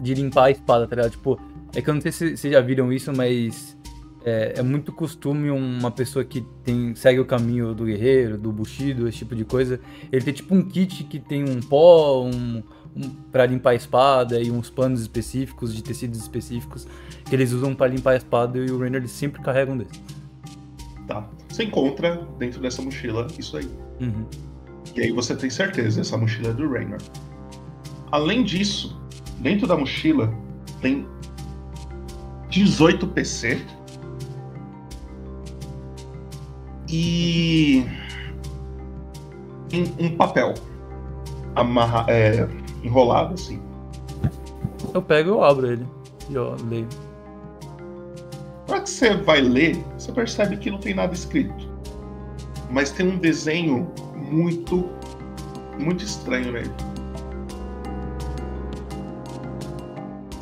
[0.00, 1.10] De limpar a espada, tá ligado?
[1.12, 1.38] Tipo,
[1.74, 3.78] é que eu não sei se vocês já viram isso, mas...
[4.22, 9.08] É, é muito costume uma pessoa que tem, segue o caminho do guerreiro, do bushido,
[9.08, 9.80] esse tipo de coisa.
[10.12, 12.62] Ele tem tipo um kit que tem um pó, um,
[12.94, 16.86] um para limpar a espada e uns panos específicos, de tecidos específicos,
[17.24, 20.02] que eles usam pra limpar a espada e o Rainer sempre carrega um desses.
[21.06, 21.26] Tá.
[21.48, 23.70] Você encontra dentro dessa mochila isso aí.
[24.02, 24.26] Uhum.
[24.94, 26.98] E aí você tem certeza, essa mochila é do Raynor.
[28.12, 28.99] Além disso,
[29.40, 30.32] dentro da mochila
[30.80, 31.06] tem
[32.48, 33.60] 18 PC
[36.88, 37.84] e
[39.72, 40.54] em um papel
[41.54, 42.48] amarra, é,
[42.82, 43.60] enrolado assim.
[44.92, 45.86] Eu pego e eu abro ele.
[46.28, 46.88] E ó, leio.
[48.66, 51.68] Na hora que você vai ler, você percebe que não tem nada escrito.
[52.70, 54.88] Mas tem um desenho muito,
[55.78, 56.70] muito estranho nele.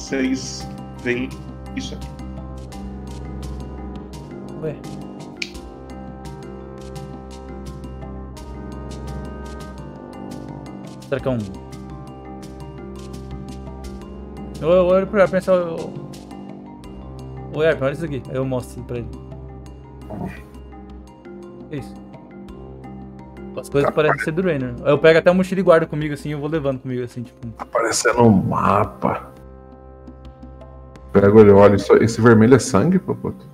[0.08, 0.66] Vocês
[1.02, 1.28] veem
[1.76, 2.08] isso aqui.
[4.62, 4.74] Ué.
[11.06, 11.38] Será que é um.
[14.62, 16.08] Eu, eu olho pro Yarp e eu-
[17.54, 18.22] Ô Yarp, olha isso aqui.
[18.30, 19.08] Aí eu mostro pra ele.
[21.68, 21.94] Que isso?
[23.60, 24.74] As coisas parecem ser do Rainer.
[24.86, 27.46] Eu pego até a mochila e guardo comigo assim, eu vou levando comigo assim, tipo.
[27.58, 29.36] Aparecendo um mapa.
[31.12, 33.46] Pega o olho, olha, isso, esse vermelho é sangue, Popoto?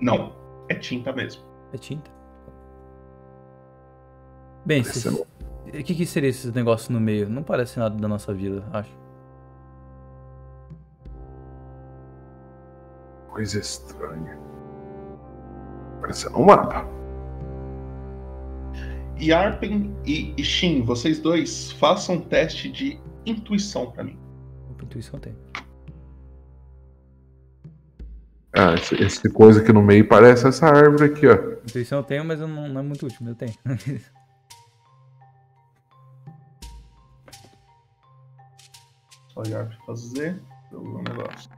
[0.00, 0.32] Não,
[0.68, 1.42] é tinta mesmo.
[1.72, 2.10] É tinta?
[4.64, 5.26] Bem, se- o
[5.84, 7.28] que, que seria esse negócio no meio?
[7.28, 8.90] Não parece nada da nossa vida, acho.
[13.28, 14.38] Coisa estranha.
[16.00, 16.86] Parecendo um mapa.
[19.18, 24.18] E Arpen e, e Shin, vocês dois, façam um teste de intuição pra mim.
[24.70, 25.34] Opa, intuição tem.
[28.58, 31.34] Ah, esse, esse coisa aqui no meio parece essa árvore aqui, ó.
[31.62, 33.52] Intuição eu tenho, mas eu não, não é muito útil, mas eu tenho.
[39.28, 40.42] Só Yarp fazer.
[40.72, 41.50] Eu vou um negócio.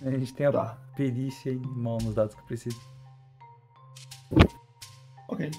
[0.00, 2.80] A gente tem a perícia em mão nos dados que eu preciso.
[5.28, 5.50] Ok.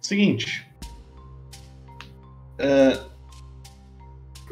[0.00, 0.64] Seguinte.
[2.60, 3.10] Uh,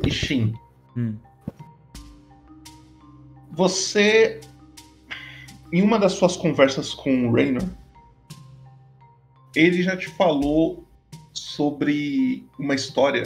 [0.05, 0.55] Ishin.
[0.97, 1.17] Hum.
[3.53, 4.41] Você.
[5.73, 7.63] Em uma das suas conversas com o Raynor,
[9.55, 10.85] ele já te falou
[11.33, 13.23] sobre uma história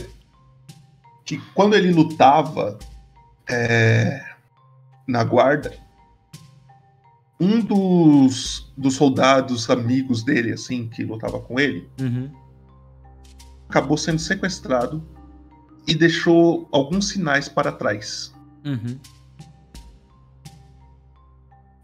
[1.25, 2.79] que quando ele lutava
[3.49, 4.23] é,
[5.07, 5.75] na guarda,
[7.41, 12.31] um dos, dos soldados amigos dele, assim, que lutava com ele, Uhum.
[13.71, 15.03] acabou sendo sequestrado
[15.87, 18.35] e deixou alguns sinais para trás.
[18.65, 18.99] Uhum.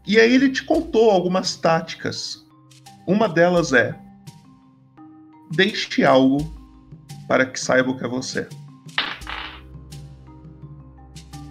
[0.05, 2.45] E aí ele te contou algumas táticas.
[3.07, 3.97] Uma delas é:
[5.51, 6.39] deixe algo
[7.27, 8.47] para que saiba o que é você.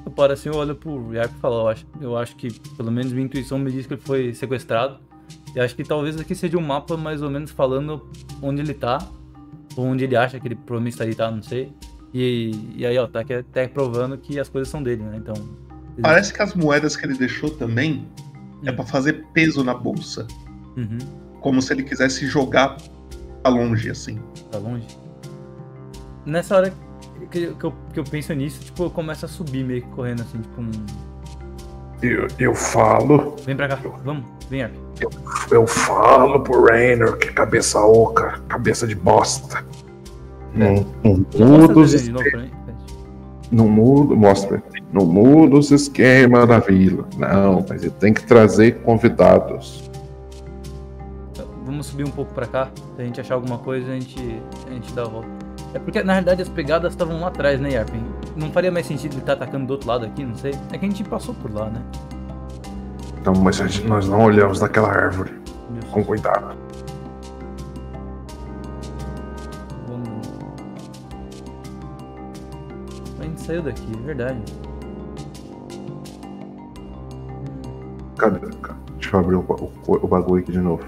[0.04, 2.90] Eu paro assim, eu olho pro Yarp e falo, eu acho, eu acho que, pelo
[2.90, 4.98] menos minha intuição me diz que ele foi sequestrado.
[5.54, 8.10] E acho que talvez aqui seja um mapa mais ou menos falando
[8.42, 8.98] onde ele tá,
[9.76, 11.72] ou onde ele acha que ele provavelmente estaria, tá, não sei.
[12.12, 15.16] E, e aí, ó, tá aqui até provando que as coisas são dele, né?
[15.16, 15.34] Então.
[16.02, 18.08] Parece que as moedas que ele deixou também
[18.64, 20.26] é para fazer peso na bolsa.
[20.76, 20.98] Uhum.
[21.40, 22.76] Como se ele quisesse jogar
[23.42, 24.18] pra longe, assim.
[24.50, 24.86] Tá longe.
[26.26, 26.74] Nessa hora
[27.30, 30.22] que, que eu, que eu penso nisso, tipo, eu começo a subir meio que correndo
[30.22, 30.70] assim, tipo um.
[32.02, 33.36] Eu, eu falo.
[33.44, 34.74] Vem pra cá, vamos, vem Yarp.
[35.00, 35.10] Eu,
[35.50, 39.64] eu falo pro Raynor que cabeça oca, cabeça de bosta.
[40.54, 42.50] Não, não Mostra muda os esquemas.
[43.52, 44.62] Não muda, mostra.
[44.92, 47.04] Não muda os esquemas da vila.
[47.16, 49.90] Não, mas ele tem que trazer convidados.
[51.64, 52.68] Vamos subir um pouco pra cá.
[52.96, 55.28] Se a gente achar alguma coisa, a gente, a gente dá a volta.
[55.72, 58.02] É porque, na realidade, as pegadas estavam lá atrás, né, Yarpin?
[58.36, 60.52] Não faria mais sentido ele estar atacando do outro lado aqui, não sei.
[60.72, 61.80] É que a gente passou por lá, né?
[63.20, 65.32] Então, mas a gente- nós não olhamos naquela árvore.
[65.92, 66.56] Com cuidado.
[73.50, 74.40] Saiu daqui, é verdade.
[78.16, 78.38] Cadê?
[78.94, 79.72] Deixa eu abrir o, o-
[80.04, 80.84] o bagulho aqui de novo.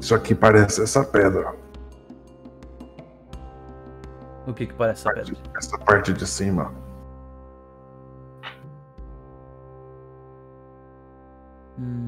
[0.00, 1.54] Isso aqui parece essa pedra.
[4.46, 5.36] O que que parece essa pedra?
[5.56, 6.72] Essa parte de cima.
[11.78, 12.07] Hum.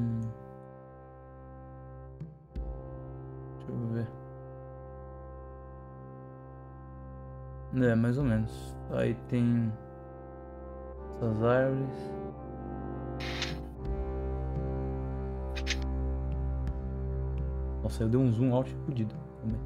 [7.73, 8.75] É, mais ou menos.
[8.91, 9.71] Aí tem
[11.15, 12.11] essas árvores.
[17.83, 19.15] Nossa, eu dei um zoom out fudido.
[19.41, 19.59] também.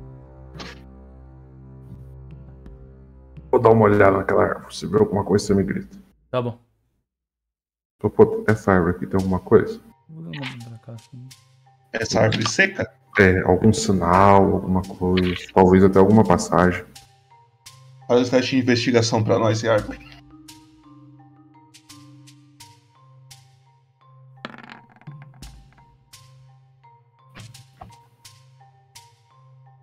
[3.52, 4.76] Vou dar uma olhada naquela árvore.
[4.76, 5.98] Se ver alguma coisa, você me grita.
[6.30, 6.60] Tá bom.
[8.48, 9.80] Essa árvore aqui tem alguma coisa?
[10.10, 11.28] Vou dar uma olhada pra cá assim.
[11.94, 12.92] Essa árvore seca?
[13.18, 15.36] É, algum sinal, alguma coisa.
[15.54, 16.86] Talvez até alguma passagem.
[18.08, 19.90] Faz o teste de investigação pra nós, Yarp.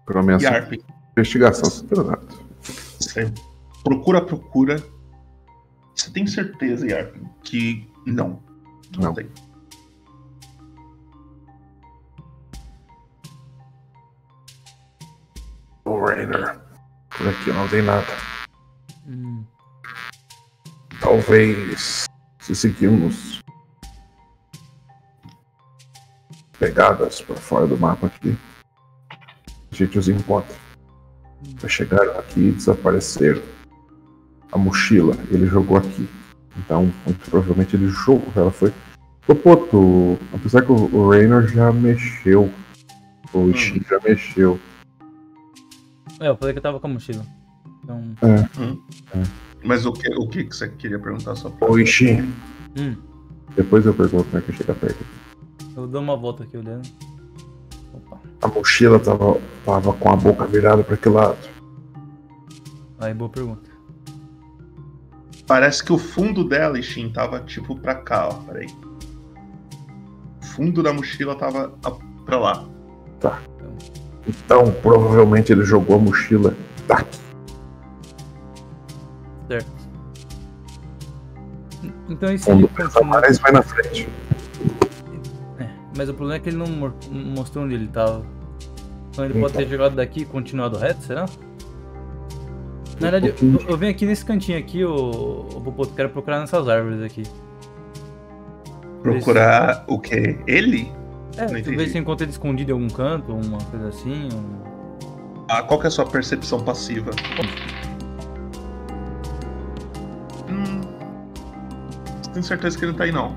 [0.07, 0.73] Pelo menos Yarp.
[1.17, 2.43] investigação cidadanato.
[2.61, 3.33] Você
[3.85, 4.83] procura, procura.
[5.95, 8.43] Você tem certeza, Yarp, que não.
[8.97, 9.15] Não, Não.
[9.15, 9.29] tem.
[15.85, 16.62] O Rainer.
[17.23, 18.05] Por aqui não tem nada.
[19.07, 19.45] Hum.
[21.01, 22.07] Talvez
[22.41, 23.41] se seguirmos
[26.59, 28.37] pegadas para fora do mapa aqui,
[29.71, 30.57] a gente os encontra.
[31.47, 33.43] Eles chegaram aqui e desapareceram.
[34.51, 36.09] A mochila ele jogou aqui.
[36.57, 38.33] Então, muito provavelmente ele jogou.
[38.35, 38.75] Ela foi.
[39.29, 42.53] Ô, Poto, apesar que o Raynor já mexeu.
[43.33, 44.59] O Ishin já mexeu.
[46.21, 47.25] É, eu falei que eu tava com a mochila.
[47.83, 48.15] Então.
[48.23, 49.23] É.
[49.65, 51.71] Mas o que, o que você queria perguntar só pra...
[51.71, 52.33] Ô, Ishin.
[52.79, 52.97] Hum.
[53.57, 55.05] Depois eu pergunto como é que chega perto.
[55.77, 56.89] Eu dou uma volta aqui olhando.
[58.41, 61.39] A mochila tava, tava com a boca virada para que lado?
[62.99, 63.71] Aí, boa pergunta.
[65.47, 68.35] Parece que o fundo dela, Ishin, tava tipo pra cá, ó.
[68.45, 68.67] Peraí.
[70.41, 71.77] O fundo da mochila tava
[72.25, 72.69] pra lá.
[73.21, 73.41] Tá.
[74.27, 76.55] Então, provavelmente ele jogou a mochila
[76.87, 77.19] daqui.
[79.49, 79.83] Certo.
[82.09, 82.45] Então isso.
[82.47, 83.21] Quando continua...
[83.21, 84.09] mais vai na frente.
[85.59, 88.25] É, mas o problema é que ele não mostrou onde ele estava.
[89.11, 89.43] Então ele então.
[89.43, 89.73] pode ter então.
[89.73, 91.27] jogado daqui e continuado reto, será?
[93.01, 96.41] Na verdade, um eu, eu, venho aqui nesse cantinho aqui, o, o Popoto, quero procurar
[96.41, 97.25] nessas árvores aqui.
[99.03, 99.83] Procurar Esse...
[99.89, 100.39] o quê?
[100.47, 100.93] Ele?
[101.37, 101.77] É, Não tu entendi.
[101.77, 104.29] vê se encontra ele escondido em algum canto, uma coisa assim.
[104.35, 104.73] um-
[105.49, 107.11] Ah, qual que é a sua percepção passiva?
[110.49, 110.81] Hum.
[112.33, 113.35] Tenho certeza que ele não tá aí, não.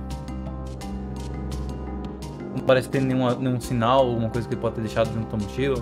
[2.55, 5.43] Não parece ter nenhuma, nenhum sinal, alguma coisa que ele pode ter deixado dentro da
[5.43, 5.77] mochila.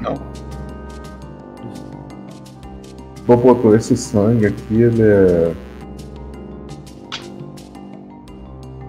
[0.00, 0.14] Não.
[3.26, 5.52] Popoto, esse sangue aqui, ele é.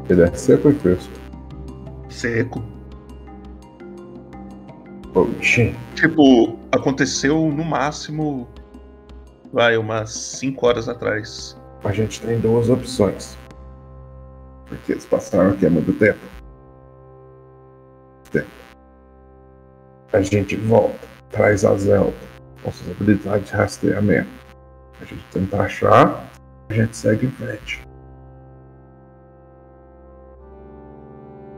[0.09, 1.11] Ele é seco ou fresco?
[2.21, 2.63] Seco.
[5.15, 5.75] Oxi.
[5.95, 8.47] Tipo, aconteceu no máximo.
[9.51, 11.57] Vai, umas 5 horas atrás.
[11.83, 13.35] A gente tem duas opções.
[14.67, 16.19] Porque eles passaram aqui há muito tempo.
[18.31, 18.47] Tempo.
[20.13, 20.99] A gente volta,
[21.31, 22.13] traz a Zelda,
[22.61, 24.29] com suas habilidades de rastreamento.
[25.01, 26.29] A gente tenta achar,
[26.69, 27.81] a gente segue em frente.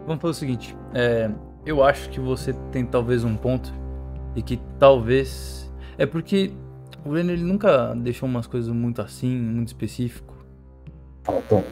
[0.06, 1.32] Vamos fazer o seguinte, é,
[1.66, 3.74] eu acho que você tem talvez um ponto
[4.36, 6.52] e que talvez é porque
[7.06, 10.36] o Renner ele nunca deixou umas coisas muito assim, muito específico.
[11.24, 11.64] Faltam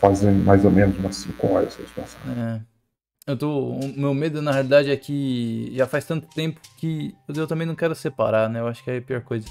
[0.00, 2.32] fazendo mais ou menos umas 5 horas que eles passaram.
[2.32, 2.60] É.
[3.26, 7.46] Eu tô, o meu medo na realidade é que já faz tanto tempo que eu
[7.46, 8.60] também não quero separar, né?
[8.60, 9.48] Eu acho que é a pior coisa.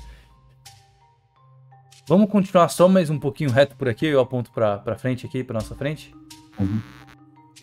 [2.07, 5.43] Vamos continuar só mais um pouquinho reto por aqui, eu aponto pra, pra frente aqui,
[5.43, 6.13] pra nossa frente.
[6.57, 6.79] Uhum.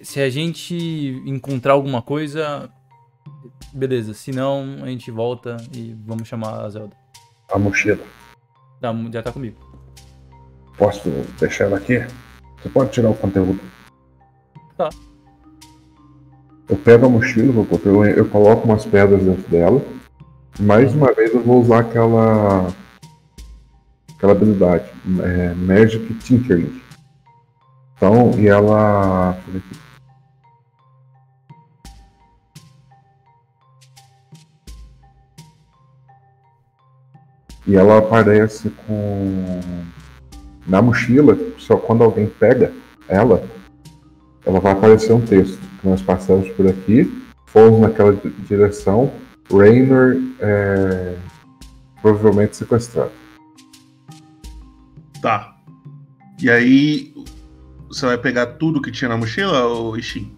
[0.03, 0.74] Se a gente
[1.24, 2.69] encontrar alguma coisa,
[3.73, 4.12] beleza.
[4.15, 6.97] Se não, a gente volta e vamos chamar a Zelda.
[7.51, 8.05] A mochila.
[8.81, 9.57] Tá, já tá comigo.
[10.77, 11.09] Posso
[11.39, 11.99] deixar ela aqui?
[12.61, 13.61] Você pode tirar o conteúdo.
[14.77, 14.89] Tá.
[16.69, 19.81] Eu pego a mochila, eu, eu coloco umas pedras dentro dela.
[20.59, 22.66] Mais uma vez eu vou usar aquela.
[24.16, 24.91] aquela habilidade.
[25.23, 26.81] É, Magic Tinkering.
[27.97, 29.39] Então, e ela.
[37.66, 39.60] E ela aparece com.
[40.66, 42.72] Na mochila, só quando alguém pega
[43.09, 43.44] ela,
[44.47, 45.59] ela vai aparecer um texto.
[45.80, 47.10] Que nós passamos por aqui,
[47.47, 49.12] fomos naquela di- direção,
[49.51, 51.16] Rainer é
[52.01, 53.10] provavelmente sequestrado.
[55.20, 55.56] Tá.
[56.40, 57.12] E aí.
[57.89, 60.32] Você vai pegar tudo que tinha na mochila, ou Ishin?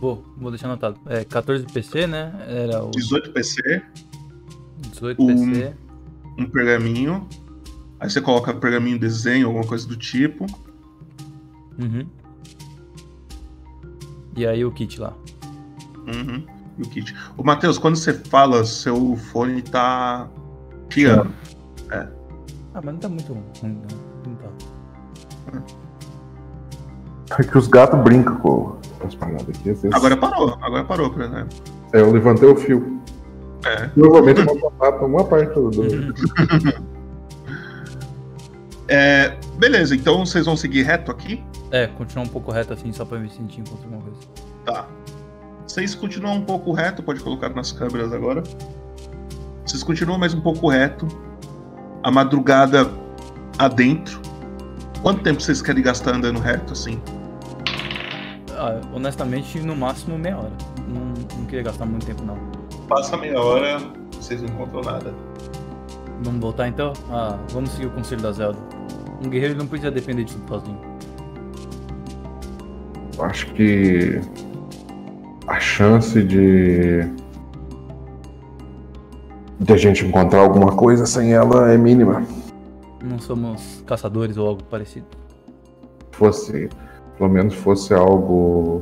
[0.00, 1.00] Vou, vou deixar anotado.
[1.06, 2.32] É 14 PC, né?
[2.46, 3.82] Era o 18 PC,
[4.92, 5.74] 18 um, PC.
[6.38, 7.26] Um pergaminho.
[8.00, 10.46] Aí você coloca pergaminho desenho, alguma coisa do tipo.
[11.78, 12.06] Uhum.
[14.36, 15.14] E aí o kit lá.
[16.06, 16.44] Uhum.
[16.78, 17.14] E o kit.
[17.36, 20.28] Ô, Matheus, quando você fala, seu fone tá
[20.90, 21.32] chiando.
[21.90, 22.08] É.
[22.74, 24.32] Ah, mas não tá muito ruim, não.
[24.32, 24.48] Não tá.
[27.38, 29.70] É que os gatos brincam com as paradas aqui.
[29.70, 29.92] Às vezes...
[29.92, 31.56] Agora parou, agora parou, por exemplo.
[31.92, 33.01] É, eu levantei o fio.
[33.64, 33.86] É.
[33.88, 35.72] Provavelmente eu vou pra uma parte do.
[38.88, 41.42] É, beleza, então vocês vão seguir reto aqui?
[41.70, 44.18] É, continuar um pouco reto assim, só pra me sentir encontrar alguma coisa.
[44.66, 44.86] Tá.
[45.66, 48.42] Vocês continuam um pouco reto, pode colocar nas câmeras agora.
[49.64, 51.08] Vocês continuam mais um pouco reto.
[52.02, 52.90] A madrugada
[53.58, 54.20] adentro.
[55.00, 57.00] Quanto tempo vocês querem gastar andando reto assim?
[58.50, 60.52] Ah, honestamente, no máximo meia hora.
[60.86, 62.36] Não, não queria gastar muito tempo, não.
[62.88, 63.78] Passa meia hora,
[64.12, 65.14] vocês não encontram nada.
[66.22, 66.92] Vamos voltar então?
[67.10, 68.58] Ah, vamos seguir o conselho da Zelda.
[69.24, 70.80] Um guerreiro não precisa depender de tudo sozinho.
[73.16, 74.20] Eu Acho que
[75.46, 77.00] a chance de
[79.60, 82.26] de a gente encontrar alguma coisa sem ela é mínima.
[83.02, 85.06] Não somos caçadores ou algo parecido.
[86.10, 86.68] Fosse,
[87.16, 88.80] pelo menos fosse algo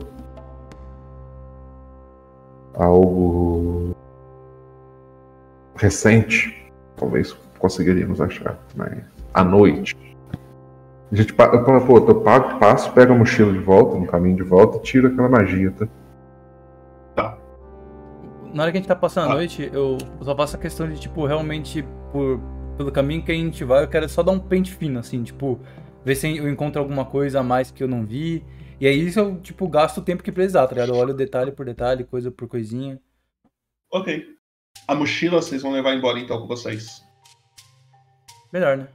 [2.75, 3.70] algo
[5.81, 6.55] recente,
[6.97, 9.03] talvez conseguiríamos achar, mas
[9.33, 9.97] à noite.
[11.11, 14.77] A gente, pô, eu pago, passo, pego a mochila de volta, no caminho de volta,
[14.77, 15.89] e tiro aquela magia, tá?
[18.53, 21.01] Na hora que a gente tá passando a noite, eu só faço a questão de,
[21.01, 22.41] tipo, realmente, por,
[22.77, 25.59] pelo caminho que a gente vai, eu quero só dar um pente fino, assim, tipo,
[26.05, 28.45] ver se eu encontro alguma coisa a mais que eu não vi.
[28.81, 30.93] E aí isso eu, tipo, gasto o tempo que precisar, tá ligado?
[30.93, 33.01] Eu olho detalhe por detalhe, coisa por coisinha.
[33.93, 34.40] Ok.
[34.91, 37.07] A mochila vocês vão levar embora então com vocês.
[38.53, 38.89] Melhor, né?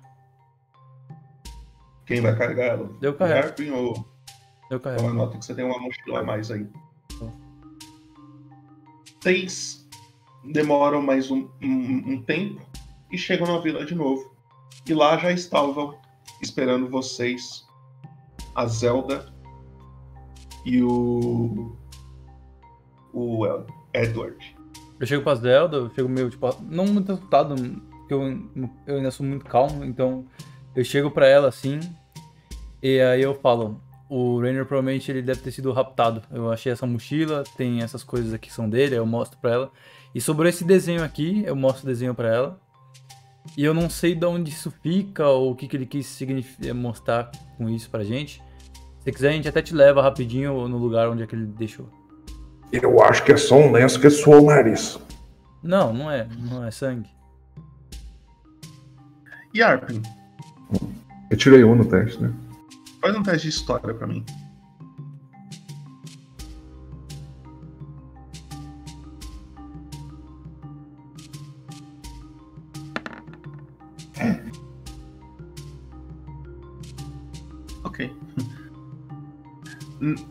[2.06, 2.90] Quem vai carregar ela?
[3.02, 3.48] Eu carrego.
[3.48, 4.06] Arpin ou.
[4.70, 5.04] Eu carrego.
[5.04, 6.68] Então anota que você tem uma mochila a mais aí.
[9.22, 9.88] Vocês
[10.44, 12.62] demoram mais um, um- um tempo
[13.10, 14.36] e chegam na vila de novo.
[14.86, 15.98] E lá já estavam
[16.42, 17.66] esperando vocês
[18.54, 19.34] a Zelda
[20.66, 21.74] e o.
[23.14, 23.46] o
[23.94, 24.55] Edward.
[25.00, 28.22] Eu chego pra Zelda, eu chego meio, tipo, não muito assustado, porque eu,
[28.88, 30.26] eu ainda sou muito calmo, então
[30.76, 31.80] eu chego pra ela assim,
[32.82, 36.22] e aí eu falo, o Rainer provavelmente ele deve ter sido raptado.
[36.32, 39.72] Eu achei essa mochila, tem essas coisas aqui são dele, aí eu mostro pra ela.
[40.14, 42.60] E sobre esse desenho aqui, eu mostro o desenho pra ela.
[43.58, 46.20] E eu não sei de onde isso fica, ou o que, que ele quis
[46.76, 48.42] mostrar com isso pra gente.
[49.02, 51.90] Se quiser, a gente até te leva rapidinho no lugar onde é que ele deixou.
[52.72, 55.00] Eu acho que é só um lenço que suou o nariz.
[55.64, 57.10] Não, não é, não é sangue.
[59.54, 60.02] E Arpin,
[61.32, 62.32] Eu tirei um no teste, né?
[63.02, 64.26] faz um teste de história pra mim.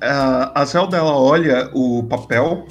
[0.01, 2.67] A Zelda ela olha o papel,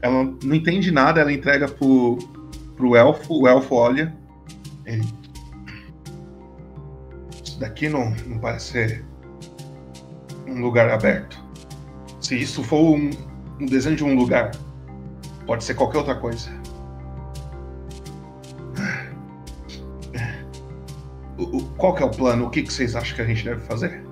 [0.00, 2.18] ela não entende nada, ela entrega pro,
[2.76, 4.14] pro elfo, o elfo olha.
[4.86, 5.06] Ele.
[7.44, 9.04] Isso daqui não, não parece ser
[10.48, 11.38] um lugar aberto.
[12.20, 13.10] Se isso for um,
[13.60, 14.50] um desenho de um lugar,
[15.46, 16.50] pode ser qualquer outra coisa.
[21.38, 22.46] O- o- qual que é o plano?
[22.46, 24.02] O que, que vocês acham que a gente deve fazer?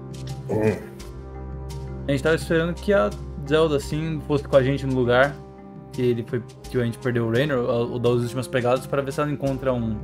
[2.11, 3.09] A gente tava esperando que a
[3.49, 5.33] Zelda, assim, fosse com a gente no lugar
[5.93, 6.43] que ele foi.
[6.69, 9.73] que a gente perdeu o Rainer, ou das últimas pegadas, para ver se ela encontra
[9.73, 9.97] um.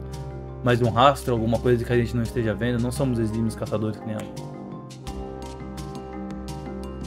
[0.62, 2.80] mais um rastro, alguma coisa que a gente não esteja vendo.
[2.80, 4.24] Não somos exímios caçadores que nem ela.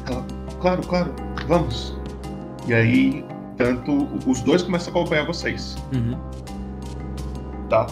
[0.10, 0.26] Ela,
[0.60, 1.16] claro, claro,
[1.48, 1.98] vamos.
[2.68, 5.78] E aí, tanto os dois começam a acompanhar vocês.
[5.94, 6.20] Uhum.
[7.70, 7.88] Tá?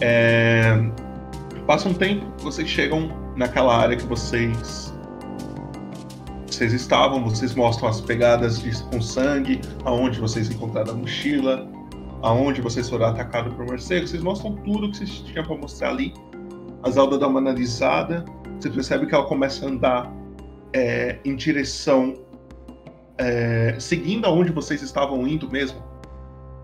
[0.00, 0.82] É,
[1.66, 4.91] Passa um tempo, vocês chegam naquela área que vocês
[6.62, 11.68] vocês estavam, vocês mostram as pegadas de, com sangue, aonde vocês encontraram a mochila,
[12.22, 16.14] aonde vocês foram atacados por morcego, vocês mostram tudo que vocês tinham para mostrar ali.
[16.84, 18.24] A Zelda dá uma analisada,
[18.60, 20.12] você percebe que ela começa a andar
[20.72, 22.14] é, em direção
[23.18, 25.82] é, seguindo aonde vocês estavam indo mesmo.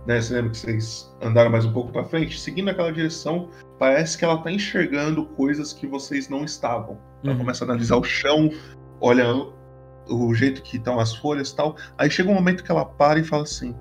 [0.06, 0.20] Né?
[0.20, 2.38] Você lembra que vocês andaram mais um pouco para frente?
[2.38, 3.48] Seguindo aquela direção,
[3.80, 6.98] parece que ela tá enxergando coisas que vocês não estavam.
[7.24, 7.38] Ela Uhum.
[7.40, 8.48] começa a analisar o chão,
[9.00, 9.24] olha
[10.08, 11.76] o jeito que estão as folhas e tal.
[11.96, 13.74] Aí chega um momento que ela para e fala assim: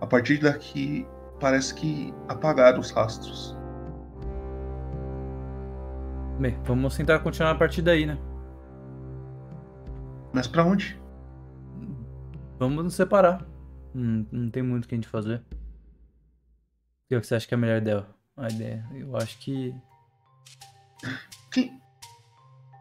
[0.00, 1.06] A partir daqui,
[1.40, 3.56] parece que apagaram os rastros.
[6.38, 8.18] Bem, vamos tentar continuar a partir daí, né?
[10.32, 11.00] Mas pra onde?
[12.58, 13.46] Vamos nos separar.
[13.94, 15.42] Não, não tem muito o que a gente fazer.
[17.04, 18.06] O que você acha que é a melhor ideia?
[18.36, 18.84] A ideia?
[18.92, 19.72] Eu acho que.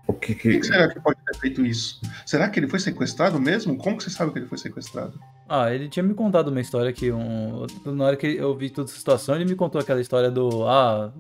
[0.08, 1.13] O que Quem que será que pode
[1.44, 2.00] feito isso?
[2.26, 3.78] Será que ele foi sequestrado mesmo?
[3.78, 5.20] Como que você sabe que ele foi sequestrado?
[5.48, 7.66] Ah, ele tinha me contado uma história que um.
[7.86, 10.66] Na hora que eu vi toda essa situação, ele me contou aquela história do.
[10.68, 11.12] Ah.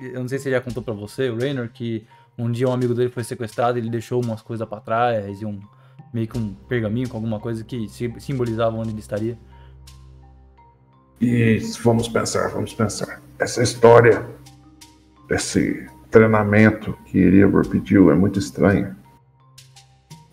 [0.00, 2.06] Eu não sei se ele já contou pra você, o Raynor, que
[2.38, 5.60] um dia um amigo dele foi sequestrado ele deixou umas coisas pra trás e um.
[6.14, 9.36] meio que um pergaminho com alguma coisa que si- simbolizava onde ele estaria.
[11.20, 13.20] Isso, vamos pensar, vamos pensar.
[13.38, 14.24] Essa história,
[15.30, 18.96] esse treinamento que Erebor pediu é muito estranha.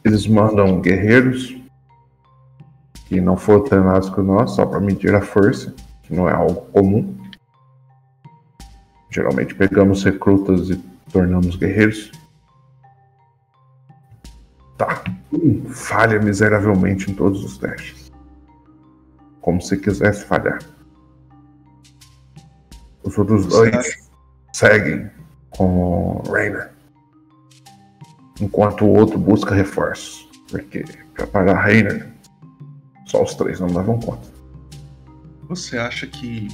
[0.08, 1.54] Eles mandam guerreiros
[3.08, 6.62] que não foram treinados com nós só para medir a força, que não é algo
[6.72, 7.14] comum.
[9.10, 10.78] Geralmente pegamos recrutas e
[11.12, 12.10] tornamos guerreiros.
[14.78, 15.04] Tá.
[15.34, 18.10] Um falha miseravelmente em todos os testes.
[19.42, 20.60] Como se quisesse falhar.
[23.04, 24.10] Os outros dois
[24.54, 25.12] seguem
[25.50, 26.77] com o Rainer.
[28.40, 30.28] Enquanto o outro busca reforços.
[30.50, 30.84] Porque
[31.14, 32.08] para parar Rainer,
[33.06, 34.28] só os três não davam conta.
[35.50, 36.48] Você acha que.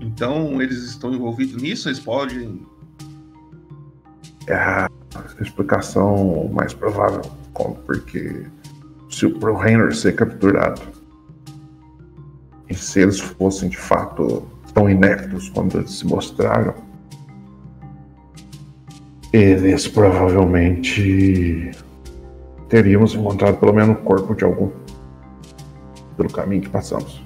[0.00, 1.88] Então eles estão envolvidos nisso?
[1.88, 2.66] Eles podem.
[4.46, 4.88] É a
[5.40, 7.22] explicação mais provável.
[7.52, 7.76] Como?
[7.76, 8.46] Porque
[9.08, 10.80] se o pro Rainer ser capturado
[12.68, 16.74] e se eles fossem de fato tão ineptos quando eles se mostraram,
[19.32, 21.70] eles provavelmente
[22.68, 24.70] teríamos encontrado pelo menos o corpo de algum
[26.16, 27.22] pelo caminho que passamos.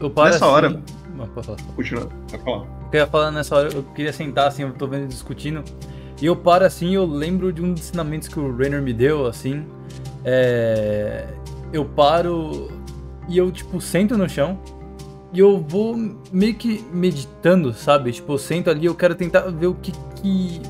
[0.00, 0.82] Eu, Nessa assim- hora-
[1.16, 1.58] Não, pode falar.
[1.74, 2.58] Continua, pode falar.
[2.64, 5.62] Eu queria falar nessa hora, eu queria sentar assim, eu tô vendo discutindo.
[6.20, 9.26] E eu paro assim, eu lembro de um dos ensinamentos que o Rainer me deu,
[9.26, 9.64] assim.
[10.24, 11.24] É,
[11.72, 12.68] eu paro
[13.28, 14.58] e eu, tipo, sento no chão
[15.32, 15.96] e eu vou
[16.32, 18.12] meio que meditando, sabe?
[18.12, 19.92] Tipo, eu sento ali, eu quero tentar ver o que
[20.22, 20.60] que,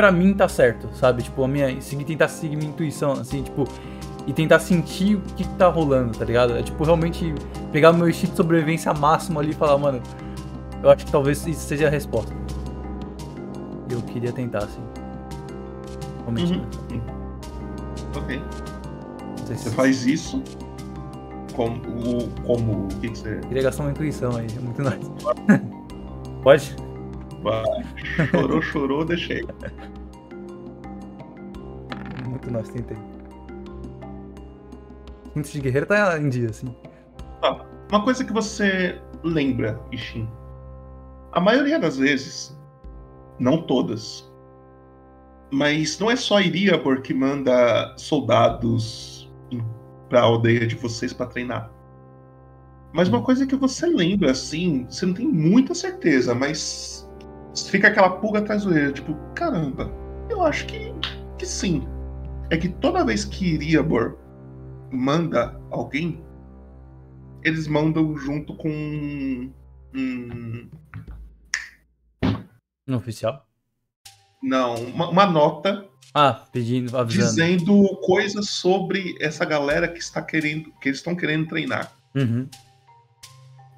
[0.00, 1.22] pra mim tá certo, sabe?
[1.22, 3.64] Tipo, a minha, seguir, tentar seguir minha intuição, assim, tipo,
[4.26, 6.56] e tentar sentir o que, que tá rolando, tá ligado?
[6.56, 7.34] É tipo, realmente
[7.70, 10.00] pegar o meu instinto de sobrevivência máximo ali e falar, mano,
[10.82, 12.34] eu acho que talvez isso seja a resposta.
[13.90, 14.80] Eu queria tentar, assim.
[16.20, 16.54] Realmente.
[16.54, 17.00] Uhum.
[18.16, 18.42] Ok.
[19.38, 20.42] Não sei se Você faz isso
[21.54, 22.28] como o.
[22.46, 22.84] Como.
[22.84, 23.38] O que, que você.
[23.48, 25.10] Queria gastar uma intuição aí, é muito nice.
[26.42, 26.74] Pode?
[27.42, 27.64] Vai.
[28.30, 29.42] Chorou, chorou, deixei.
[32.26, 32.96] Muito nice, tentei.
[35.36, 36.74] Instinto de guerreiro tá em dia, assim.
[37.40, 37.64] Tá.
[37.90, 40.28] Uma coisa que você lembra, Ishin.
[41.32, 42.58] A maioria das vezes,
[43.38, 44.30] não todas,
[45.50, 49.30] mas não é só Iriabor que manda soldados
[50.08, 51.70] pra aldeia de vocês pra treinar.
[52.92, 57.08] Mas uma coisa que você lembra, assim, você não tem muita certeza, mas
[57.54, 59.90] fica aquela pulga atrás do orelha, tipo, caramba,
[60.28, 60.92] eu acho que,
[61.38, 61.86] que sim.
[62.50, 64.18] É que toda vez que Iriabor
[64.90, 66.20] manda alguém,
[67.44, 68.68] eles mandam junto com
[69.94, 70.68] um.
[72.86, 73.46] No oficial?
[74.42, 77.28] Não, uma, uma nota Ah, pedindo, avisando.
[77.28, 81.92] dizendo coisas sobre essa galera que está querendo, que eles estão querendo treinar.
[82.14, 82.48] Uhum.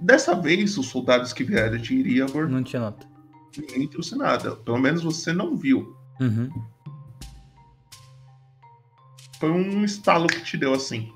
[0.00, 3.06] Dessa vez, os soldados que vieram de Iriabor Não tinha nota.
[3.60, 4.56] Ninguém trouxe nada.
[4.56, 5.96] Pelo menos você não viu.
[6.20, 6.50] Uhum.
[9.38, 11.12] Foi um estalo que te deu assim.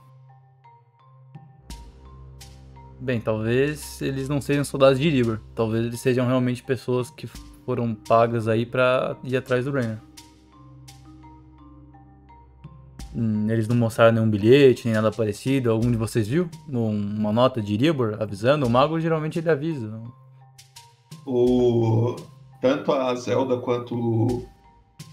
[2.98, 5.38] Bem, talvez eles não sejam soldados de Iribor.
[5.54, 7.26] Talvez eles sejam realmente pessoas que
[7.64, 10.00] foram pagas aí pra ir atrás do Rainer.
[13.14, 15.70] Hum, Eles não mostraram nenhum bilhete, nem nada parecido.
[15.70, 16.48] Algum de vocês viu?
[16.68, 18.66] Um- Uma nota de Iribor avisando?
[18.66, 20.00] O mago geralmente ele avisa.
[21.24, 22.15] O
[22.60, 24.46] tanto a Zelda quanto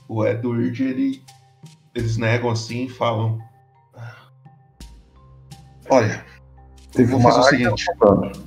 [0.07, 1.23] o, Edward, ele,
[1.93, 3.39] eles negam assim e falam.
[5.89, 6.25] Olha,
[6.91, 7.85] Teve uma fazer o águia seguinte.
[8.01, 8.39] rondando.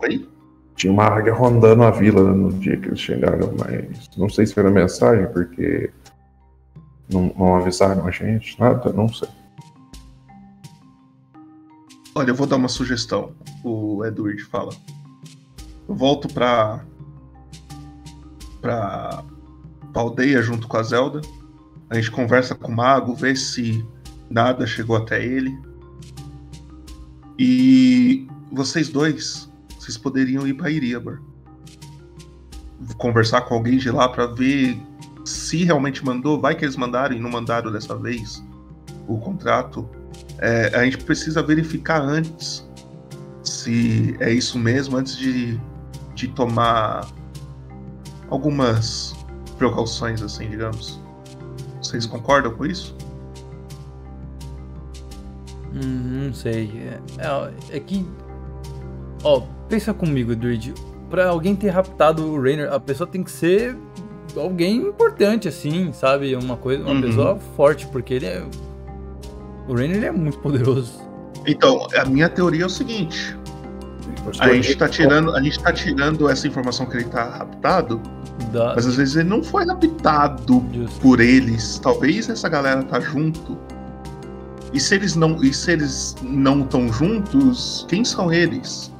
[0.00, 0.28] Oi?
[0.76, 4.58] Tinha uma águia rondando a vila no dia que eles chegaram, mas não sei se
[4.58, 5.90] era mensagem, porque
[7.12, 9.28] não, não avisaram a gente, nada, não sei.
[12.16, 13.32] Olha, eu vou dar uma sugestão.
[13.62, 14.72] O Edward fala.
[15.88, 16.84] Eu volto pra.
[18.64, 19.22] Pra.
[19.92, 21.20] pra aldeia junto com a Zelda.
[21.90, 23.86] A gente conversa com o mago, vê se
[24.30, 25.56] nada chegou até ele.
[27.38, 31.20] E vocês dois, vocês poderiam ir pra Iriabor.
[32.96, 34.80] Conversar com alguém de lá pra ver
[35.26, 36.40] se realmente mandou.
[36.40, 38.42] Vai que eles mandaram e não mandaram dessa vez
[39.06, 39.88] o contrato.
[40.38, 42.66] É, a gente precisa verificar antes
[43.42, 45.60] se é isso mesmo, antes de,
[46.14, 47.06] de tomar
[48.34, 49.14] algumas
[49.58, 51.00] precauções, assim, digamos.
[51.82, 52.94] Vocês concordam com isso?
[55.74, 56.70] Hum, não sei.
[57.18, 57.24] É,
[57.72, 58.06] é- é que.
[59.22, 60.74] Ó, pensa comigo, Druid.
[61.10, 63.76] Pra alguém ter raptado o Rainer, a pessoa tem que ser
[64.36, 66.34] alguém importante, assim, sabe?
[66.36, 67.00] Uma coisa, uma Uhum.
[67.02, 68.44] pessoa forte, porque ele é.
[69.68, 70.92] O Rainer ele é muito poderoso.
[71.46, 73.36] Então, a minha teoria é o seguinte.
[74.40, 78.00] A gente tá tirando, a gente tá tirando essa informação que ele tá raptado,
[78.54, 80.62] Da- mas às vezes ele não foi raptado
[81.02, 81.78] por eles.
[81.80, 83.58] Talvez essa galera tá junto.
[84.72, 88.92] E se eles não, e se eles não estão juntos, quem são eles?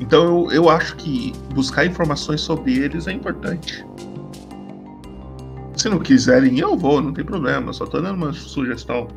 [0.00, 3.84] Então eu, eu acho que buscar informações sobre eles é importante.
[5.76, 7.72] Se não quiserem, eu vou, não tem problema.
[7.72, 9.08] Só tô dando uma sugestão.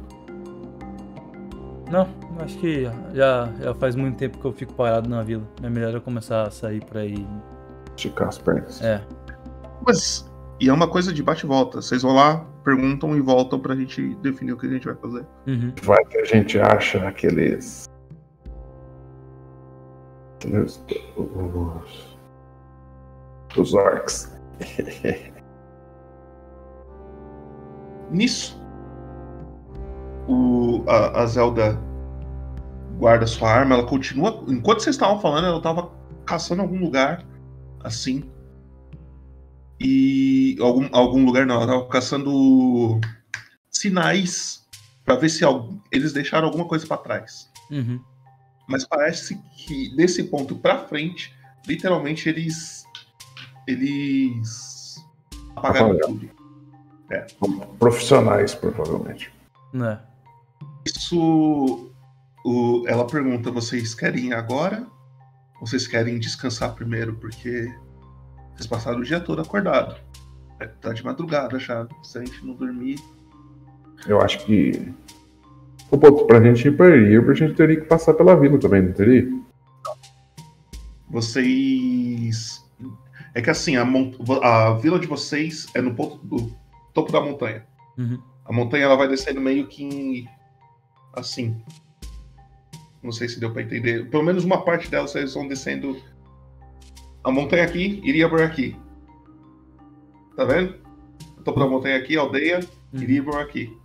[1.92, 2.08] Não,
[2.44, 5.44] acho que já, já faz muito tempo que eu fico parado na vila.
[5.64, 7.26] É melhor eu começar a sair por aí.
[7.96, 8.82] Esticar as pernas.
[8.84, 9.02] É.
[9.86, 10.28] Mas
[10.60, 11.82] e é uma coisa de bate e volta.
[11.82, 15.24] Vocês vão lá, perguntam e voltam pra gente definir o que a gente vai fazer.
[15.46, 15.72] Uhum.
[15.84, 17.88] Vai que a gente acha aqueles.
[20.36, 20.84] aqueles
[21.16, 22.18] os,
[23.56, 24.36] os orcs.
[28.10, 28.60] Nisso,
[30.28, 31.80] o, a, a Zelda
[32.98, 34.44] guarda sua arma, ela continua.
[34.48, 35.92] Enquanto vocês estavam falando, ela tava
[36.26, 37.24] caçando algum lugar
[37.84, 38.24] assim.
[39.80, 40.58] E.
[40.60, 43.00] Algum, algum lugar não, ela tava caçando
[43.70, 44.66] sinais
[45.06, 45.44] pra ver se
[45.92, 47.50] eles deixaram alguma coisa pra trás.
[47.72, 48.00] Uhum.
[48.68, 51.34] Mas parece que desse ponto pra frente,
[51.66, 52.86] literalmente eles.
[53.68, 54.96] Eles
[55.56, 56.30] apagaram tudo.
[57.10, 57.26] É.
[57.80, 59.32] Profissionais, provavelmente.
[59.74, 60.00] Né?
[60.86, 61.92] Isso.
[62.44, 64.86] O, ela pergunta: vocês querem ir agora?
[65.60, 67.16] Ou vocês querem descansar primeiro?
[67.16, 67.74] Porque
[68.58, 69.96] vocês passaram o dia todo acordado.
[70.60, 71.88] É, Tá de madrugada já.
[72.04, 73.00] Se a gente não dormir.
[74.08, 74.94] Eu acho que.
[75.90, 78.92] Pô, pra gente ir pra Irba, a gente teria que passar pela vila também, não
[78.92, 79.26] teria?
[81.10, 82.64] Vocês.
[83.34, 86.52] É que assim, a, mon- a vila de vocês é no ponto do
[86.94, 87.66] topo da montanha.
[87.98, 88.20] Uhum.
[88.46, 90.28] A montanha ela vai descendo meio que em-
[91.14, 91.56] assim.
[93.02, 94.10] Não sei se deu pra entender.
[94.10, 95.96] Pelo menos uma parte dela vocês vão descendo.
[97.28, 98.74] A montanha aqui iria por aqui.
[100.38, 100.76] Tá vendo?
[101.38, 102.62] O topo da montanha aqui, aldeia,
[102.94, 103.78] Iribor aqui.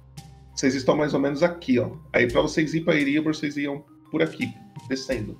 [0.54, 1.90] Vocês estão mais ou menos aqui, ó.
[2.12, 4.54] Aí pra vocês ir pra Iribor, vocês iam por aqui,
[4.88, 5.36] descendo.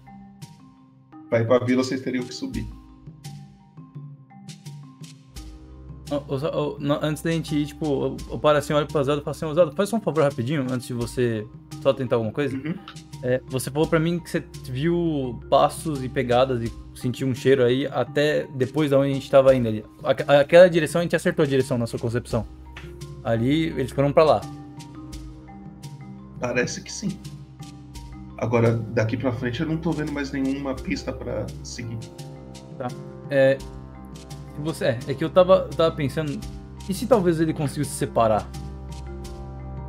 [1.31, 2.67] Pra ir pra vila, vocês teriam que subir.
[6.11, 9.23] Ô, ô, não, Antes da gente ir, tipo, eu, eu paro assim, olho pra Zelda
[9.23, 11.47] e falo assim, Zelda, faz só um favor rapidinho, antes de você
[11.81, 12.59] só tentar alguma coisa.
[13.23, 17.63] É, você falou pra mim que você viu passos e pegadas e sentiu um cheiro
[17.65, 19.85] aí até depois da onde a gente tava indo ali.
[20.03, 22.45] Aque- Aquela direção, a gente acertou a direção na sua concepção.
[23.23, 24.41] Ali, eles foram pra lá.
[26.41, 27.17] Parece que sim.
[28.39, 31.99] Agora, daqui pra frente, eu não tô vendo mais nenhuma pista pra seguir.
[32.77, 32.89] Tá.
[33.31, 33.57] É.
[34.65, 36.39] Você, é, é que eu tava, eu tava pensando.
[36.89, 38.49] E se talvez ele conseguisse se separar?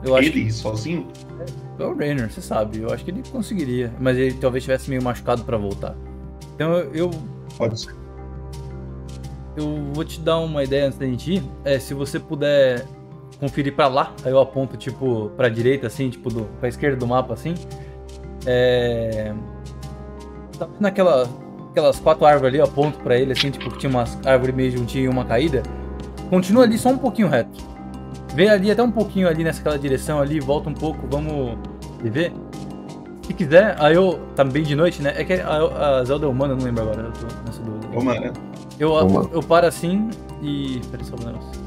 [0.05, 1.07] Eu acho Ele que, sozinho?
[1.39, 1.45] é
[1.80, 2.82] o Rainer, você sabe.
[2.82, 3.91] Eu acho que ele conseguiria.
[4.00, 5.95] Mas ele talvez estivesse meio machucado pra voltar.
[6.56, 7.10] Então eu.
[7.58, 7.95] Pode ser.
[9.56, 11.44] Eu vou te dar uma ideia antes da gente ir.
[11.64, 12.86] É, se você puder
[13.40, 17.06] conferir pra lá, aí eu aponto, tipo, pra direita, assim, tipo, do, pra esquerda do
[17.06, 17.54] mapa, assim.
[18.45, 19.34] É.
[20.58, 21.30] Tá vendo aquela,
[21.70, 24.72] aquelas quatro árvores ali, eu aponto pra ele, assim, tipo, que tinha umas árvores meio
[24.72, 25.62] juntinhas e uma caída.
[26.30, 27.73] Continua ali só um pouquinho reto.
[28.34, 31.57] Vem ali até um pouquinho ali nessa direção ali, volta um pouco, vamos
[32.01, 32.34] ver.
[33.26, 34.19] Se quiser, aí eu.
[34.35, 35.14] Tá bem de noite, né?
[35.15, 37.97] É que a, a Zelda é humana, eu não lembro agora, eu tô nessa dúvida.
[37.97, 38.34] Humana.
[38.80, 39.30] Eu, Humana.
[39.31, 40.10] eu paro assim
[40.41, 40.81] e.
[40.91, 41.61] Peraí, só um negócio.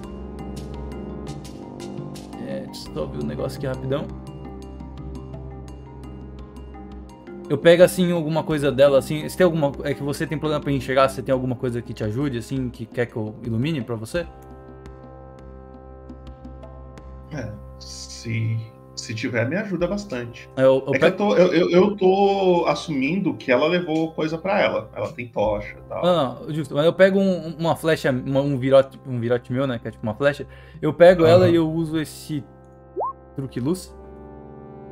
[2.46, 4.06] É, deixa eu só ver o negócio aqui rapidão.
[7.48, 9.26] Eu pego assim alguma coisa dela, assim.
[9.28, 9.72] Se tem alguma.
[9.84, 12.68] É que você tem problema pra enxergar, se tem alguma coisa que te ajude, assim,
[12.68, 14.26] que quer que eu ilumine pra você?
[17.36, 18.56] É, se,
[18.94, 20.48] se tiver, me ajuda bastante.
[20.56, 24.60] Eu, eu é que eu tô, eu, eu, tô assumindo que ela levou coisa pra
[24.60, 24.90] ela.
[24.94, 26.02] Ela tem tocha e tal.
[26.02, 26.74] Não, não, justo.
[26.74, 29.78] Mas eu pego um- uma flecha, uma- um, virote, um virote meu, né?
[29.78, 30.46] Que é tipo uma flecha.
[30.80, 31.52] Eu pego ela Aham.
[31.52, 32.42] e eu uso esse
[33.34, 33.94] truque luz.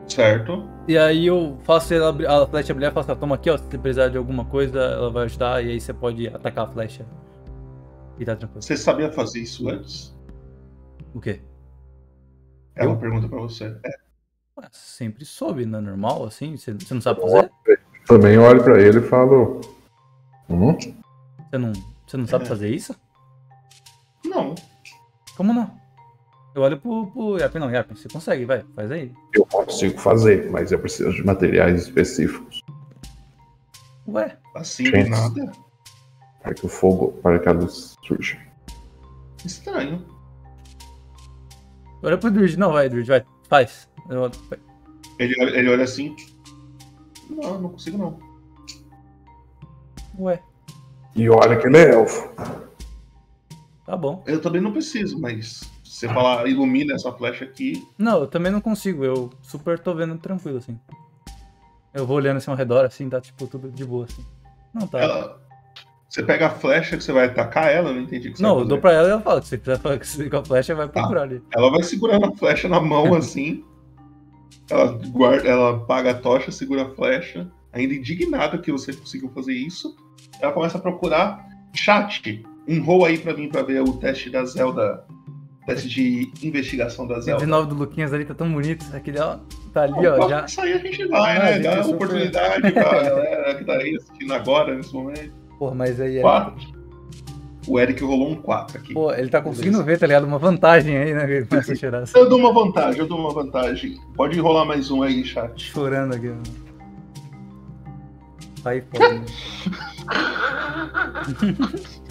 [0.07, 0.69] Certo.
[0.87, 2.11] E aí eu faço ela,
[2.43, 3.57] a flecha brilhar e faço, "Ah, toma aqui, ó.
[3.57, 5.65] Se você precisar de alguma coisa, ela vai ajudar.
[5.65, 7.07] E aí você pode atacar a flecha.
[8.19, 8.61] E tá tranquilo.
[8.63, 10.15] Você sabia fazer isso antes?
[11.15, 11.41] O quê?
[12.77, 13.77] É uma pergunta pra você.
[13.85, 13.91] É.
[14.59, 16.57] Ué, sempre soube, não é normal, assim?
[16.57, 17.51] Você, você não sabe fazer?
[18.07, 19.61] Também olho pra ele e falo.
[20.49, 20.77] Hum?
[20.79, 21.73] Você não,
[22.07, 22.95] você não sabe fazer isso?
[24.25, 24.55] Não.
[25.37, 25.71] Como não?
[26.55, 29.13] Eu olho pro, pro Yarpen, não, você consegue, vai, faz aí.
[29.35, 32.63] Eu consigo fazer, mas eu preciso de materiais específicos.
[34.07, 35.11] Ué, Assim, Gente.
[35.11, 35.51] nada.
[36.41, 38.39] Para que o fogo, para que a luz surja.
[39.45, 40.07] Estranho.
[42.05, 43.89] Olha pro Druid, não, vai, Druid, vai, faz.
[44.09, 44.31] Eu-
[45.19, 46.15] Ele, olha- ele olha assim.
[47.31, 48.19] Não, não consigo não.
[50.19, 50.41] Ué,
[51.17, 52.29] E olha que ele é elfo.
[53.87, 54.23] tá bom.
[54.27, 57.87] Eu também não preciso, mas se você falar ilumina essa flecha aqui.
[57.99, 60.79] Não, eu também não consigo, eu super tô vendo tranquilo, assim.
[61.93, 64.25] Eu vou olhando assim ao redor, assim, tá tipo tudo de boa, assim.
[64.73, 64.99] Não, tá.
[65.01, 65.41] Ela,
[66.15, 68.43] você pega a flecha que você vai atacar ela, eu não entendi o que você
[68.43, 69.79] não, eu dou pra ela e ela fala que se quiser
[70.31, 70.93] com a flecha, vai Tá.
[71.01, 71.43] procurar ali.
[71.55, 73.65] Ela vai segurando a flecha na mão assim.
[74.71, 79.53] ela guarda, ela paga a tocha, segura a flecha, ainda indignada que você conseguiu fazer
[79.55, 79.95] isso.
[80.41, 82.45] Ela começa a procurar chat.
[82.69, 85.05] Um roll aí pra mim pra ver o teste da Zelda.
[85.67, 87.41] Teste de investigação da O Zelda.
[87.45, 88.85] 19 do Luquinhas ali tá tão bonito.
[88.95, 89.39] Aquele, ó,
[89.73, 90.45] tá ali, Não, ó, já.
[90.45, 91.59] Isso aí a gente vai, Ah, né?
[91.59, 95.44] Dá super- oportunidade pra galera que tá aí assistindo agora, nesse momento.
[95.59, 96.23] Porra, mas aí é.
[97.67, 98.93] O Eric rolou um 4 aqui.
[98.93, 100.25] Pô, ele tá conseguindo ver, tá ligado?
[100.25, 101.27] Uma vantagem aí, né?
[101.27, 103.99] que ele começa a cheirar assim, Eu dou uma vantagem, eu dou uma vantagem.
[104.15, 105.71] Pode enrolar mais um aí, chat.
[105.71, 106.31] chorando aqui.
[106.31, 106.35] ó.
[108.69, 109.23] Aí, foda.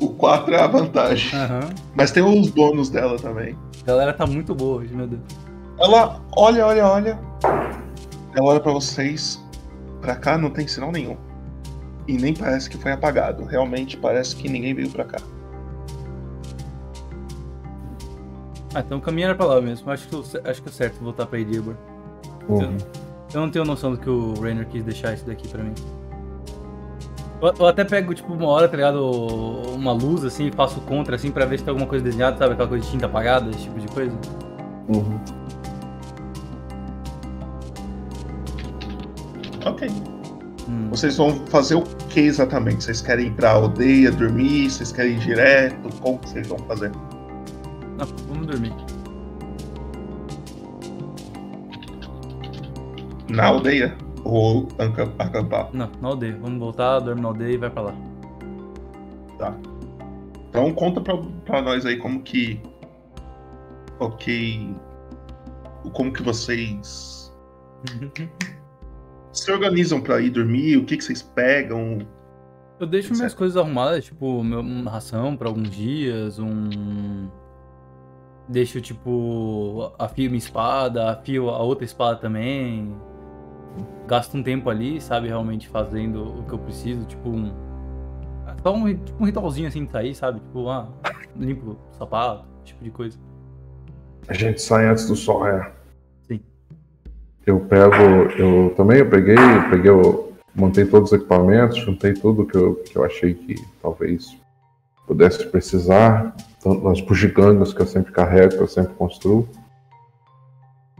[0.00, 1.38] O 4 é a vantagem.
[1.38, 1.70] Aham.
[1.94, 3.56] Mas tem os bônus dela também.
[3.82, 5.20] A galera tá muito boa hoje, meu Deus.
[5.78, 7.18] Ela olha, olha, olha.
[8.34, 9.42] Ela olha pra vocês.
[10.00, 11.16] Pra cá não tem sinal nenhum.
[12.08, 13.44] E nem parece que foi apagado.
[13.44, 15.18] Realmente parece que ninguém veio pra cá.
[18.74, 19.90] Ah, então o caminho era pra lá mesmo.
[19.90, 21.74] Acho que, eu- acho que é certo voltar pra Edibor.
[22.48, 22.76] Uhum.
[23.34, 25.74] Eu não tenho noção do que o Rainer quis deixar isso daqui pra mim.
[27.42, 29.04] Eu, eu até pego, tipo, uma hora, tá ligado?
[29.74, 32.54] Uma luz, assim, e faço contra, assim, pra ver se tem alguma coisa desenhada, sabe?
[32.54, 34.16] Aquela coisa de tinta apagada, esse tipo de coisa.
[34.88, 35.20] Uhum.
[39.66, 39.88] Ok.
[40.90, 42.84] Vocês vão fazer o que exatamente?
[42.84, 44.70] Vocês querem ir pra aldeia, dormir?
[44.70, 45.88] Vocês querem ir direto?
[46.00, 46.90] Como que vocês vão fazer?
[47.98, 48.74] Não, vamos dormir.
[53.28, 53.96] Na aldeia?
[54.24, 55.68] Ou acampar?
[55.72, 56.38] Não, na aldeia.
[56.40, 57.94] Vamos voltar, dorme na aldeia e vai pra lá.
[59.38, 59.54] Tá.
[60.48, 62.60] Então conta pra, pra nós aí como que.
[64.00, 64.74] Ok.
[65.92, 67.32] Como que vocês
[69.38, 70.76] se organizam pra ir dormir?
[70.76, 72.06] O que, que vocês pegam?
[72.78, 77.28] Eu deixo minhas coisas arrumadas, tipo, meu, uma ração pra alguns dias, um.
[78.48, 82.96] Deixo, tipo, afio minha espada, afio a outra espada também.
[84.06, 87.52] Gasto um tempo ali, sabe, realmente fazendo o que eu preciso, tipo, um.
[88.62, 90.40] Só um, tipo, um ritualzinho assim de sair, sabe?
[90.40, 90.88] Tipo, ah,
[91.36, 93.18] limpo o sapato, tipo de coisa.
[94.28, 95.77] A gente sai antes do sol, é.
[97.48, 97.94] Eu pego,
[98.36, 102.74] eu também eu peguei, eu peguei, eu montei todos os equipamentos, juntei tudo que eu,
[102.74, 104.36] que eu achei que talvez
[105.06, 109.48] pudesse precisar, tanto as bugigangas que eu sempre carrego, que eu sempre construo.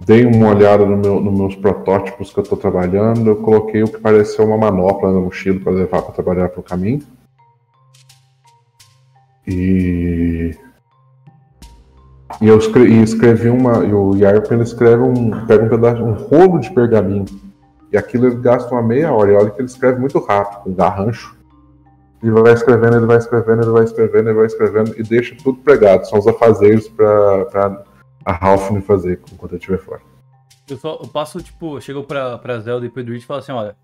[0.06, 3.88] Dei uma olhada no meu, nos meus protótipos que eu estou trabalhando, eu coloquei o
[3.88, 7.02] que pareceu uma manopla na mochila para levar para trabalhar para o caminho.
[9.46, 10.56] E
[12.40, 13.84] e eu escrevi, escrevi uma.
[13.84, 15.46] E o Yarp ele escreve um.
[15.46, 17.26] pega um pedaço, um rolo de pergaminho.
[17.92, 19.32] E aquilo ele gasta uma meia hora.
[19.32, 21.36] E olha que ele escreve muito rápido, com garrancho.
[22.22, 25.58] Ele vai escrevendo, ele vai escrevendo, ele vai escrevendo, ele vai escrevendo e deixa tudo
[25.58, 26.08] pregado.
[26.08, 27.84] São os afazeres pra, pra
[28.24, 30.00] a me fazer enquanto eu estiver fora.
[30.68, 33.40] Eu só eu passo, tipo, eu chego pra, pra Zelda e pro Edward e falo
[33.40, 33.74] assim, olha,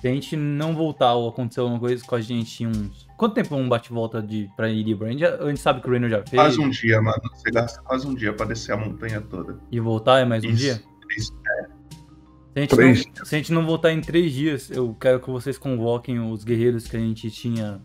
[0.00, 3.06] se a gente não voltar ou acontecer alguma coisa com a gente em uns.
[3.16, 5.08] Quanto tempo um bate-volta de pra Iribor?
[5.08, 6.40] A gente, já- a gente sabe que o Rainer já fez.
[6.40, 7.20] Quase um dia, mano.
[7.34, 9.58] Você gasta quase um dia pra descer a montanha toda.
[9.72, 10.56] E voltar é mais um Isso.
[10.56, 10.82] dia?
[11.16, 11.62] Isso, é.
[11.64, 15.20] Se a, gente Três não, se a gente não voltar em três dias, eu quero
[15.20, 17.80] que vocês convoquem os guerreiros que a gente tinha.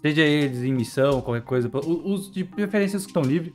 [0.00, 1.70] Seja eles em missão, qualquer coisa.
[1.72, 3.52] o- Os de preferências que estão livres.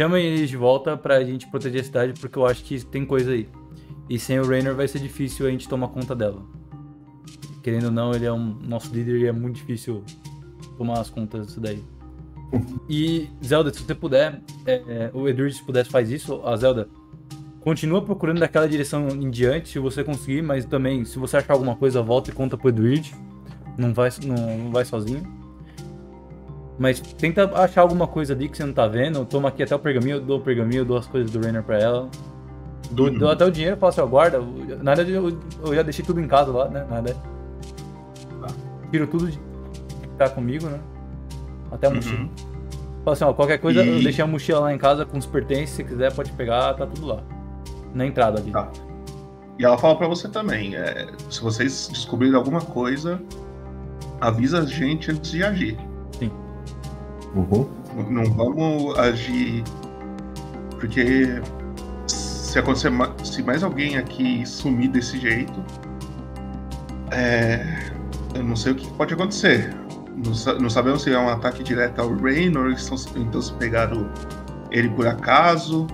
[0.00, 3.30] Chamem eles de volta pra gente proteger a cidade, porque eu acho que tem coisa
[3.32, 3.48] aí.
[4.10, 6.42] E sem o Rainer vai ser difícil a gente tomar conta dela.
[7.64, 10.04] Querendo ou não, ele é um nosso líder e é muito difícil
[10.76, 11.82] tomar as contas disso daí.
[12.86, 16.42] E, Zelda, se você puder, é, é, o Edward, se pudesse, faz isso.
[16.44, 16.86] A Zelda,
[17.60, 21.74] continua procurando daquela direção em diante, se você conseguir, mas também, se você achar alguma
[21.74, 23.14] coisa, volta e conta pro Edward.
[23.78, 25.22] Não vai, não, não vai sozinho.
[26.78, 29.20] Mas tenta achar alguma coisa ali que você não tá vendo.
[29.20, 31.40] Eu tomo aqui até o pergaminho, eu dou o pergaminho, eu dou as coisas do
[31.40, 32.10] Rainer pra ela.
[32.90, 34.38] Dou, dou até o dinheiro, falo assim, ó, guarda.
[34.82, 36.86] Na verdade, eu, eu já deixei tudo em casa lá, né?
[36.90, 37.33] Na verdade.
[38.94, 39.40] Tiro tudo de
[40.16, 40.78] tá comigo, né?
[41.72, 41.96] Até a Uhum.
[41.96, 42.28] mochila.
[43.04, 45.26] Fala assim, ó, qualquer coisa, eu E- deixei a mochila lá em casa com os
[45.26, 47.20] pertences, se quiser pode pegar, tá tudo lá.
[47.92, 48.52] Na entrada ali.
[48.52, 48.70] Tá.
[49.58, 53.20] E ela fala pra você também, é, se vocês descobrirem alguma coisa,
[54.20, 55.76] avisa a gente antes de agir.
[56.16, 56.30] Sim.
[57.34, 57.66] Uhum.
[57.96, 59.64] Não- Não vamos agir
[60.78, 61.42] porque
[62.06, 62.92] se acontecer
[63.24, 65.60] se mais alguém aqui sumir desse jeito,
[67.10, 67.92] é,
[68.34, 69.74] eu não sei o que pode acontecer.
[70.16, 72.14] Não, sa- não sabemos se é um ataque direto ao
[72.72, 74.08] estão, então se pegaram
[74.70, 75.86] ele por acaso,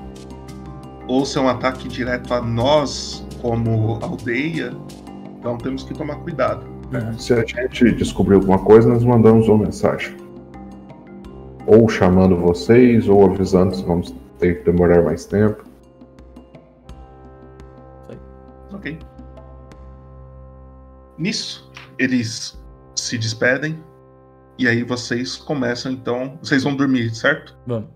[1.08, 4.72] ou se é um ataque direto a nós como aldeia.
[5.38, 6.64] Então temos que tomar cuidado.
[7.18, 10.16] Se a gente descobrir alguma coisa, nós mandamos uma mensagem.
[11.66, 15.62] Ou chamando vocês, ou avisando se vamos ter que demorar mais tempo.
[18.72, 18.98] Ok.
[21.16, 21.69] Nisso,
[22.00, 22.58] eles
[22.96, 23.78] se despedem.
[24.58, 26.38] E aí vocês começam então.
[26.42, 27.56] Vocês vão dormir, certo?
[27.66, 27.90] Vamos.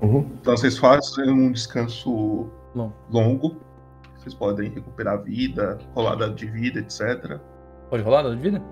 [0.00, 0.30] Uhum.
[0.40, 2.94] Então vocês fazem um descanso Longo.
[3.10, 3.56] longo.
[4.16, 7.40] Vocês podem recuperar vida, rolada de vida, etc.
[7.90, 8.62] Pode rolar de vida?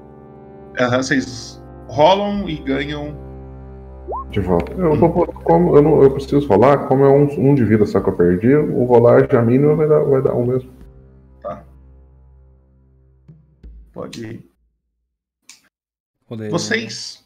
[0.79, 3.17] Aham, vocês rolam e ganham.
[4.31, 4.73] De volta.
[4.73, 8.01] Eu, vou, como, eu, não, eu preciso rolar, como é um, um de vida só
[8.01, 10.71] que eu perdi, o rolar já mínimo vai dar, vai dar um mesmo.
[11.43, 11.65] Tá.
[13.93, 14.56] Pode.
[16.29, 16.49] Rolei.
[16.51, 17.25] Vocês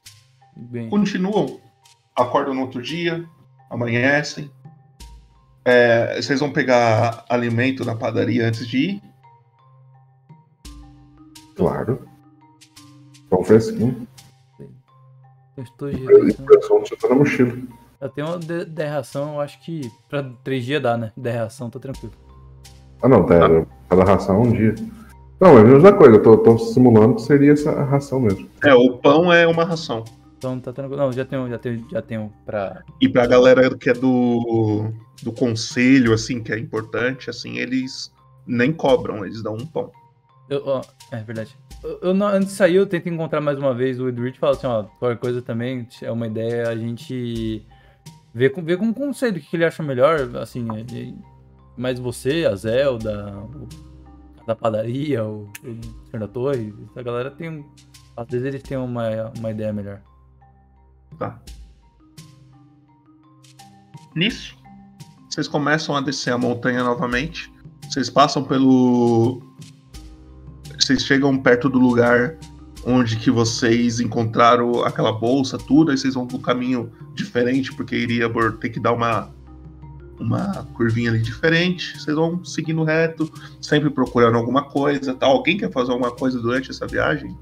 [0.56, 0.89] Bem.
[0.90, 1.60] continuam,
[2.14, 3.24] acordam no outro dia,
[3.70, 4.51] amanhecem.
[5.64, 9.02] É, vocês vão pegar alimento na padaria antes de ir.
[11.56, 12.06] Claro.
[13.28, 14.06] Pão fresquinho.
[15.56, 17.55] Eu estou já tá na mochila.
[18.01, 21.12] Eu tenho uma de- derração, eu acho que pra três dias dá, né?
[21.14, 22.14] Derração, tá tranquilo.
[23.02, 23.39] Ah, não, tá,
[23.89, 24.74] cada ração é um dia.
[25.40, 28.46] Não, é a mesma coisa, eu tô, tô simulando que seria essa ração mesmo.
[28.62, 30.04] É, o pão é uma ração.
[30.36, 31.00] Então tá tranquilo.
[31.00, 32.82] Não, já tenho, já tenho, já tenho pra.
[33.00, 34.90] E pra galera que é do,
[35.22, 38.12] do conselho, assim, que é importante, assim, eles
[38.46, 39.90] nem cobram, eles dão um pão.
[40.48, 41.56] Eu, ó, é verdade.
[41.82, 44.40] Eu, eu não- antes de sair, eu tento encontrar mais uma vez o Edward e
[44.40, 47.64] falar assim, ó, qualquer coisa também, é uma ideia a gente
[48.34, 51.14] ver com, ver com o conselho o que que ele acha melhor, assim, ele-
[51.76, 53.89] mais você, a Zelda, o
[54.51, 57.64] da padaria, o, o senhor da torre, a galera tem.
[58.16, 60.02] Às vezes eles têm uma, uma ideia melhor.
[61.18, 61.40] Tá.
[64.14, 64.56] Nisso,
[65.28, 67.52] vocês começam a descer a montanha novamente.
[67.89, 69.40] Vocês passam pelo.
[70.77, 72.36] Vocês chegam perto do lugar
[72.85, 78.28] onde que vocês encontraram aquela bolsa, tudo, aí vocês vão pro caminho diferente, porque iria
[78.59, 79.31] ter que dar uma,
[80.20, 81.98] uma curvinha ali diferente.
[81.98, 83.30] Vocês vão seguindo reto,
[83.60, 85.14] sempre procurando alguma coisa.
[85.14, 85.26] Tá?
[85.26, 87.36] Alguém quer fazer alguma coisa durante essa viagem?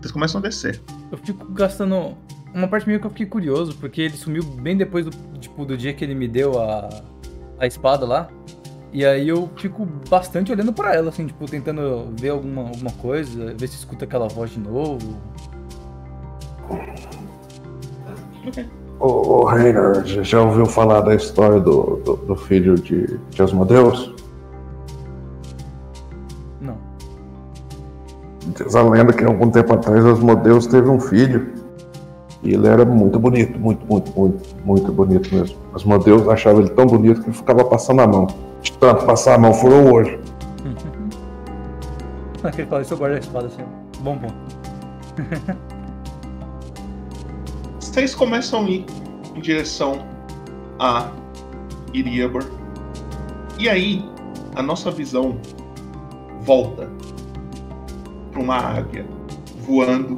[0.00, 0.80] Vocês começam a descer.
[1.10, 2.16] Eu fico gastando.
[2.54, 5.76] Uma parte meio que eu fiquei curioso, porque ele sumiu bem depois do, tipo, do
[5.76, 6.88] dia que ele me deu a,
[7.58, 8.28] a espada lá.
[8.90, 13.54] E aí eu fico bastante olhando pra ela, assim, tipo, tentando ver alguma, alguma coisa,
[13.54, 15.20] ver se escuta aquela voz de novo.
[19.00, 24.12] Ô, ô Reiner, já- ouviu falar da história do, do, do filho de, de Asmodeus?
[26.60, 26.76] Não.
[28.56, 31.52] Diz a lenda que algum tempo atrás Asmodeus teve um filho.
[32.42, 35.56] E ele era muito bonito, muito, muito, muito, muito bonito mesmo.
[35.74, 38.26] Asmodeus achava ele tão bonito que ele ficava passando a mão.
[38.62, 40.18] De tanto passar a mão, furou hoje.
[42.42, 43.62] Aquele fala isso, eu guardo a espada assim.
[44.00, 44.34] Bom ponto.
[47.98, 48.86] Vocês começam a ir
[49.34, 50.06] em direção
[50.78, 51.10] a
[51.92, 52.44] Iriabor.
[53.58, 54.08] E aí,
[54.54, 55.36] a nossa visão
[56.42, 56.88] volta
[58.30, 59.04] para uma águia
[59.62, 60.14] voando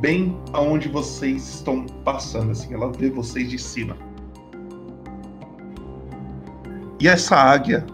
[0.00, 3.96] bem aonde vocês estão passando, assim, ela vê vocês de cima.
[6.98, 7.86] E essa águia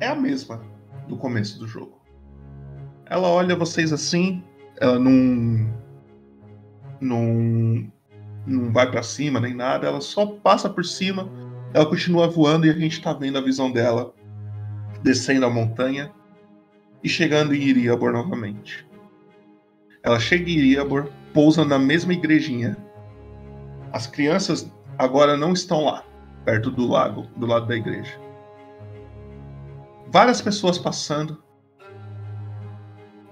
[0.00, 0.62] é a mesma
[1.06, 2.00] do começo do jogo.
[3.04, 4.42] Ela olha vocês assim,
[4.80, 5.83] ela não
[7.00, 7.92] não
[8.46, 11.30] não vai pra cima nem nada, ela só passa por cima,
[11.72, 14.14] ela continua voando e a gente tá vendo a visão dela
[15.02, 16.12] descendo a montanha
[17.02, 18.86] e chegando em Iriabor novamente.
[20.02, 22.76] Ela chega em Iriabor, pousa na mesma igrejinha.
[23.92, 26.04] As crianças agora não estão lá,
[26.44, 28.18] perto do lago, do lado da igreja.
[30.10, 31.42] Várias pessoas passando.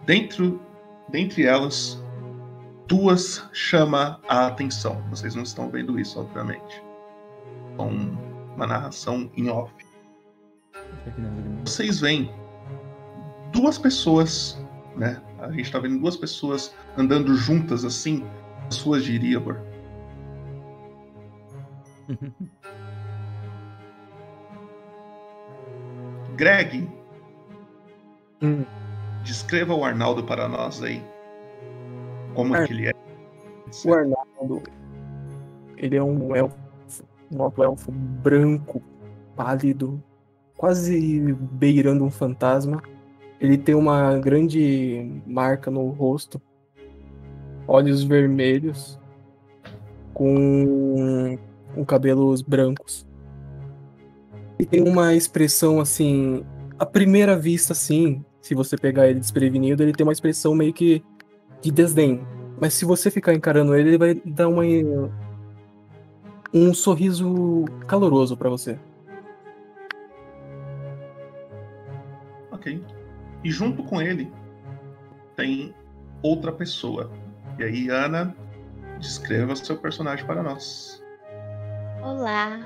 [0.05, 0.61] Dentro,
[1.09, 2.02] dentre elas,
[2.93, 5.03] duas chama a atenção.
[5.09, 6.85] Vocês não estão vendo isso, obviamente.
[7.79, 7.89] Com
[8.55, 9.73] uma narração em off.
[11.65, 12.31] Vocês veem
[13.51, 14.63] duas pessoas,
[14.95, 15.23] né?
[15.39, 18.27] A gente tá vendo duas pessoas andando juntas assim,
[18.69, 19.59] as suas de Iriabor.
[26.37, 26.91] Greg,
[29.25, 31.03] descreva o Arnaldo para nós aí.
[32.35, 32.93] Como Ar- que ele é?
[33.85, 34.63] O Arnaldo,
[35.77, 36.57] ele é um elfo,
[37.31, 38.83] um alto elfo branco,
[39.35, 40.03] pálido,
[40.57, 42.83] quase beirando um fantasma.
[43.41, 46.41] Ele tem uma grande marca no rosto,
[47.67, 49.01] olhos vermelhos,
[50.15, 51.39] com,
[51.75, 53.07] com cabelos brancos.
[54.59, 56.45] E tem uma expressão assim,
[56.79, 61.03] à primeira vista, assim, se você pegar ele desprevenido, ele tem uma expressão meio que
[61.63, 62.27] de desdém.
[62.61, 64.63] Mas se você ficar encarando ele, ele vai dar uma,
[66.53, 68.79] um sorriso caloroso pra você.
[72.51, 72.85] Ok.
[73.43, 74.31] E junto com ele
[75.37, 75.75] tem
[76.23, 77.11] outra pessoa.
[77.59, 78.37] E aí, Ana,
[78.99, 81.03] descreva seu personagem para nós.
[82.03, 82.61] Olá.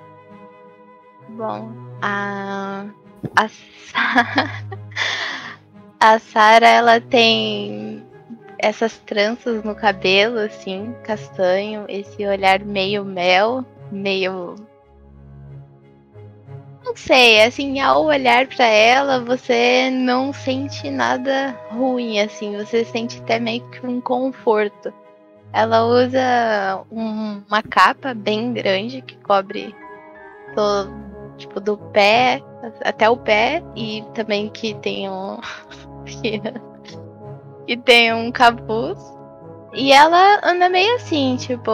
[1.31, 2.87] Bom, a
[3.35, 4.63] a Sa-
[5.99, 8.06] a Sara ela tem
[8.67, 14.57] essas tranças no cabelo assim, castanho, esse olhar meio mel, meio
[16.85, 23.19] não sei, assim, ao olhar pra ela, você não sente nada ruim, assim, você sente
[23.21, 24.95] até meio que um conforto.
[25.53, 29.75] Ela usa um- uma capa bem grande que cobre
[30.55, 32.41] do, tipo, do pé
[32.85, 35.39] até o pé e também que tem um
[37.67, 38.99] que tem um capuz.
[39.75, 41.71] E ela anda meio assim, tipo,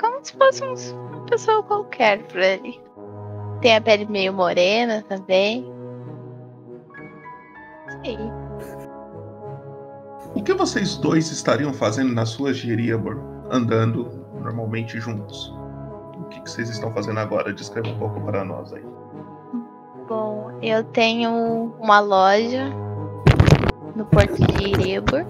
[0.00, 2.80] como se fosse uma pessoa qualquer por ali.
[3.60, 5.64] Tem a pele meio morena também.
[8.04, 8.18] Sim.
[10.34, 13.18] O que vocês dois estariam fazendo na sua Geriabor,
[13.50, 15.54] andando normalmente juntos?
[16.18, 17.52] O que, que vocês estão fazendo agora?
[17.52, 18.84] Descreva um pouco para nós aí.
[20.08, 22.70] Bom, eu tenho uma loja
[23.98, 25.26] no Porto de Irebor.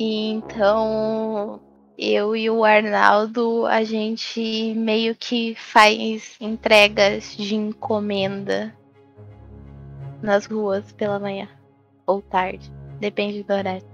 [0.00, 1.60] E então
[1.98, 8.74] eu e o Arnaldo, a gente meio que faz entregas de encomenda
[10.22, 11.48] nas ruas pela manhã
[12.06, 13.86] ou tarde, depende do horário.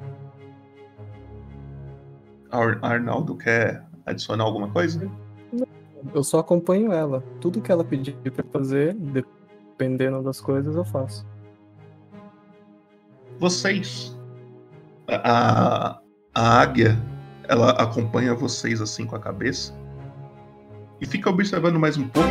[2.52, 5.10] Ar- Arnaldo quer adicionar alguma coisa?
[6.14, 7.24] Eu só acompanho ela.
[7.40, 11.26] Tudo que ela pedir pra fazer, dependendo das coisas, eu faço.
[13.38, 14.16] Vocês.
[15.08, 16.00] A,
[16.34, 16.98] a águia,
[17.48, 19.74] ela acompanha vocês assim com a cabeça.
[21.00, 22.28] E fica observando mais um pouco.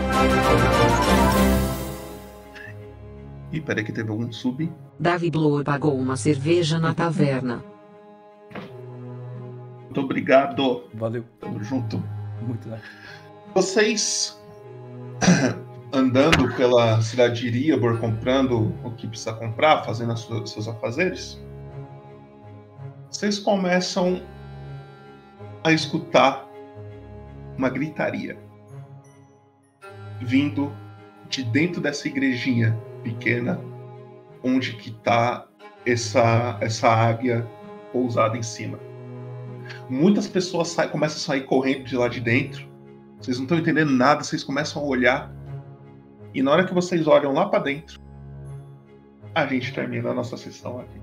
[3.51, 4.71] Ih, peraí que teve algum sub.
[4.99, 7.63] Davi Blow pagou uma cerveja na taverna.
[9.83, 10.85] Muito obrigado.
[10.93, 11.23] Valeu.
[11.39, 12.01] Tamo junto.
[12.41, 12.83] Muito legal.
[13.53, 14.41] Vocês
[15.93, 21.39] andando pela cidade de Iriabor, comprando o que precisa comprar, fazendo suas- seus afazeres,
[23.11, 24.23] vocês começam
[25.63, 26.47] a escutar
[27.55, 28.37] uma gritaria
[30.19, 30.73] vindo
[31.29, 33.61] de dentro dessa igrejinha pequena
[34.43, 35.45] onde que tá
[35.85, 37.47] essa essa águia
[37.91, 38.79] pousada em cima.
[39.87, 42.67] Muitas pessoas saem, começam a sair correndo de lá de dentro.
[43.21, 45.31] Vocês não estão entendendo nada, vocês começam a olhar.
[46.33, 47.99] E na hora que vocês olham lá pra dentro,
[49.35, 51.01] a gente termina a nossa sessão aqui.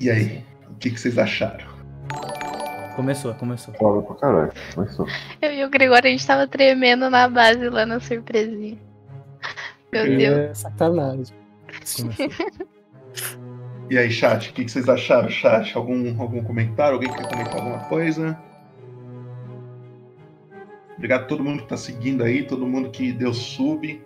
[0.00, 1.66] E aí, o que, que vocês acharam?
[2.94, 3.74] Começou, começou.
[3.74, 4.52] Foda pra caralho.
[4.74, 5.06] Começou.
[5.40, 8.78] Eu e o Gregório, a gente tava tremendo na base lá na surpresinha.
[9.92, 10.38] Meu Deus.
[10.38, 11.36] É sacanagem.
[13.90, 15.76] E aí, chat, o que, que vocês acharam, chat?
[15.76, 16.94] Algum, algum comentário?
[16.94, 18.38] Alguém quer comentar alguma coisa?
[20.98, 24.02] Obrigado a todo mundo que tá seguindo aí, todo mundo que deu sub.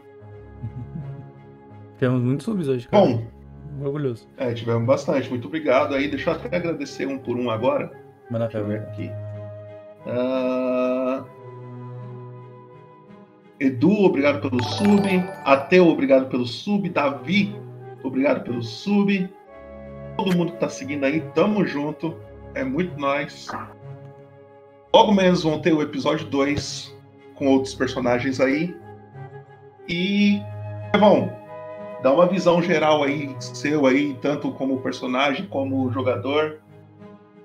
[1.98, 3.05] Temos muitos subs hoje, cara.
[3.05, 3.27] Bom,
[3.81, 4.28] Orgulhoso.
[4.36, 5.28] é, tivemos bastante.
[5.31, 6.09] Muito obrigado aí.
[6.09, 7.90] Deixa eu até agradecer um por um agora.
[8.31, 9.10] Manda Deixa eu ver aqui.
[10.06, 11.24] Ah,
[13.59, 15.02] Edu, obrigado pelo sub.
[15.44, 16.89] Ateu, obrigado pelo sub.
[16.89, 17.55] Davi,
[18.02, 19.28] obrigado pelo sub.
[20.16, 22.16] Todo mundo que tá seguindo aí, tamo junto.
[22.55, 23.48] É muito nóis.
[24.94, 26.94] Logo menos vão ter o episódio 2
[27.35, 28.74] com outros personagens aí.
[29.89, 30.40] E.
[30.94, 31.32] Evão,
[32.02, 36.59] dá uma visão geral aí, seu aí, tanto como personagem, como jogador.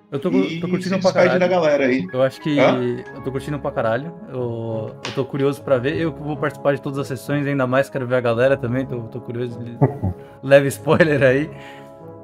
[0.09, 1.39] Eu tô, E tô curtindo se pra caralho.
[1.39, 2.07] da galera aí.
[2.13, 2.57] Eu acho que.
[2.59, 2.77] Hã?
[3.15, 4.13] Eu tô curtindo pra caralho.
[4.29, 5.97] Eu, eu tô curioso pra ver.
[5.97, 8.85] Eu que vou participar de todas as sessões, ainda mais quero ver a galera também.
[8.85, 9.59] Tô, tô curioso.
[10.41, 11.49] Leve spoiler aí.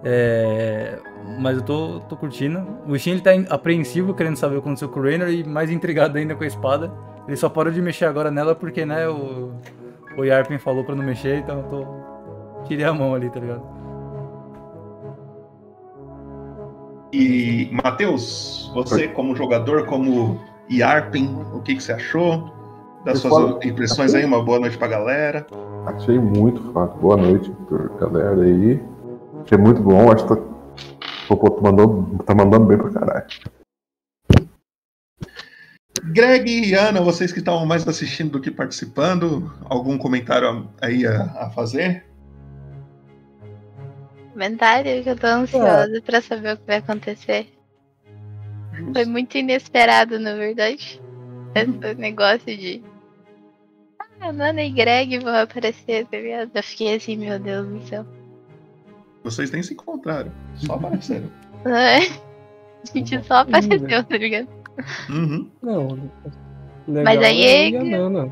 [0.04, 1.00] É,
[1.40, 2.62] mas eu tô, tô curtindo.
[2.88, 5.70] O Shin ele tá apreensivo, querendo saber o que aconteceu com o Raynor e mais
[5.72, 6.92] intrigado ainda com a espada.
[7.28, 9.52] Ele só parou de mexer agora nela porque, né, o,
[10.18, 11.86] o Yarpin falou pra não mexer, então eu tô.
[12.68, 13.64] Tirei a mão ali, tá ligado?
[17.12, 20.40] E, Matheus, você como jogador, como
[20.72, 22.52] Yarpin, o que, que você achou?
[23.06, 25.46] Das Eu suas falo- impressões aí, uma boa noite pra galera.
[25.86, 26.94] Achei muito foda.
[27.00, 28.82] Boa noite pra galera aí.
[29.46, 30.12] Achei muito bom.
[30.12, 30.42] Acho que tá,
[31.30, 33.28] o Popô tá mandando, tá mandando bem pra caralho.
[36.06, 41.24] Greg e Ana, vocês que estavam mais assistindo do que participando, algum comentário aí a,
[41.24, 42.06] a fazer?
[44.32, 47.48] Comentário que eu tô ansiosa pra saber o que vai acontecer.
[48.92, 51.00] Foi muito inesperado, na verdade.
[51.56, 52.84] Esse negócio de.
[54.20, 56.50] Ah, Nana e Greg vão aparecer, tá ligado?
[56.54, 58.06] Eu fiquei assim, meu Deus do céu.
[59.24, 61.30] Vocês nem se encontraram, só apareceram.
[61.66, 61.98] É.
[62.00, 64.48] A gente só apareceu, tá ligado?
[65.10, 65.50] Uhum.
[65.62, 65.88] Não.
[66.88, 68.32] Legal Mas aí é é- eu e a Nana.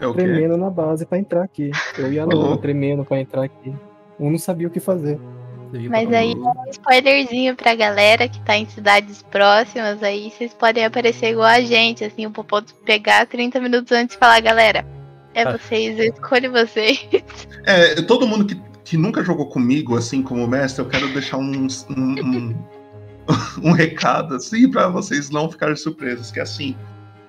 [0.00, 0.22] É o quê?
[0.22, 1.70] Tremendo na base pra entrar aqui.
[1.96, 2.56] Eu e a Nana Oh.
[2.56, 3.74] tremendo pra entrar aqui.
[4.20, 5.18] Um não sabia o que fazer.
[5.88, 10.84] Mas aí é um spoilerzinho pra galera que tá em cidades próximas, aí vocês podem
[10.84, 14.84] aparecer igual a gente, assim, o Popô pegar 30 minutos antes e falar, galera,
[15.34, 15.52] é Ah.
[15.56, 17.08] vocês, eu escolho vocês.
[17.64, 21.66] É, todo mundo que, que nunca jogou comigo, assim como mestre, eu quero deixar um,
[21.90, 22.54] um, um,
[23.62, 26.76] um recado, assim, pra vocês não ficarem surpresos, que é assim,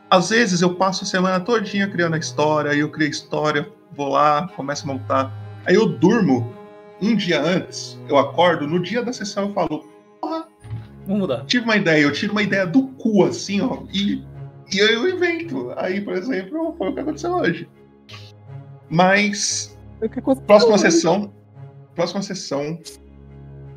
[0.09, 3.69] às vezes eu passo a semana todinha criando a história, aí eu crio a história,
[3.95, 5.33] vou lá, começo a montar,
[5.65, 6.53] aí eu durmo
[7.01, 9.85] um dia antes, eu acordo, no dia da sessão eu falo,
[10.21, 10.47] porra,
[11.05, 11.45] Vamos mudar.
[11.45, 14.23] Tive uma ideia, eu tiro uma ideia do cu, assim, ó, e,
[14.71, 15.73] e eu invento.
[15.75, 17.67] Aí, por exemplo, foi o que aconteceu hoje.
[18.89, 19.77] Mas.
[20.47, 21.33] Próxima sessão.
[21.95, 22.79] Próxima sessão.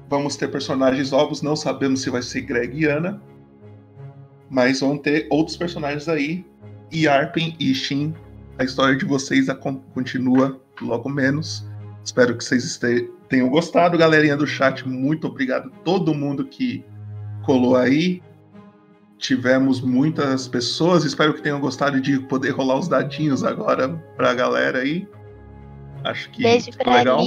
[0.08, 1.42] Vamos ter personagens novos.
[1.42, 3.20] Não sabemos se vai ser Greg e Ana.
[4.48, 6.44] Mas vão ter outros personagens aí.
[6.92, 8.14] E Arpen e Shin.
[8.58, 9.46] A história de vocês
[9.92, 11.66] continua logo menos.
[12.04, 12.80] Espero que vocês
[13.28, 14.86] tenham gostado, galerinha do chat.
[14.88, 16.84] Muito obrigado a todo mundo que
[17.44, 18.22] colou aí.
[19.18, 21.04] Tivemos muitas pessoas.
[21.04, 25.08] Espero que tenham gostado de poder rolar os dadinhos agora pra galera aí.
[26.04, 27.20] Acho que Beijo pra legal.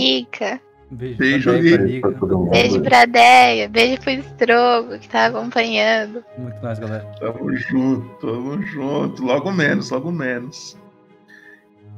[0.91, 2.07] Beijo, Deia, pra Lica.
[2.07, 2.27] Lica.
[2.49, 3.69] Beijo pra Deia.
[3.69, 6.23] Beijo pro Strogo, que tá acompanhando.
[6.37, 7.05] Muito mais, galera.
[7.19, 9.23] Tamo junto, tamo junto.
[9.23, 10.77] Logo menos, logo menos.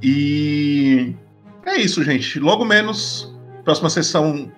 [0.03, 1.15] E
[1.65, 2.39] é isso, gente.
[2.39, 4.51] Logo menos, próxima sessão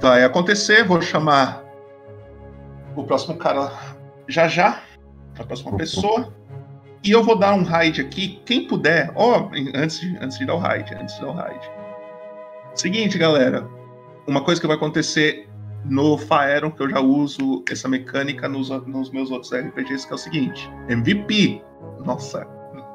[0.00, 0.84] vai acontecer.
[0.84, 1.62] Vou chamar
[2.96, 3.70] o próximo cara
[4.26, 4.82] já já,
[5.38, 6.32] a próxima pessoa.
[7.04, 8.40] E eu vou dar um raid aqui.
[8.44, 11.81] Quem puder, ó, antes de, antes de dar o raid, antes de dar o raid.
[12.74, 13.66] Seguinte, galera.
[14.26, 15.48] Uma coisa que vai acontecer
[15.84, 20.14] no Faeron, que eu já uso essa mecânica nos, nos meus outros RPGs, que é
[20.14, 21.60] o seguinte: MVP.
[22.04, 22.46] Nossa,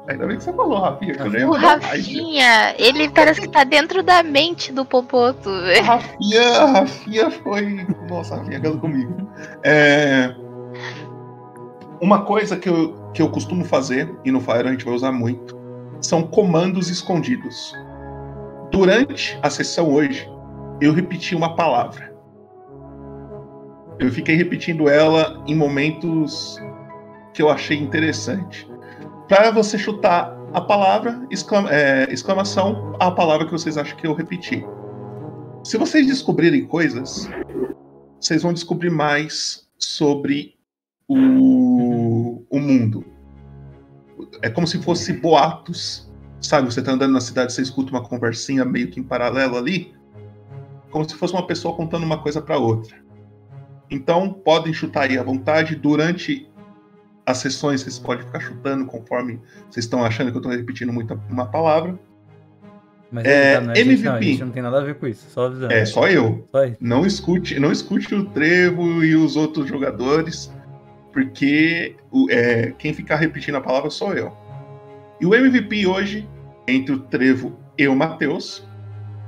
[0.08, 1.52] ainda bem que você falou, Rafinha, que eu nem O.
[1.52, 5.50] Rafinha, ele parece que tá dentro da mente do Popoto.
[5.82, 7.86] Rafinha, Rafinha foi.
[8.08, 9.30] Nossa, Rafinha casou comigo.
[9.62, 10.34] É,
[12.00, 15.12] Uma coisa que eu, que eu costumo fazer, e no Fire a gente vai usar
[15.12, 15.56] muito,
[16.00, 17.74] são comandos escondidos.
[18.70, 20.28] Durante a sessão hoje,
[20.80, 22.14] eu repeti uma palavra.
[23.98, 26.60] Eu fiquei repetindo ela em momentos
[27.34, 28.68] que eu achei interessante.
[29.28, 31.20] Para você chutar a palavra,
[31.70, 34.64] é, exclamação, a palavra que vocês acham que eu repeti.
[35.64, 37.28] Se vocês descobrirem coisas,
[38.20, 40.56] vocês vão descobrir mais sobre
[41.06, 43.04] o, o mundo.
[44.42, 46.07] É como se fosse boatos.
[46.40, 49.92] Sabe, você tá andando na cidade, você escuta uma conversinha meio que em paralelo ali,
[50.90, 52.96] como se fosse uma pessoa contando uma coisa para outra.
[53.90, 55.74] Então, podem chutar aí à vontade.
[55.74, 56.48] Durante
[57.26, 59.40] as sessões, vocês podem ficar chutando conforme
[59.70, 61.98] vocês estão achando que eu estou repetindo muito uma palavra.
[63.10, 64.04] Mas É, tá, não, gente, MVP.
[64.04, 65.72] não, a gente não tem nada a ver com isso, só avisando.
[65.72, 66.46] É, só eu.
[66.52, 66.58] Só.
[66.78, 70.52] Não escute, não escute o Trevo e os outros jogadores,
[71.12, 71.96] porque
[72.30, 74.36] é, quem ficar repetindo a palavra sou eu.
[75.20, 76.28] E o MVP hoje,
[76.66, 78.66] entre o Trevo e o Matheus,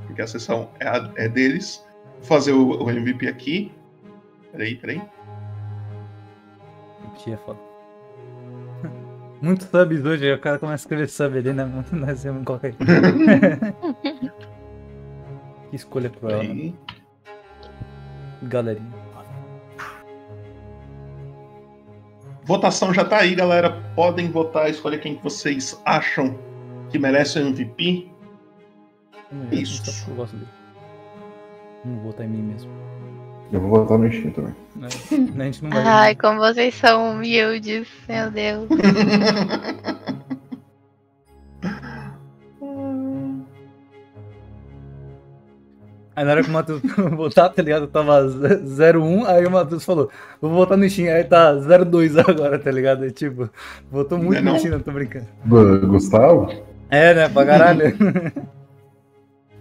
[0.07, 1.85] porque a sessão é, a- é deles.
[2.19, 3.73] Vou fazer o, o MVP aqui.
[4.53, 5.01] Peraí, peraí.
[7.03, 7.59] Repetir é foda.
[9.43, 11.65] Muito subs hoje, o cara começa a escrever sub ali, né?
[11.65, 11.85] mano?
[11.93, 12.75] Nós vamos colocar aí.
[15.71, 16.73] que escolha cruel, né?
[18.43, 19.10] Galerinha.
[22.51, 23.71] Votação já tá aí, galera.
[23.95, 26.37] Podem votar, escolher quem que vocês acham
[26.91, 28.09] que merece o MVP.
[29.53, 29.85] Isso.
[29.85, 30.49] Só porque eu gosto dele.
[31.85, 32.69] Não vou votar em mim mesmo.
[33.53, 34.55] Eu vou votar no Steam também.
[34.75, 34.89] Né?
[34.89, 35.85] A gente não vai.
[35.85, 38.69] Ai, como vocês são humildes, meu Deus.
[46.17, 46.83] Aí na hora que o Matheus
[47.17, 47.87] votar, tá ligado?
[47.87, 50.11] Tava 01, aí o Matheus falou,
[50.41, 53.11] vou votar no Steam, aí tá 02 agora, tá ligado?
[53.11, 53.49] Tipo,
[53.91, 54.59] votou muito Não é no?
[54.59, 55.27] Steam, não tô brincando.
[55.45, 56.53] Do Gustavo?
[56.91, 57.29] É, né?
[57.29, 57.97] Pra caralho.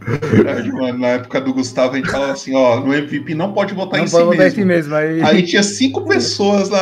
[0.01, 0.97] Verdade, mano.
[0.97, 4.07] Na época do Gustavo, a gente falava assim, ó, no MVP não pode votar Não
[4.07, 4.55] em pode si votar em mesmo.
[4.61, 6.79] si mesmo, aí- Aí tinha cinco pessoas na...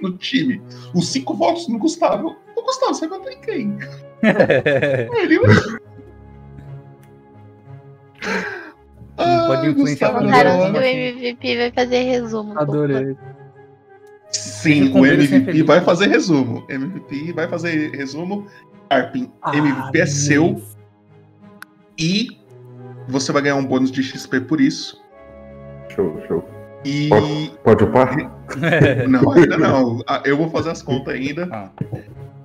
[0.00, 0.62] no time.
[0.94, 2.36] Os cinco votos no Gustavo.
[2.56, 3.78] O Gustavo, você vai votar em quem?
[5.22, 5.40] Ele
[9.56, 10.72] pode influenciar Cara, não.
[10.72, 12.58] que o MVP vai fazer resumo.
[12.58, 13.16] Adorei.
[14.30, 16.64] Sim, o MVP vai fazer resumo.
[16.68, 18.46] MVP vai fazer resumo.
[18.88, 20.60] Arpin, MVP é seu.
[21.98, 22.28] E
[23.08, 25.00] você vai ganhar um bônus de XP por isso.
[25.90, 26.44] Show, show.
[26.84, 27.08] E.
[27.08, 28.16] Pode, pode upar?
[29.08, 30.02] Não, ainda não.
[30.08, 31.70] Ah, Eu vou fazer as contas ainda.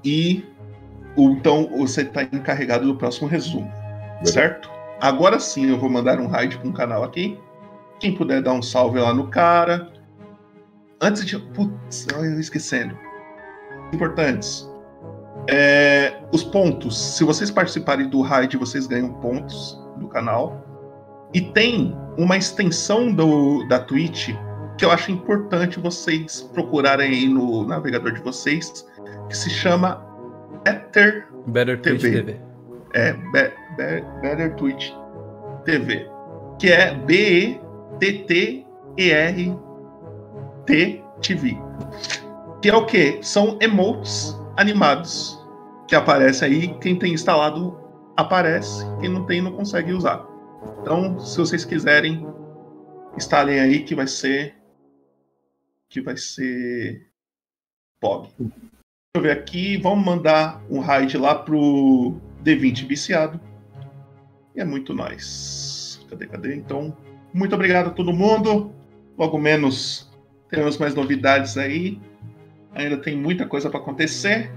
[0.03, 0.43] E
[1.15, 3.71] o- então você está encarregado do próximo resumo.
[4.23, 4.69] Certo?
[5.05, 7.39] Agora sim eu vou mandar um raid para um canal aqui.
[7.99, 9.91] Quem puder dar um salve lá no cara.
[10.99, 11.37] Antes de.
[11.37, 12.97] Putz, eu esquecendo.
[13.93, 14.67] Importantes.
[15.47, 16.99] É, os pontos.
[16.99, 20.65] Se vocês participarem do raid, vocês ganham pontos do canal.
[21.35, 24.29] E tem uma extensão do, da Twitch
[24.77, 28.85] que eu acho importante vocês procurarem aí no navegador de vocês,
[29.29, 30.03] que se chama
[30.63, 32.11] Better Better TV.
[32.11, 32.41] TV.
[32.93, 34.91] É, Be- Better Twitch
[35.65, 36.09] TV.
[36.59, 37.55] Que é B-E-T-T-E-R
[41.21, 41.57] TV.
[42.61, 43.19] Que é o quê?
[43.21, 45.39] São emotes animados
[45.87, 46.77] que aparecem aí.
[46.79, 47.77] Quem tem instalado
[48.15, 50.25] aparece, quem não tem não consegue usar.
[50.81, 52.25] Então, se vocês quiserem,
[53.15, 54.55] instalem aí que vai ser
[55.89, 57.07] que vai ser
[57.99, 58.29] POG.
[58.37, 58.53] Deixa
[59.15, 63.39] eu ver aqui, vamos mandar um raid lá pro D20 viciado.
[64.55, 65.99] E é muito nice.
[66.09, 66.55] Cadê, cadê?
[66.55, 66.95] Então,
[67.33, 68.71] muito obrigado a todo mundo.
[69.17, 70.09] Logo menos
[70.49, 71.99] teremos mais novidades aí.
[72.73, 74.51] Ainda tem muita coisa para acontecer.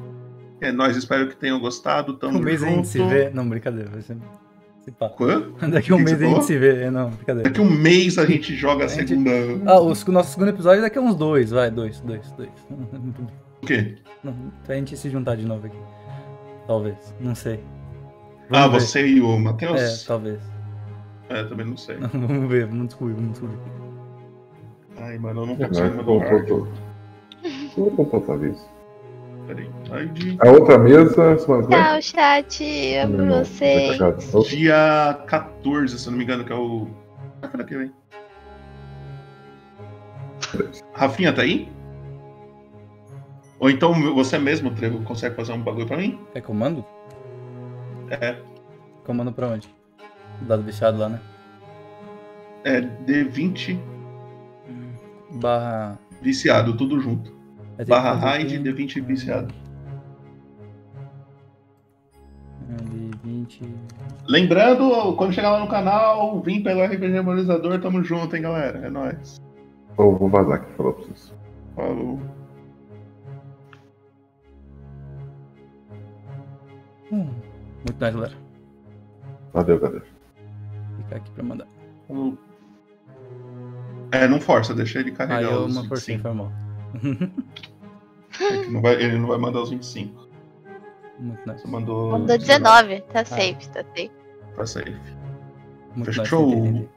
[0.61, 2.15] É, nós espero que tenham gostado.
[2.15, 2.77] Tamo Um mês a junto.
[2.77, 3.31] gente se vê.
[3.31, 3.91] Não, brincadeira.
[3.91, 4.17] Vai ser.
[5.71, 6.91] Daqui a um Que mês a gente se vê.
[6.91, 7.49] Não, brincadeira.
[7.51, 9.31] Daqui um mês a gente joga a A gente- segunda.
[9.67, 12.51] Ah, o nosso segundo episódio é daqui a uns dois, vai, dois, dois, dois.
[13.61, 13.97] O quê?
[14.25, 14.33] Não,
[14.65, 15.77] pra gente se juntar de novo aqui.
[16.67, 17.59] Talvez, não sei.
[18.51, 18.81] Ah, Vamos ver.
[18.81, 19.81] você e o Matheus?
[20.05, 20.41] É, talvez.
[21.29, 21.97] É, também não sei.
[22.13, 23.59] vamos ver, vamos descobrir, vamos descobrir.
[25.01, 26.51] Ai, mano, eu não consigo eu mandar vou- card.
[27.77, 28.69] vou- botar isso.
[29.47, 29.71] Peraí.
[29.91, 30.37] Raid.
[30.41, 31.37] A outra mesa?
[31.37, 32.95] Tchau, chat.
[32.97, 33.97] Amo Não, vocês.
[33.99, 34.45] tá cagado.
[34.49, 36.87] Dia 14, se eu não me engano, que é o.
[37.43, 37.93] Ah, que vem?
[40.93, 41.71] Rafinha tá aí?
[43.61, 46.21] Ou então você mesmo, Trevo, consegue fazer um bagulho pra mim?
[46.33, 46.85] Quer comando?
[48.11, 48.37] É.
[49.05, 49.69] Comando pra onde?
[50.43, 51.21] Dado viciado lá, né?
[52.65, 53.79] É D20
[55.33, 55.99] Barra.
[56.21, 57.33] viciado, tudo junto.
[57.77, 58.65] Que Barra raid aqui.
[58.65, 59.55] D20 viciado.
[62.91, 63.63] De 20.
[64.29, 68.87] Lembrando, quando chegar lá no canal, vim pelo RPG Memorizador, tamo junto, hein, galera?
[68.87, 69.41] É nóis.
[69.97, 71.35] Vou, vou vazar aqui, falou pra vocês.
[71.75, 72.21] Falou.
[77.11, 77.31] Hum,
[77.85, 78.35] Muito nice, galera.
[79.53, 80.05] Valeu, galera.
[80.99, 81.67] Ficar aqui pra mandar.
[84.11, 86.23] É, não força, deixa ele Aí carregar eu os uma forcinha 25.
[86.23, 86.53] foi mal.
[88.41, 90.29] É não vai- ele não vai mandar os 25.
[91.19, 91.63] Muito nice.
[91.63, 92.11] Você mandou.
[92.13, 93.01] Mandou 19.
[93.03, 94.11] Tá safe, tá safe.
[94.55, 94.93] Tá safe.
[95.95, 96.53] Muito nice, Fechou?
[96.53, 96.89] entendi.